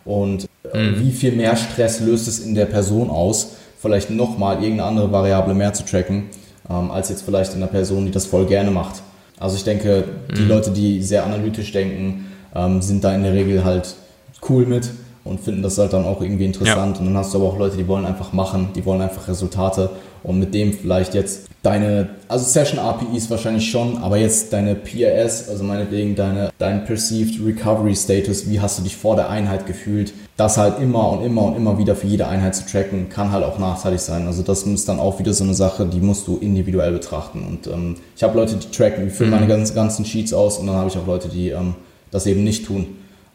[0.05, 1.01] Und äh, mhm.
[1.01, 3.53] wie viel mehr Stress löst es in der Person aus,
[3.83, 6.31] vielleicht nochmal irgendeine andere Variable mehr zu tracken,
[6.71, 9.03] ähm, als jetzt vielleicht in einer Person, die das voll gerne macht.
[9.39, 10.05] Also ich denke,
[10.35, 10.49] die mhm.
[10.49, 13.97] Leute, die sehr analytisch denken, ähm, sind da in der Regel halt
[14.49, 14.89] cool mit
[15.25, 16.97] und finden das halt dann auch irgendwie interessant.
[16.97, 17.01] Ja.
[17.01, 19.91] Und dann hast du aber auch Leute, die wollen einfach machen, die wollen einfach Resultate
[20.23, 25.49] und mit dem vielleicht jetzt deine, also Session APIs wahrscheinlich schon, aber jetzt deine PRS,
[25.49, 30.13] also meinetwegen deine, dein Perceived Recovery Status, wie hast du dich vor der Einheit gefühlt,
[30.37, 33.45] das halt immer und immer und immer wieder für jede Einheit zu tracken, kann halt
[33.45, 34.27] auch nachteilig sein.
[34.27, 37.45] Also das ist dann auch wieder so eine Sache, die musst du individuell betrachten.
[37.47, 39.37] Und ähm, ich habe Leute, die tracken, die füllen mhm.
[39.37, 41.75] meine ganzen, ganzen Sheets aus und dann habe ich auch Leute, die ähm,
[42.11, 42.87] das eben nicht tun.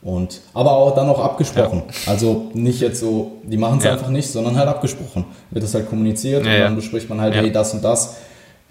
[0.07, 1.83] Und, aber auch dann auch abgesprochen.
[2.05, 2.11] Ja.
[2.13, 3.91] Also nicht jetzt so, die machen es ja.
[3.91, 5.25] einfach nicht, sondern halt abgesprochen.
[5.51, 8.15] Wird das halt kommuniziert ja, und dann bespricht man halt, hey, das und das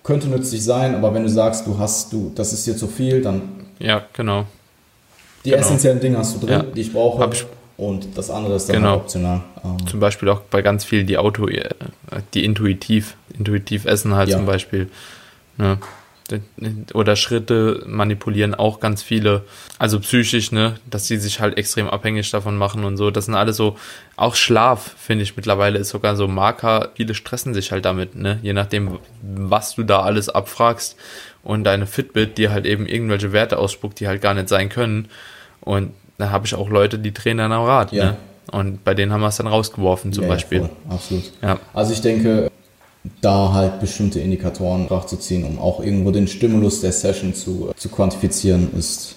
[0.02, 3.20] könnte nützlich sein, aber wenn du sagst, du hast, du, das ist dir zu viel,
[3.20, 3.42] dann.
[3.78, 4.46] Ja, genau.
[5.44, 5.60] Die genau.
[5.60, 7.28] essentiellen Dinge hast du drin, die ich brauche.
[7.30, 7.44] Ich,
[7.76, 8.88] und das andere ist dann genau.
[8.92, 9.42] halt optional.
[9.62, 11.68] Ähm, zum Beispiel auch bei ganz vielen, die Auto, äh,
[12.32, 14.88] die intuitiv, intuitiv essen halt zum Beispiel.
[15.58, 15.76] Ne?
[16.94, 19.44] Oder Schritte manipulieren auch ganz viele,
[19.78, 23.10] also psychisch, ne, dass sie sich halt extrem abhängig davon machen und so.
[23.10, 23.76] Das sind alles so,
[24.16, 26.90] auch Schlaf, finde ich mittlerweile, ist sogar so Marker.
[26.94, 30.96] Viele stressen sich halt damit, ne, je nachdem, was du da alles abfragst
[31.42, 35.08] und deine Fitbit dir halt eben irgendwelche Werte ausspuckt, die halt gar nicht sein können.
[35.60, 38.04] Und da habe ich auch Leute, die drehen dann am Rad, ja.
[38.04, 38.16] ne.
[38.52, 40.60] Und bei denen haben wir es dann rausgeworfen, zum ja, Beispiel.
[40.60, 41.32] Ja, absolut.
[41.42, 41.58] Ja.
[41.74, 42.50] Also ich denke,
[43.20, 44.88] da halt bestimmte Indikatoren
[45.18, 49.16] ziehen, um auch irgendwo den Stimulus der Session zu, zu quantifizieren, ist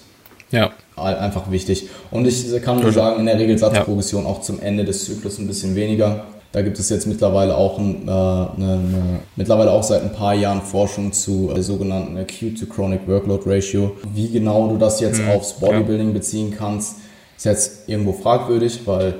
[0.50, 0.70] ja.
[0.96, 1.88] einfach wichtig.
[2.10, 4.30] Und ich kann nur sagen, in der Regel Satzprogression ja.
[4.30, 6.24] auch zum Ende des Zyklus ein bisschen weniger.
[6.52, 10.34] Da gibt es jetzt mittlerweile auch, ein, äh, eine, eine, mittlerweile auch seit ein paar
[10.34, 13.92] Jahren Forschung zu der sogenannten Acute to Chronic Workload Ratio.
[14.12, 15.30] Wie genau du das jetzt mhm.
[15.30, 16.14] aufs Bodybuilding ja.
[16.14, 16.96] beziehen kannst,
[17.36, 19.14] ist jetzt irgendwo fragwürdig, weil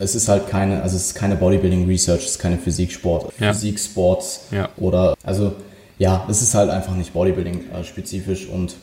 [0.00, 3.52] es ist halt keine, also es ist keine Bodybuilding Research, es ist keine Physiksport, ja.
[3.52, 4.68] Physiksports ja.
[4.78, 5.52] oder, also
[5.98, 8.74] ja, es ist halt einfach nicht Bodybuilding äh, spezifisch und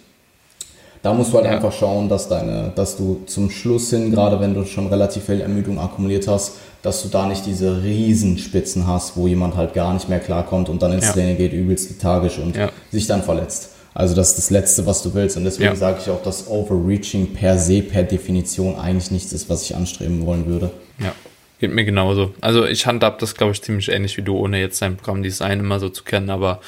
[1.01, 1.53] da musst du halt ja.
[1.53, 5.41] einfach schauen, dass deine, dass du zum Schluss hin, gerade wenn du schon relativ viel
[5.41, 6.53] Ermüdung akkumuliert hast,
[6.83, 10.81] dass du da nicht diese Riesenspitzen hast, wo jemand halt gar nicht mehr klarkommt und
[10.83, 11.13] dann ins ja.
[11.13, 12.69] Training geht, übelst lethargisch und ja.
[12.91, 13.69] sich dann verletzt.
[13.95, 15.37] Also das ist das Letzte, was du willst.
[15.37, 19.63] Und deswegen sage ich auch, dass Overreaching per se, per Definition eigentlich nichts ist, was
[19.63, 20.69] ich anstreben wollen würde.
[20.99, 21.13] Ja,
[21.59, 22.33] geht mir genauso.
[22.41, 25.79] Also ich handhab das, glaube ich, ziemlich ähnlich wie du, ohne jetzt dein Programmdesign immer
[25.79, 26.61] so zu kennen, aber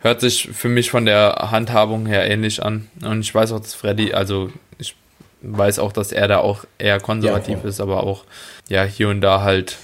[0.00, 2.88] hört sich für mich von der Handhabung her ähnlich an.
[3.02, 4.94] Und ich weiß auch, dass Freddy, also ich
[5.42, 8.24] weiß auch, dass er da auch eher konservativ ja, ist, aber auch
[8.68, 9.76] ja hier und da halt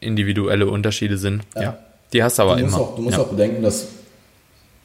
[0.00, 1.42] individuelle Unterschiede sind.
[1.54, 1.62] Ja.
[1.62, 1.78] ja.
[2.12, 2.78] Die hast du aber du immer.
[2.78, 3.22] Auch, du musst ja.
[3.22, 3.88] auch bedenken, dass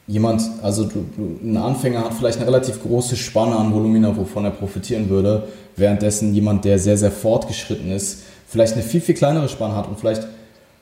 [0.08, 4.46] jemand, also du, du, ein Anfänger hat vielleicht eine relativ große Spanne an Volumina, wovon
[4.46, 8.24] er profitieren würde, währenddessen jemand, der sehr, sehr fortgeschritten ist,
[8.54, 10.28] vielleicht eine viel, viel kleinere Spanne hat und vielleicht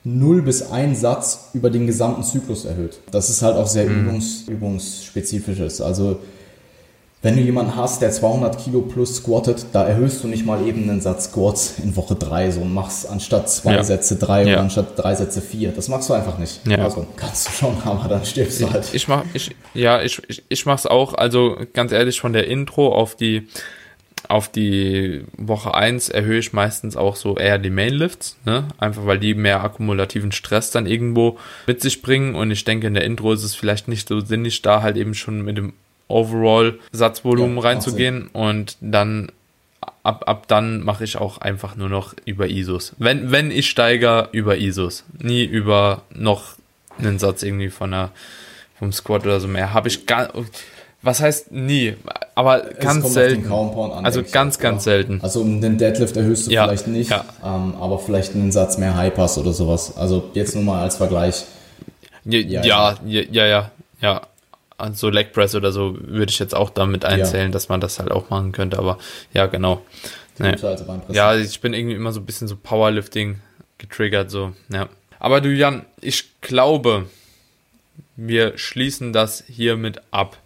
[0.04, 2.98] 0 bis 1 Satz über den gesamten Zyklus erhöht.
[3.10, 4.08] Das ist halt auch sehr mhm.
[4.08, 5.80] übungs, übungsspezifisch ist.
[5.80, 6.18] Also
[7.22, 10.82] wenn du jemanden hast, der 200 Kilo plus squattet, da erhöhst du nicht mal eben
[10.82, 13.84] einen Satz Squats in Woche 3 so und machst anstatt zwei ja.
[13.84, 14.54] Sätze drei ja.
[14.54, 15.70] oder anstatt drei Sätze vier.
[15.70, 16.60] Das machst du einfach nicht.
[16.66, 16.78] Ja.
[16.78, 18.92] Also kannst du schon, aber dann stirbst du halt.
[18.92, 22.92] Ich mach, ich, ja, ich, ich, ich mach's auch, also ganz ehrlich, von der Intro
[22.92, 23.46] auf die
[24.32, 28.66] auf die Woche 1 erhöhe ich meistens auch so eher die Mainlifts, ne?
[28.78, 32.34] Einfach weil die mehr akkumulativen Stress dann irgendwo mit sich bringen.
[32.34, 35.12] Und ich denke, in der Intro ist es vielleicht nicht so sinnig, da halt eben
[35.12, 35.74] schon mit dem
[36.08, 38.28] Overall-Satzvolumen ja, reinzugehen.
[38.28, 39.30] Und dann
[40.02, 42.94] ab, ab dann mache ich auch einfach nur noch über ISOs.
[42.96, 45.04] Wenn, wenn ich steige, über ISOs.
[45.18, 46.54] Nie über noch
[46.98, 48.12] einen Satz irgendwie von einer,
[48.78, 49.74] vom Squat oder so mehr.
[49.74, 50.34] Habe ich gar
[51.02, 51.96] was heißt nie?
[52.34, 53.50] Aber es ganz selten.
[53.50, 55.20] Also ganz, ganz selten.
[55.22, 57.24] Also den Deadlift erhöhst du ja, vielleicht nicht, ja.
[57.44, 59.96] ähm, aber vielleicht einen Satz mehr High Pass oder sowas.
[59.96, 61.44] Also jetzt nur mal als Vergleich.
[62.24, 63.70] Ja, ja, ja, ja, ja.
[64.00, 64.22] ja.
[64.78, 68.10] Also Leg Press oder so würde ich jetzt auch damit einzählen, dass man das halt
[68.10, 68.78] auch machen könnte.
[68.78, 68.98] Aber
[69.32, 69.82] ja, genau.
[70.38, 70.56] Nee.
[70.60, 73.40] Also ja, ich bin irgendwie immer so ein bisschen so Powerlifting
[73.78, 74.88] getriggert, so, ja.
[75.18, 77.06] Aber du Jan, ich glaube,
[78.16, 80.36] wir schließen das hiermit ab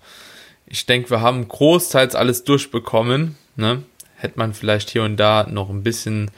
[0.67, 3.37] ich denke, wir haben großteils alles durchbekommen.
[3.57, 3.83] Ne?
[4.17, 6.31] Hätte man vielleicht hier und da noch ein bisschen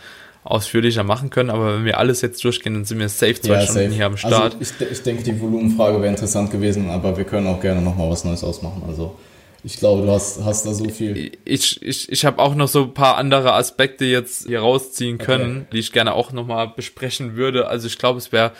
[0.44, 3.60] ausführlicher machen können, aber wenn wir alles jetzt durchgehen, dann sind wir safe zwei ja,
[3.62, 3.94] Stunden safe.
[3.94, 4.56] hier am also Start.
[4.58, 8.10] Also ich, ich denke, die Volumenfrage wäre interessant gewesen, aber wir können auch gerne nochmal
[8.10, 8.82] was Neues ausmachen.
[8.86, 9.16] Also
[9.64, 11.32] ich glaube, du hast, hast da so viel.
[11.44, 15.58] Ich, ich, ich habe auch noch so ein paar andere Aspekte jetzt hier rausziehen können,
[15.58, 15.66] okay.
[15.72, 17.66] die ich gerne auch nochmal besprechen würde.
[17.66, 18.52] Also ich glaube, es wäre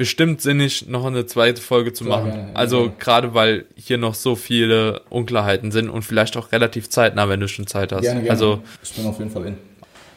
[0.00, 2.48] bestimmt sinnig, noch eine zweite Folge zu machen.
[2.54, 7.38] also gerade weil hier noch so viele Unklarheiten sind und vielleicht auch relativ zeitnah, wenn
[7.38, 8.00] du schon Zeit hast.
[8.00, 8.30] Gerne, gerne.
[8.30, 9.58] Also ich bin auf jeden Fall in.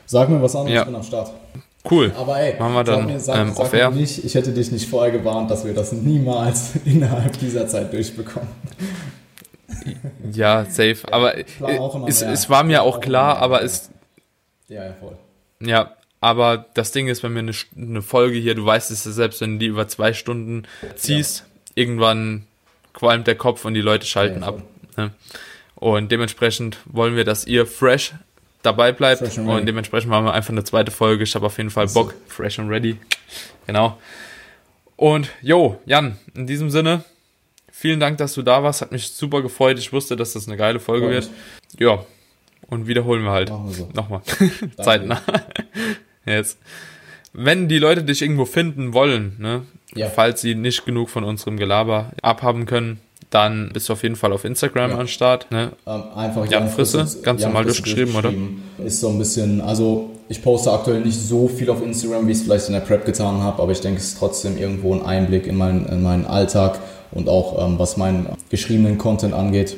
[0.05, 0.79] Sag mir was an, Ja.
[0.81, 1.31] ich bin am Start.
[1.91, 2.13] cool.
[2.17, 4.71] Aber ey, Machen wir dann, sag mir, sag, ähm, sag mir nicht, ich hätte dich
[4.71, 8.47] nicht vorher gewarnt, dass wir das niemals innerhalb dieser Zeit durchbekommen.
[10.31, 10.99] Ja, safe.
[11.11, 11.33] Aber
[12.07, 13.89] es, es war mir auch klar, aber es,
[14.69, 15.17] Ja, ja, voll.
[15.61, 15.91] ja,
[16.23, 19.41] aber das Ding ist, wenn wir eine, eine Folge hier, du weißt es ja selbst,
[19.41, 20.63] wenn du die über zwei Stunden
[20.95, 21.45] ziehst,
[21.75, 22.47] irgendwann
[22.93, 24.61] qualmt der Kopf und die Leute schalten Ja, ab.
[24.95, 25.11] Ne?
[25.75, 28.13] Und dementsprechend wollen wir, dass ihr fresh
[28.61, 31.25] dabei bleibt Fresh und dementsprechend machen wir einfach eine zweite Folge.
[31.25, 31.87] Ich habe auf jeden Fall.
[31.87, 32.95] Bock, fresh and ready.
[33.67, 33.97] Genau.
[34.95, 37.03] Und jo, Jan, in diesem Sinne,
[37.69, 38.79] vielen Dank, dass du da warst.
[38.81, 39.77] Hat mich super gefreut.
[39.77, 41.29] Ich wusste, dass das eine geile Folge Freut wird.
[41.81, 42.05] Ja,
[42.67, 43.49] und wiederholen wir halt.
[43.49, 43.89] Wir so.
[43.93, 44.21] Nochmal.
[44.81, 45.21] Zeitnah.
[46.25, 46.57] Jetzt.
[47.33, 49.61] Wenn die Leute dich irgendwo finden wollen, ne,
[49.95, 50.07] Ja.
[50.09, 54.31] falls sie nicht genug von unserem Gelaber abhaben können, dann bist du auf jeden Fall
[54.31, 54.99] auf Instagram Ja.
[54.99, 55.49] am Start.
[55.51, 55.71] Ne?
[55.87, 58.31] Ähm, einfach Jan Frisse, ganz Jan normal Frisse durchgeschrieben, oder?
[58.85, 62.37] Ist so ein bisschen, also ich poste aktuell nicht so viel auf Instagram, wie ich
[62.37, 65.03] es vielleicht in der Prep getan habe, aber ich denke, es ist trotzdem irgendwo ein
[65.03, 66.79] Einblick in meinen, in meinen Alltag
[67.11, 69.77] und auch ähm, was meinen geschriebenen Content angeht.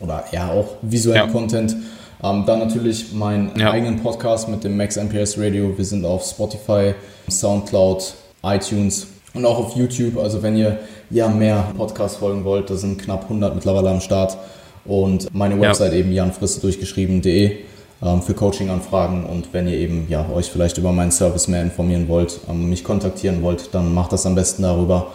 [0.00, 1.32] Oder ja, auch visuellen Ja.
[1.32, 1.76] Content.
[2.22, 3.70] Ähm, dann natürlich meinen Ja.
[3.70, 5.76] eigenen Podcast mit dem Max MPS Radio.
[5.76, 6.94] Wir sind auf Spotify,
[7.30, 10.18] Soundcloud, iTunes und auch auf YouTube.
[10.18, 10.78] Also wenn ihr
[11.10, 14.36] ja mehr Podcasts folgen wollt, da sind knapp 100 mittlerweile am Start.
[14.84, 15.60] Und meine Ja.
[15.62, 17.58] Website eben janfrisse durchgeschrieben.de
[18.02, 19.24] ähm, für Coaching-Anfragen.
[19.26, 22.82] Und wenn ihr eben ja, euch vielleicht über meinen Service mehr informieren wollt, ähm, mich
[22.84, 25.08] kontaktieren wollt, dann macht das am besten darüber.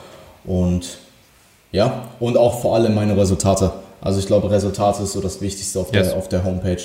[0.45, 0.97] Und
[1.71, 3.71] ja, und auch vor allem meine Resultate.
[4.03, 6.09] Also ich glaube, Resultate ist so das Wichtigste auf, Yes.
[6.09, 6.81] der, auf der Homepage.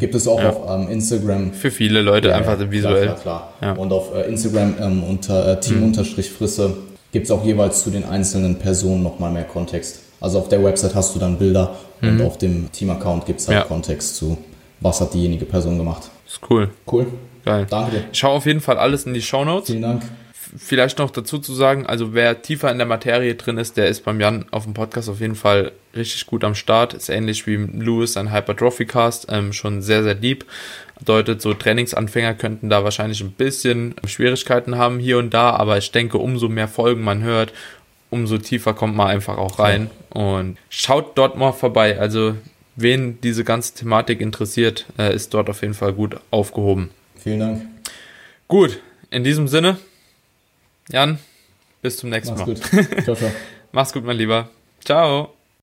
[0.00, 0.50] Gibt es auch Ja.
[0.50, 1.52] auf ähm, Instagram.
[1.52, 3.04] Für viele Leute Ja, einfach visuell.
[3.04, 3.74] Klar, klar, klar.
[3.76, 3.80] Ja.
[3.80, 6.76] Und auf äh, Instagram ähm, unter äh, Team-Frisse
[7.12, 10.00] gibt es auch jeweils zu den einzelnen Personen nochmal mehr Kontext.
[10.20, 13.68] Also auf der Website hast du dann Bilder und auf dem Team-Account gibt es halt.
[13.68, 14.36] Kontext zu,
[14.80, 16.10] was hat diejenige Person gemacht.
[16.26, 16.70] Ist cool.
[16.90, 17.06] Cool.
[17.44, 17.66] Geil.
[17.70, 18.04] Danke dir.
[18.12, 19.68] Ich schaue auf jeden Fall alles in die Shownotes.
[19.70, 20.02] Vielen Dank.
[20.56, 24.04] Vielleicht noch dazu zu sagen, also wer tiefer in der Materie drin ist, der ist
[24.04, 26.94] beim Jan auf dem Podcast auf jeden Fall richtig gut am Start.
[26.94, 30.46] Ist ähnlich wie Louis ein Hypertrophy Cast, ähm, schon sehr, sehr deep.
[30.98, 35.92] Bedeutet, so Trainingsanfänger könnten da wahrscheinlich ein bisschen Schwierigkeiten haben hier und da, aber ich
[35.92, 37.52] denke, umso mehr Folgen man hört,
[38.08, 39.90] umso tiefer kommt man einfach auch rein.
[40.10, 41.98] Und schaut dort mal vorbei.
[41.98, 42.34] Also,
[42.76, 46.90] wen diese ganze Thematik interessiert, äh, ist dort auf jeden Fall gut aufgehoben.
[47.16, 47.62] Vielen Dank.
[48.48, 48.80] Gut,
[49.10, 49.78] in diesem Sinne,
[50.92, 51.18] Jan,
[51.82, 52.54] bis zum nächsten Mach's Mal.
[52.54, 53.02] gut.
[53.04, 53.30] Ciao, ciao.
[53.72, 54.48] Mach's gut, mein Lieber.
[54.84, 55.34] Ciao.